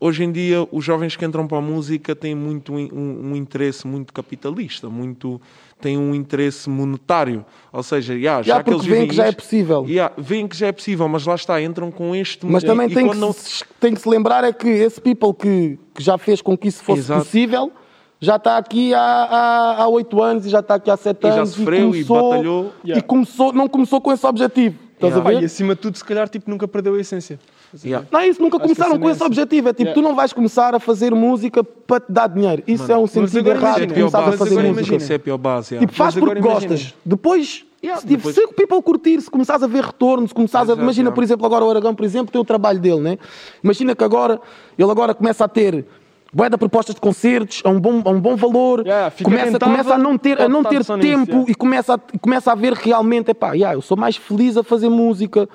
hoje 0.00 0.24
em 0.24 0.32
dia 0.32 0.66
os 0.72 0.84
jovens 0.84 1.14
que 1.14 1.24
entram 1.24 1.46
para 1.46 1.58
a 1.58 1.60
música 1.60 2.16
têm 2.16 2.34
muito 2.34 2.72
um, 2.72 3.30
um 3.30 3.36
interesse 3.36 3.86
muito 3.86 4.12
capitalista, 4.12 4.88
muito 4.88 5.40
têm 5.80 5.96
um 5.96 6.14
interesse 6.14 6.68
monetário. 6.68 7.44
Ou 7.72 7.82
seja, 7.82 8.14
yeah, 8.14 8.42
já, 8.42 8.56
Já, 8.56 8.62
que 8.64 8.70
eles 8.70 8.84
veem 8.84 9.06
que 9.06 9.14
já 9.14 9.26
é 9.26 9.32
possível. 9.32 9.84
Yeah, 9.88 10.12
veem 10.18 10.48
que 10.48 10.56
já 10.56 10.66
é 10.66 10.72
possível, 10.72 11.08
mas 11.08 11.24
lá 11.24 11.34
está, 11.36 11.60
entram 11.62 11.90
com 11.90 12.14
este 12.16 12.44
Mas 12.46 12.62
e- 12.62 12.66
também 12.66 12.88
e 12.88 12.94
tem, 12.94 13.06
quando 13.06 13.14
que 13.14 13.20
não- 13.20 13.32
se, 13.32 13.64
tem 13.78 13.94
que 13.94 14.00
se 14.00 14.08
lembrar 14.08 14.42
é 14.44 14.52
que 14.52 14.68
esse 14.68 15.00
people 15.00 15.32
que, 15.34 15.78
que 15.94 16.02
já 16.02 16.18
fez 16.18 16.42
com 16.42 16.56
que 16.58 16.66
isso 16.68 16.82
fosse 16.82 17.00
Exato. 17.00 17.24
possível 17.24 17.72
já 18.20 18.36
está 18.36 18.58
aqui 18.58 18.92
há, 18.92 19.00
há, 19.00 19.82
há 19.84 19.88
8 19.88 20.22
anos 20.22 20.46
e 20.46 20.50
já 20.50 20.60
está 20.60 20.74
aqui 20.74 20.90
há 20.90 20.96
7 20.96 21.18
E 21.26 21.28
já 21.30 21.34
anos. 21.36 21.50
sofreu 21.50 21.94
e 21.96 22.04
batalhou. 22.04 22.72
E 22.84 22.88
Yeah. 22.88 23.06
começou, 23.06 23.52
não 23.52 23.66
começou 23.68 24.00
com 24.00 24.12
esse 24.12 24.26
objetivo. 24.26 24.76
Estás 24.94 25.14
Yeah. 25.14 25.30
a 25.30 25.32
ver? 25.34 25.42
e 25.42 25.46
acima 25.46 25.74
de 25.74 25.80
tudo, 25.80 25.96
se 25.96 26.04
calhar, 26.04 26.28
tipo, 26.28 26.50
nunca 26.50 26.68
perdeu 26.68 26.94
a 26.94 27.00
essência. 27.00 27.38
Yeah. 27.84 28.06
Não, 28.10 28.20
isso 28.22 28.42
nunca 28.42 28.56
Acho 28.56 28.64
começaram 28.64 28.90
assim 28.92 29.00
com 29.00 29.08
é 29.08 29.12
esse 29.12 29.22
assim. 29.22 29.26
objetivo. 29.30 29.68
É 29.68 29.72
tipo, 29.72 29.82
Yeah. 29.84 30.02
tu 30.02 30.06
não 30.06 30.14
vais 30.14 30.32
começar 30.34 30.74
a 30.74 30.80
fazer 30.80 31.14
música 31.14 31.64
para 31.64 32.00
te 32.00 32.12
dar 32.12 32.26
dinheiro. 32.28 32.62
Isso 32.66 32.90
é 32.92 32.98
um 32.98 33.06
sentido 33.06 33.48
errado 33.48 33.80
é 33.82 33.86
começar 33.86 34.18
a 34.28 34.32
fazer 34.32 34.54
música. 34.56 34.68
imagina. 34.68 34.96
Isso 34.98 35.12
é 35.12 35.18
pior 35.18 35.38
base. 35.38 35.74
yeah. 35.74 35.86
Tipo, 35.86 35.96
faz 35.96 36.14
porque 36.14 36.38
imagina. 36.40 36.54
gostas. 36.68 36.94
Depois, 37.04 37.64
Yeah, 37.82 37.98
se, 37.98 38.06
tipo, 38.06 38.18
depois- 38.28 38.34
se 38.34 38.42
o 38.44 38.48
people 38.52 38.82
curtir, 38.82 39.18
se 39.22 39.30
começares 39.30 39.62
a 39.62 39.66
ver 39.66 39.82
retorno, 39.82 40.28
se 40.28 40.34
começares 40.34 40.68
a... 40.68 40.74
Imagina, 40.74 41.04
yeah. 41.06 41.14
por 41.14 41.24
exemplo, 41.24 41.46
agora 41.46 41.64
o 41.64 41.70
Aragão, 41.70 41.94
por 41.94 42.04
exemplo, 42.04 42.30
tem 42.30 42.38
o 42.38 42.44
trabalho 42.44 42.78
dele, 42.78 43.00
né? 43.00 43.16
Imagina 43.64 43.94
que 43.96 44.04
agora, 44.04 44.38
ele 44.78 44.90
agora 44.90 45.14
começa 45.14 45.46
a 45.46 45.48
ter 45.48 45.86
bué 46.32 46.48
de 46.48 46.56
propostas 46.56 46.94
de 46.94 47.00
concertos, 47.00 47.62
a 47.64 47.68
um 47.68 47.80
bom, 47.80 48.02
a 48.04 48.10
um 48.10 48.20
bom 48.20 48.36
valor, 48.36 48.86
Yeah, 48.86 49.12
começa, 49.22 49.58
começa 49.58 49.94
a 49.94 49.98
não 49.98 50.16
ter, 50.16 50.40
a 50.40 50.48
não 50.48 50.62
ter 50.62 50.78
nisso, 50.78 50.98
tempo 50.98 51.32
yeah. 51.32 51.50
e 51.50 51.54
começa 51.54 51.94
a, 51.94 52.18
começa 52.18 52.52
a 52.52 52.54
ver 52.54 52.72
realmente, 52.72 53.30
epá, 53.30 53.52
yeah, 53.52 53.76
eu 53.76 53.82
sou 53.82 53.96
mais 53.96 54.16
feliz 54.16 54.56
a 54.56 54.62
fazer 54.62 54.88
música 54.88 55.48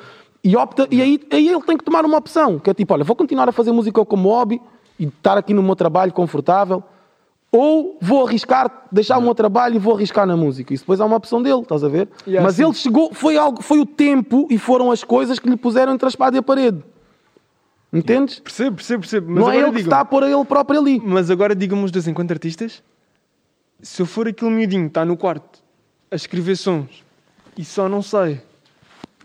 e 0.43 0.55
opta, 0.55 0.87
e 0.91 1.01
aí, 1.01 1.19
aí 1.31 1.47
ele 1.47 1.61
tem 1.61 1.77
que 1.77 1.83
tomar 1.83 2.05
uma 2.05 2.17
opção, 2.17 2.59
que 2.59 2.69
é 2.69 2.73
tipo, 2.73 2.93
olha, 2.93 3.03
vou 3.03 3.15
continuar 3.15 3.47
a 3.49 3.51
fazer 3.51 3.71
música 3.71 4.03
como 4.05 4.29
hobby 4.29 4.61
e 4.99 5.05
estar 5.05 5.37
aqui 5.37 5.53
no 5.53 5.63
meu 5.63 5.75
trabalho 5.75 6.11
confortável, 6.11 6.83
ou 7.51 7.97
vou 8.01 8.27
arriscar, 8.27 8.69
deixar 8.91 9.17
o 9.17 9.21
meu 9.21 9.33
trabalho 9.33 9.75
e 9.75 9.79
vou 9.79 9.95
arriscar 9.95 10.27
na 10.27 10.35
música. 10.35 10.73
Isso 10.73 10.83
depois 10.83 10.99
é 10.99 11.05
uma 11.05 11.15
opção 11.15 11.41
dele, 11.41 11.61
estás 11.61 11.85
a 11.85 11.87
ver? 11.87 12.09
Yeah, 12.27 12.45
Mas 12.45 12.57
sim. 12.57 12.65
ele 12.65 12.73
chegou, 12.73 13.13
foi, 13.13 13.37
algo, 13.37 13.63
foi 13.63 13.79
o 13.79 13.85
tempo 13.85 14.45
e 14.49 14.57
foram 14.57 14.91
as 14.91 15.05
coisas 15.05 15.39
que 15.39 15.49
lhe 15.49 15.55
puseram 15.55 15.93
entre 15.93 16.05
a 16.05 16.09
espada 16.09 16.35
e 16.35 16.39
a 16.39 16.43
parede. 16.43 16.83
Entendes? 17.97 18.39
Percebo, 18.39 18.75
percebo, 18.75 19.01
percebo. 19.01 19.27
Mas 19.31 19.43
Não 19.43 19.51
é 19.51 19.55
agora 19.57 19.67
ele 19.67 19.75
que 19.77 19.83
está 19.83 19.99
a 20.01 20.05
pôr 20.05 20.23
a 20.23 20.29
ele 20.29 20.45
próprio 20.45 20.79
ali. 20.79 20.99
Mas 21.03 21.29
agora 21.31 21.55
digam-me 21.55 21.83
os 21.85 21.91
dois 21.91 22.07
enquanto 22.07 22.31
artistas. 22.31 22.83
Se 23.81 24.01
eu 24.01 24.05
for 24.05 24.27
aquele 24.27 24.51
miudinho 24.51 24.83
que 24.83 24.87
está 24.89 25.05
no 25.05 25.15
quarto 25.17 25.59
a 26.09 26.15
escrever 26.15 26.55
sons 26.55 27.03
e 27.57 27.63
só 27.65 27.87
não 27.89 28.01
sei 28.01 28.41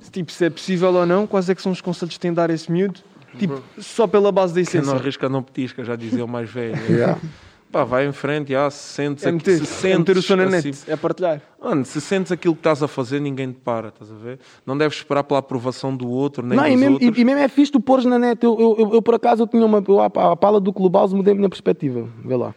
se, 0.00 0.11
tipo, 0.11 0.33
se 0.33 0.44
é 0.46 0.50
possível 0.50 0.92
ou 0.94 1.06
não, 1.06 1.26
quais 1.26 1.48
é 1.48 1.54
que 1.54 1.61
são 1.62 1.72
os 1.72 1.80
conselhos 1.80 2.14
que 2.14 2.20
têm 2.20 2.30
de 2.30 2.37
dar 2.37 2.50
a 2.50 2.54
esse 2.54 2.70
miúdo? 2.70 3.00
Tipo, 3.38 3.62
só 3.78 4.06
pela 4.06 4.33
base 4.33 4.54
da 4.54 4.61
Quem 4.62 4.80
não 4.80 4.83
essência. 4.83 4.98
arrisca 5.00 5.28
não 5.28 5.42
petisca, 5.42 5.85
já 5.85 5.94
dizia 5.94 6.24
o 6.24 6.28
mais 6.28 6.50
velho. 6.50 6.76
Pá, 7.70 7.85
vai 7.85 8.04
em 8.06 8.11
frente, 8.12 8.50
já, 8.50 8.68
se 8.68 8.94
sentes, 8.94 9.24
É 9.24 9.30
meter, 9.30 9.59
se 9.59 9.62
é 9.62 9.66
sentes 9.66 9.98
meter 10.00 10.16
o 10.16 10.22
som 10.22 10.35
na 10.37 10.46
net, 10.46 10.68
assim- 10.70 10.90
é 10.90 10.96
partilhar. 10.96 11.40
Mano, 11.62 11.85
se 11.85 12.00
sentes 12.00 12.33
aquilo 12.33 12.54
que 12.54 12.61
estás 12.61 12.83
a 12.83 12.88
fazer, 12.88 13.20
ninguém 13.20 13.52
te 13.52 13.61
para, 13.61 13.88
estás 13.88 14.11
a 14.11 14.14
ver? 14.14 14.40
Não 14.66 14.76
deves 14.76 14.98
esperar 14.98 15.22
pela 15.22 15.38
aprovação 15.38 15.94
do 15.96 16.09
outro, 16.09 16.44
nem 16.44 16.56
Não, 16.56 16.64
dos 16.64 16.72
e 16.72 16.76
mesmo, 16.76 16.94
outros. 16.94 17.16
e, 17.18 17.20
e 17.20 17.24
mesmo 17.24 17.40
é 17.40 17.46
fixe 17.48 17.70
tu 17.70 17.78
pôres 17.80 18.04
na 18.04 18.18
net. 18.18 18.42
Eu, 18.44 18.59
eu, 18.59 18.76
eu, 18.78 18.94
eu, 18.94 19.02
por 19.02 19.14
acaso, 19.14 19.42
eu 19.42 19.46
tinha 19.46 19.64
uma. 19.64 19.85
Eu, 19.87 20.00
à, 20.00 20.06
à 20.06 20.37
pala 20.37 20.59
do 20.61 20.72
Clubhouse 20.72 21.14
mudei 21.14 21.33
a 21.33 21.37
minha 21.37 21.48
perspectiva. 21.48 22.09
Vê 22.24 22.35
lá. 22.37 22.52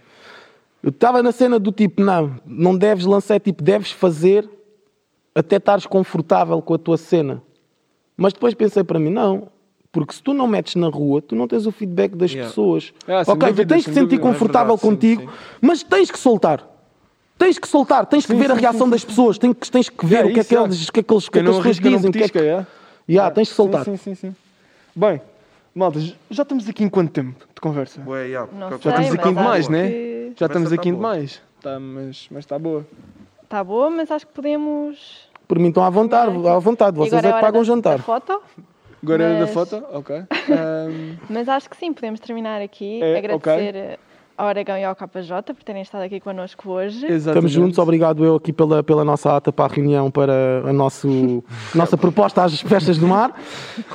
Eu 0.81 0.89
estava 0.89 1.21
na 1.21 1.31
cena 1.31 1.59
do 1.59 1.71
tipo, 1.71 2.01
não, 2.01 2.35
não 2.45 2.75
deves 2.75 3.05
lançar, 3.05 3.39
tipo, 3.39 3.61
deves 3.63 3.91
fazer 3.91 4.49
até 5.35 5.57
estares 5.57 5.85
confortável 5.85 6.59
com 6.61 6.73
a 6.73 6.77
tua 6.79 6.97
cena. 6.97 7.41
Mas 8.17 8.33
depois 8.33 8.53
pensei 8.55 8.83
para 8.83 8.97
mim, 8.99 9.09
não, 9.11 9.47
porque 9.93 10.13
se 10.13 10.21
tu 10.23 10.33
não 10.33 10.47
metes 10.47 10.75
na 10.75 10.87
rua, 10.89 11.21
tu 11.21 11.35
não 11.35 11.47
tens 11.47 11.65
o 11.67 11.71
feedback 11.71 12.15
das 12.15 12.31
Yeah. 12.31 12.49
pessoas. 12.49 12.91
Ah, 13.07 13.21
ok, 13.21 13.35
tu 13.35 13.37
dúvida, 13.37 13.65
tens 13.75 13.83
sem 13.85 13.93
que 13.93 13.99
sentir. 13.99 14.15
É 14.15 14.17
confortável 14.17 14.75
verdade, 14.75 14.81
sim, 14.81 14.87
contigo, 14.89 15.21
sim. 15.31 15.37
mas 15.61 15.83
tens 15.83 16.09
que 16.11 16.17
soltar. 16.19 16.67
Tens 17.37 17.57
que 17.59 17.67
soltar, 17.67 18.05
tens 18.07 18.25
que 18.25 18.31
Sim, 18.33 18.39
ver 18.39 18.51
a 18.51 18.55
sim, 18.55 18.61
reação 18.61 18.85
sim, 18.87 18.91
das 18.91 19.05
pessoas, 19.05 19.37
tens 19.37 19.53
que, 19.55 19.71
tens 19.71 19.89
que 19.89 20.05
ver 20.05 20.15
Yeah, 20.15 20.31
o 20.31 20.33
que 20.33 20.39
é 20.39 20.43
que 20.43 20.53
yeah. 20.55 20.67
eles, 20.69 20.87
o 20.87 20.91
que 20.91 20.99
é 20.99 21.03
que 21.03 21.13
eles, 21.13 21.27
o 21.27 21.31
que 21.31 21.39
é 21.39 21.41
Quem 21.41 21.45
que 21.45 21.49
as 21.49 21.55
não 21.55 21.63
pessoas 21.63 21.65
arrisca 21.77 21.89
não 21.89 21.97
dizem, 21.97 22.09
o 22.09 22.13
que 22.13 22.23
é 22.23 22.29
que... 22.29 22.39
é? 22.39 22.67
Yeah, 23.09 23.31
tens 23.35 23.49
que 23.49 23.55
soltar. 23.55 23.85
Sim, 23.85 23.97
sim, 23.97 24.15
sim, 24.15 24.29
sim. 24.29 24.35
Bem, 24.95 25.21
malta, 25.75 25.99
já 26.29 26.43
estamos 26.43 26.67
aqui 26.67 26.83
em 26.83 26.89
quanto 26.89 27.11
tempo 27.11 27.45
de 27.53 27.61
conversa? 27.61 28.01
Ué, 28.07 28.29
já, 28.29 28.39
Não 28.51 28.69
porque 28.69 28.83
sei, 28.83 28.91
estamos 28.91 29.13
aqui 29.13 29.29
em 29.29 29.33
demais, 29.33 29.69
né? 29.69 29.87
que 29.89 30.33
Já 30.39 30.45
estamos 30.47 30.69
Conversa 30.69 30.75
aqui 30.75 30.89
em 30.89 30.91
tá 30.93 30.97
demais. 30.97 31.41
Tá, 31.61 31.79
mas 31.79 32.27
mas 32.31 32.39
está 32.45 32.57
boa. 32.59 32.85
Está 33.43 33.63
boa, 33.63 33.89
mas 33.89 34.09
acho 34.09 34.25
que 34.25 34.33
podemos. 34.33 34.97
Por 35.47 35.59
mim 35.59 35.67
estão 35.69 35.83
à 35.83 35.89
vontade, 35.89 36.31
à 36.47 36.57
vontade. 36.59 36.97
Vocês 36.97 37.23
é 37.23 37.31
que 37.33 37.39
pagam 37.41 37.61
da- 37.61 37.67
jantar. 37.67 37.99
Foto, 37.99 38.41
Agora 39.03 39.23
é 39.23 39.33
da 39.33 39.39
Mas- 39.41 39.53
foto? 39.53 39.83
Ok. 39.91 40.15
Ahm, 40.49 41.17
mas 41.29 41.49
acho 41.49 41.69
que 41.69 41.75
sim, 41.77 41.91
podemos 41.93 42.19
terminar 42.21 42.61
aqui. 42.61 43.01
É, 43.03 43.17
Agradecer 43.17 43.99
ao 44.37 44.47
Aragão 44.47 44.77
e 44.77 44.83
ao 44.83 44.95
KJ 44.95 45.53
por 45.53 45.63
terem 45.63 45.81
estado 45.81 46.03
aqui 46.03 46.19
connosco 46.19 46.69
hoje. 46.69 46.95
Estamos 46.97 47.15
exatamente. 47.15 47.53
juntos, 47.53 47.77
obrigado 47.77 48.25
eu 48.25 48.35
aqui 48.35 48.51
pela, 48.51 48.81
pela 48.81 49.03
nossa 49.03 49.35
ata 49.35 49.51
para 49.51 49.71
a 49.71 49.75
reunião, 49.75 50.09
para 50.09 50.63
a 50.65 50.73
nosso, 50.73 51.43
nossa 51.75 51.97
proposta 51.97 52.43
às 52.43 52.59
festas 52.61 52.97
do 52.97 53.07
mar. 53.07 53.39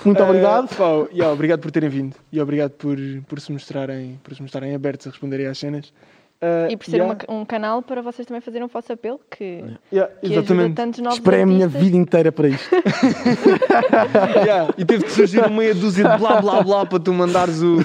Muito 0.05 0.23
obrigado. 0.23 0.69
Eh, 0.71 0.77
pá, 0.77 1.09
yeah, 1.13 1.33
obrigado 1.33 1.61
por 1.61 1.71
terem 1.71 1.89
vindo 1.89 2.15
e 2.31 2.41
obrigado 2.41 2.73
por, 2.73 2.97
por, 3.27 3.41
se 3.41 3.51
mostrarem, 3.51 4.21
por 4.23 4.35
se 4.35 4.43
mostrarem 4.43 4.75
abertos 4.75 5.07
a 5.07 5.11
responderem 5.11 5.47
às 5.47 5.59
cenas. 5.59 5.93
Eh, 6.41 6.69
E 6.71 6.77
por 6.77 6.87
ser 6.87 6.99
yeah, 6.99 7.19
uma- 7.29 7.41
um 7.41 7.45
canal 7.45 7.83
para 7.83 8.01
vocês 8.01 8.25
também 8.27 8.41
fazerem 8.41 8.65
o 8.65 8.69
vosso 8.69 8.93
apelo, 8.93 9.21
que, 9.31 9.65
yeah, 9.93 10.13
que 10.21 10.27
ajuda 10.27 10.41
exatamente. 10.41 10.75
tantos 10.77 11.01
novos 11.01 11.19
Esperei 11.19 11.43
a 11.43 11.47
minha 11.47 11.65
artistas. 11.65 11.85
vida 11.85 11.97
inteira 11.97 12.31
para 12.31 12.49
isto. 12.49 12.69
Yeah, 14.45 14.73
E 14.79 14.85
teve 14.85 15.03
que 15.05 15.11
surgir 15.11 15.41
uma 15.41 15.49
meia 15.49 15.75
dúzia 15.75 16.09
de 16.09 16.17
blá 16.19 16.41
blá 16.41 16.63
blá 16.63 16.87
para 16.87 17.01
tu 17.01 17.13
mandares 17.13 17.61
o, 17.61 17.85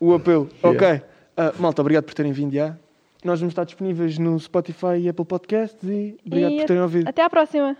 o 0.00 0.12
apelo. 0.14 0.48
Ok. 0.62 1.02
Ah, 1.36 1.52
malta, 1.58 1.80
obrigado 1.80 2.04
por 2.04 2.14
terem 2.14 2.32
vindo. 2.32 2.52
já. 2.52 2.76
Nós 3.24 3.38
vamos 3.40 3.52
estar 3.52 3.64
disponíveis 3.64 4.18
no 4.18 4.38
Spotify 4.40 4.96
e 4.98 5.08
Apple 5.08 5.24
Podcasts 5.24 5.82
e 5.88 6.16
obrigado 6.26 6.52
E 6.52 6.56
por 6.58 6.66
terem 6.66 6.82
ouvido. 6.82 7.08
Até 7.08 7.22
à 7.22 7.30
próxima. 7.30 7.76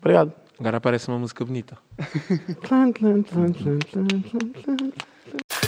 Obrigado. 0.00 0.32
Agora 0.58 0.76
aparece 0.78 1.08
uma 1.08 1.18
música 1.18 1.44
bonita. 1.44 1.76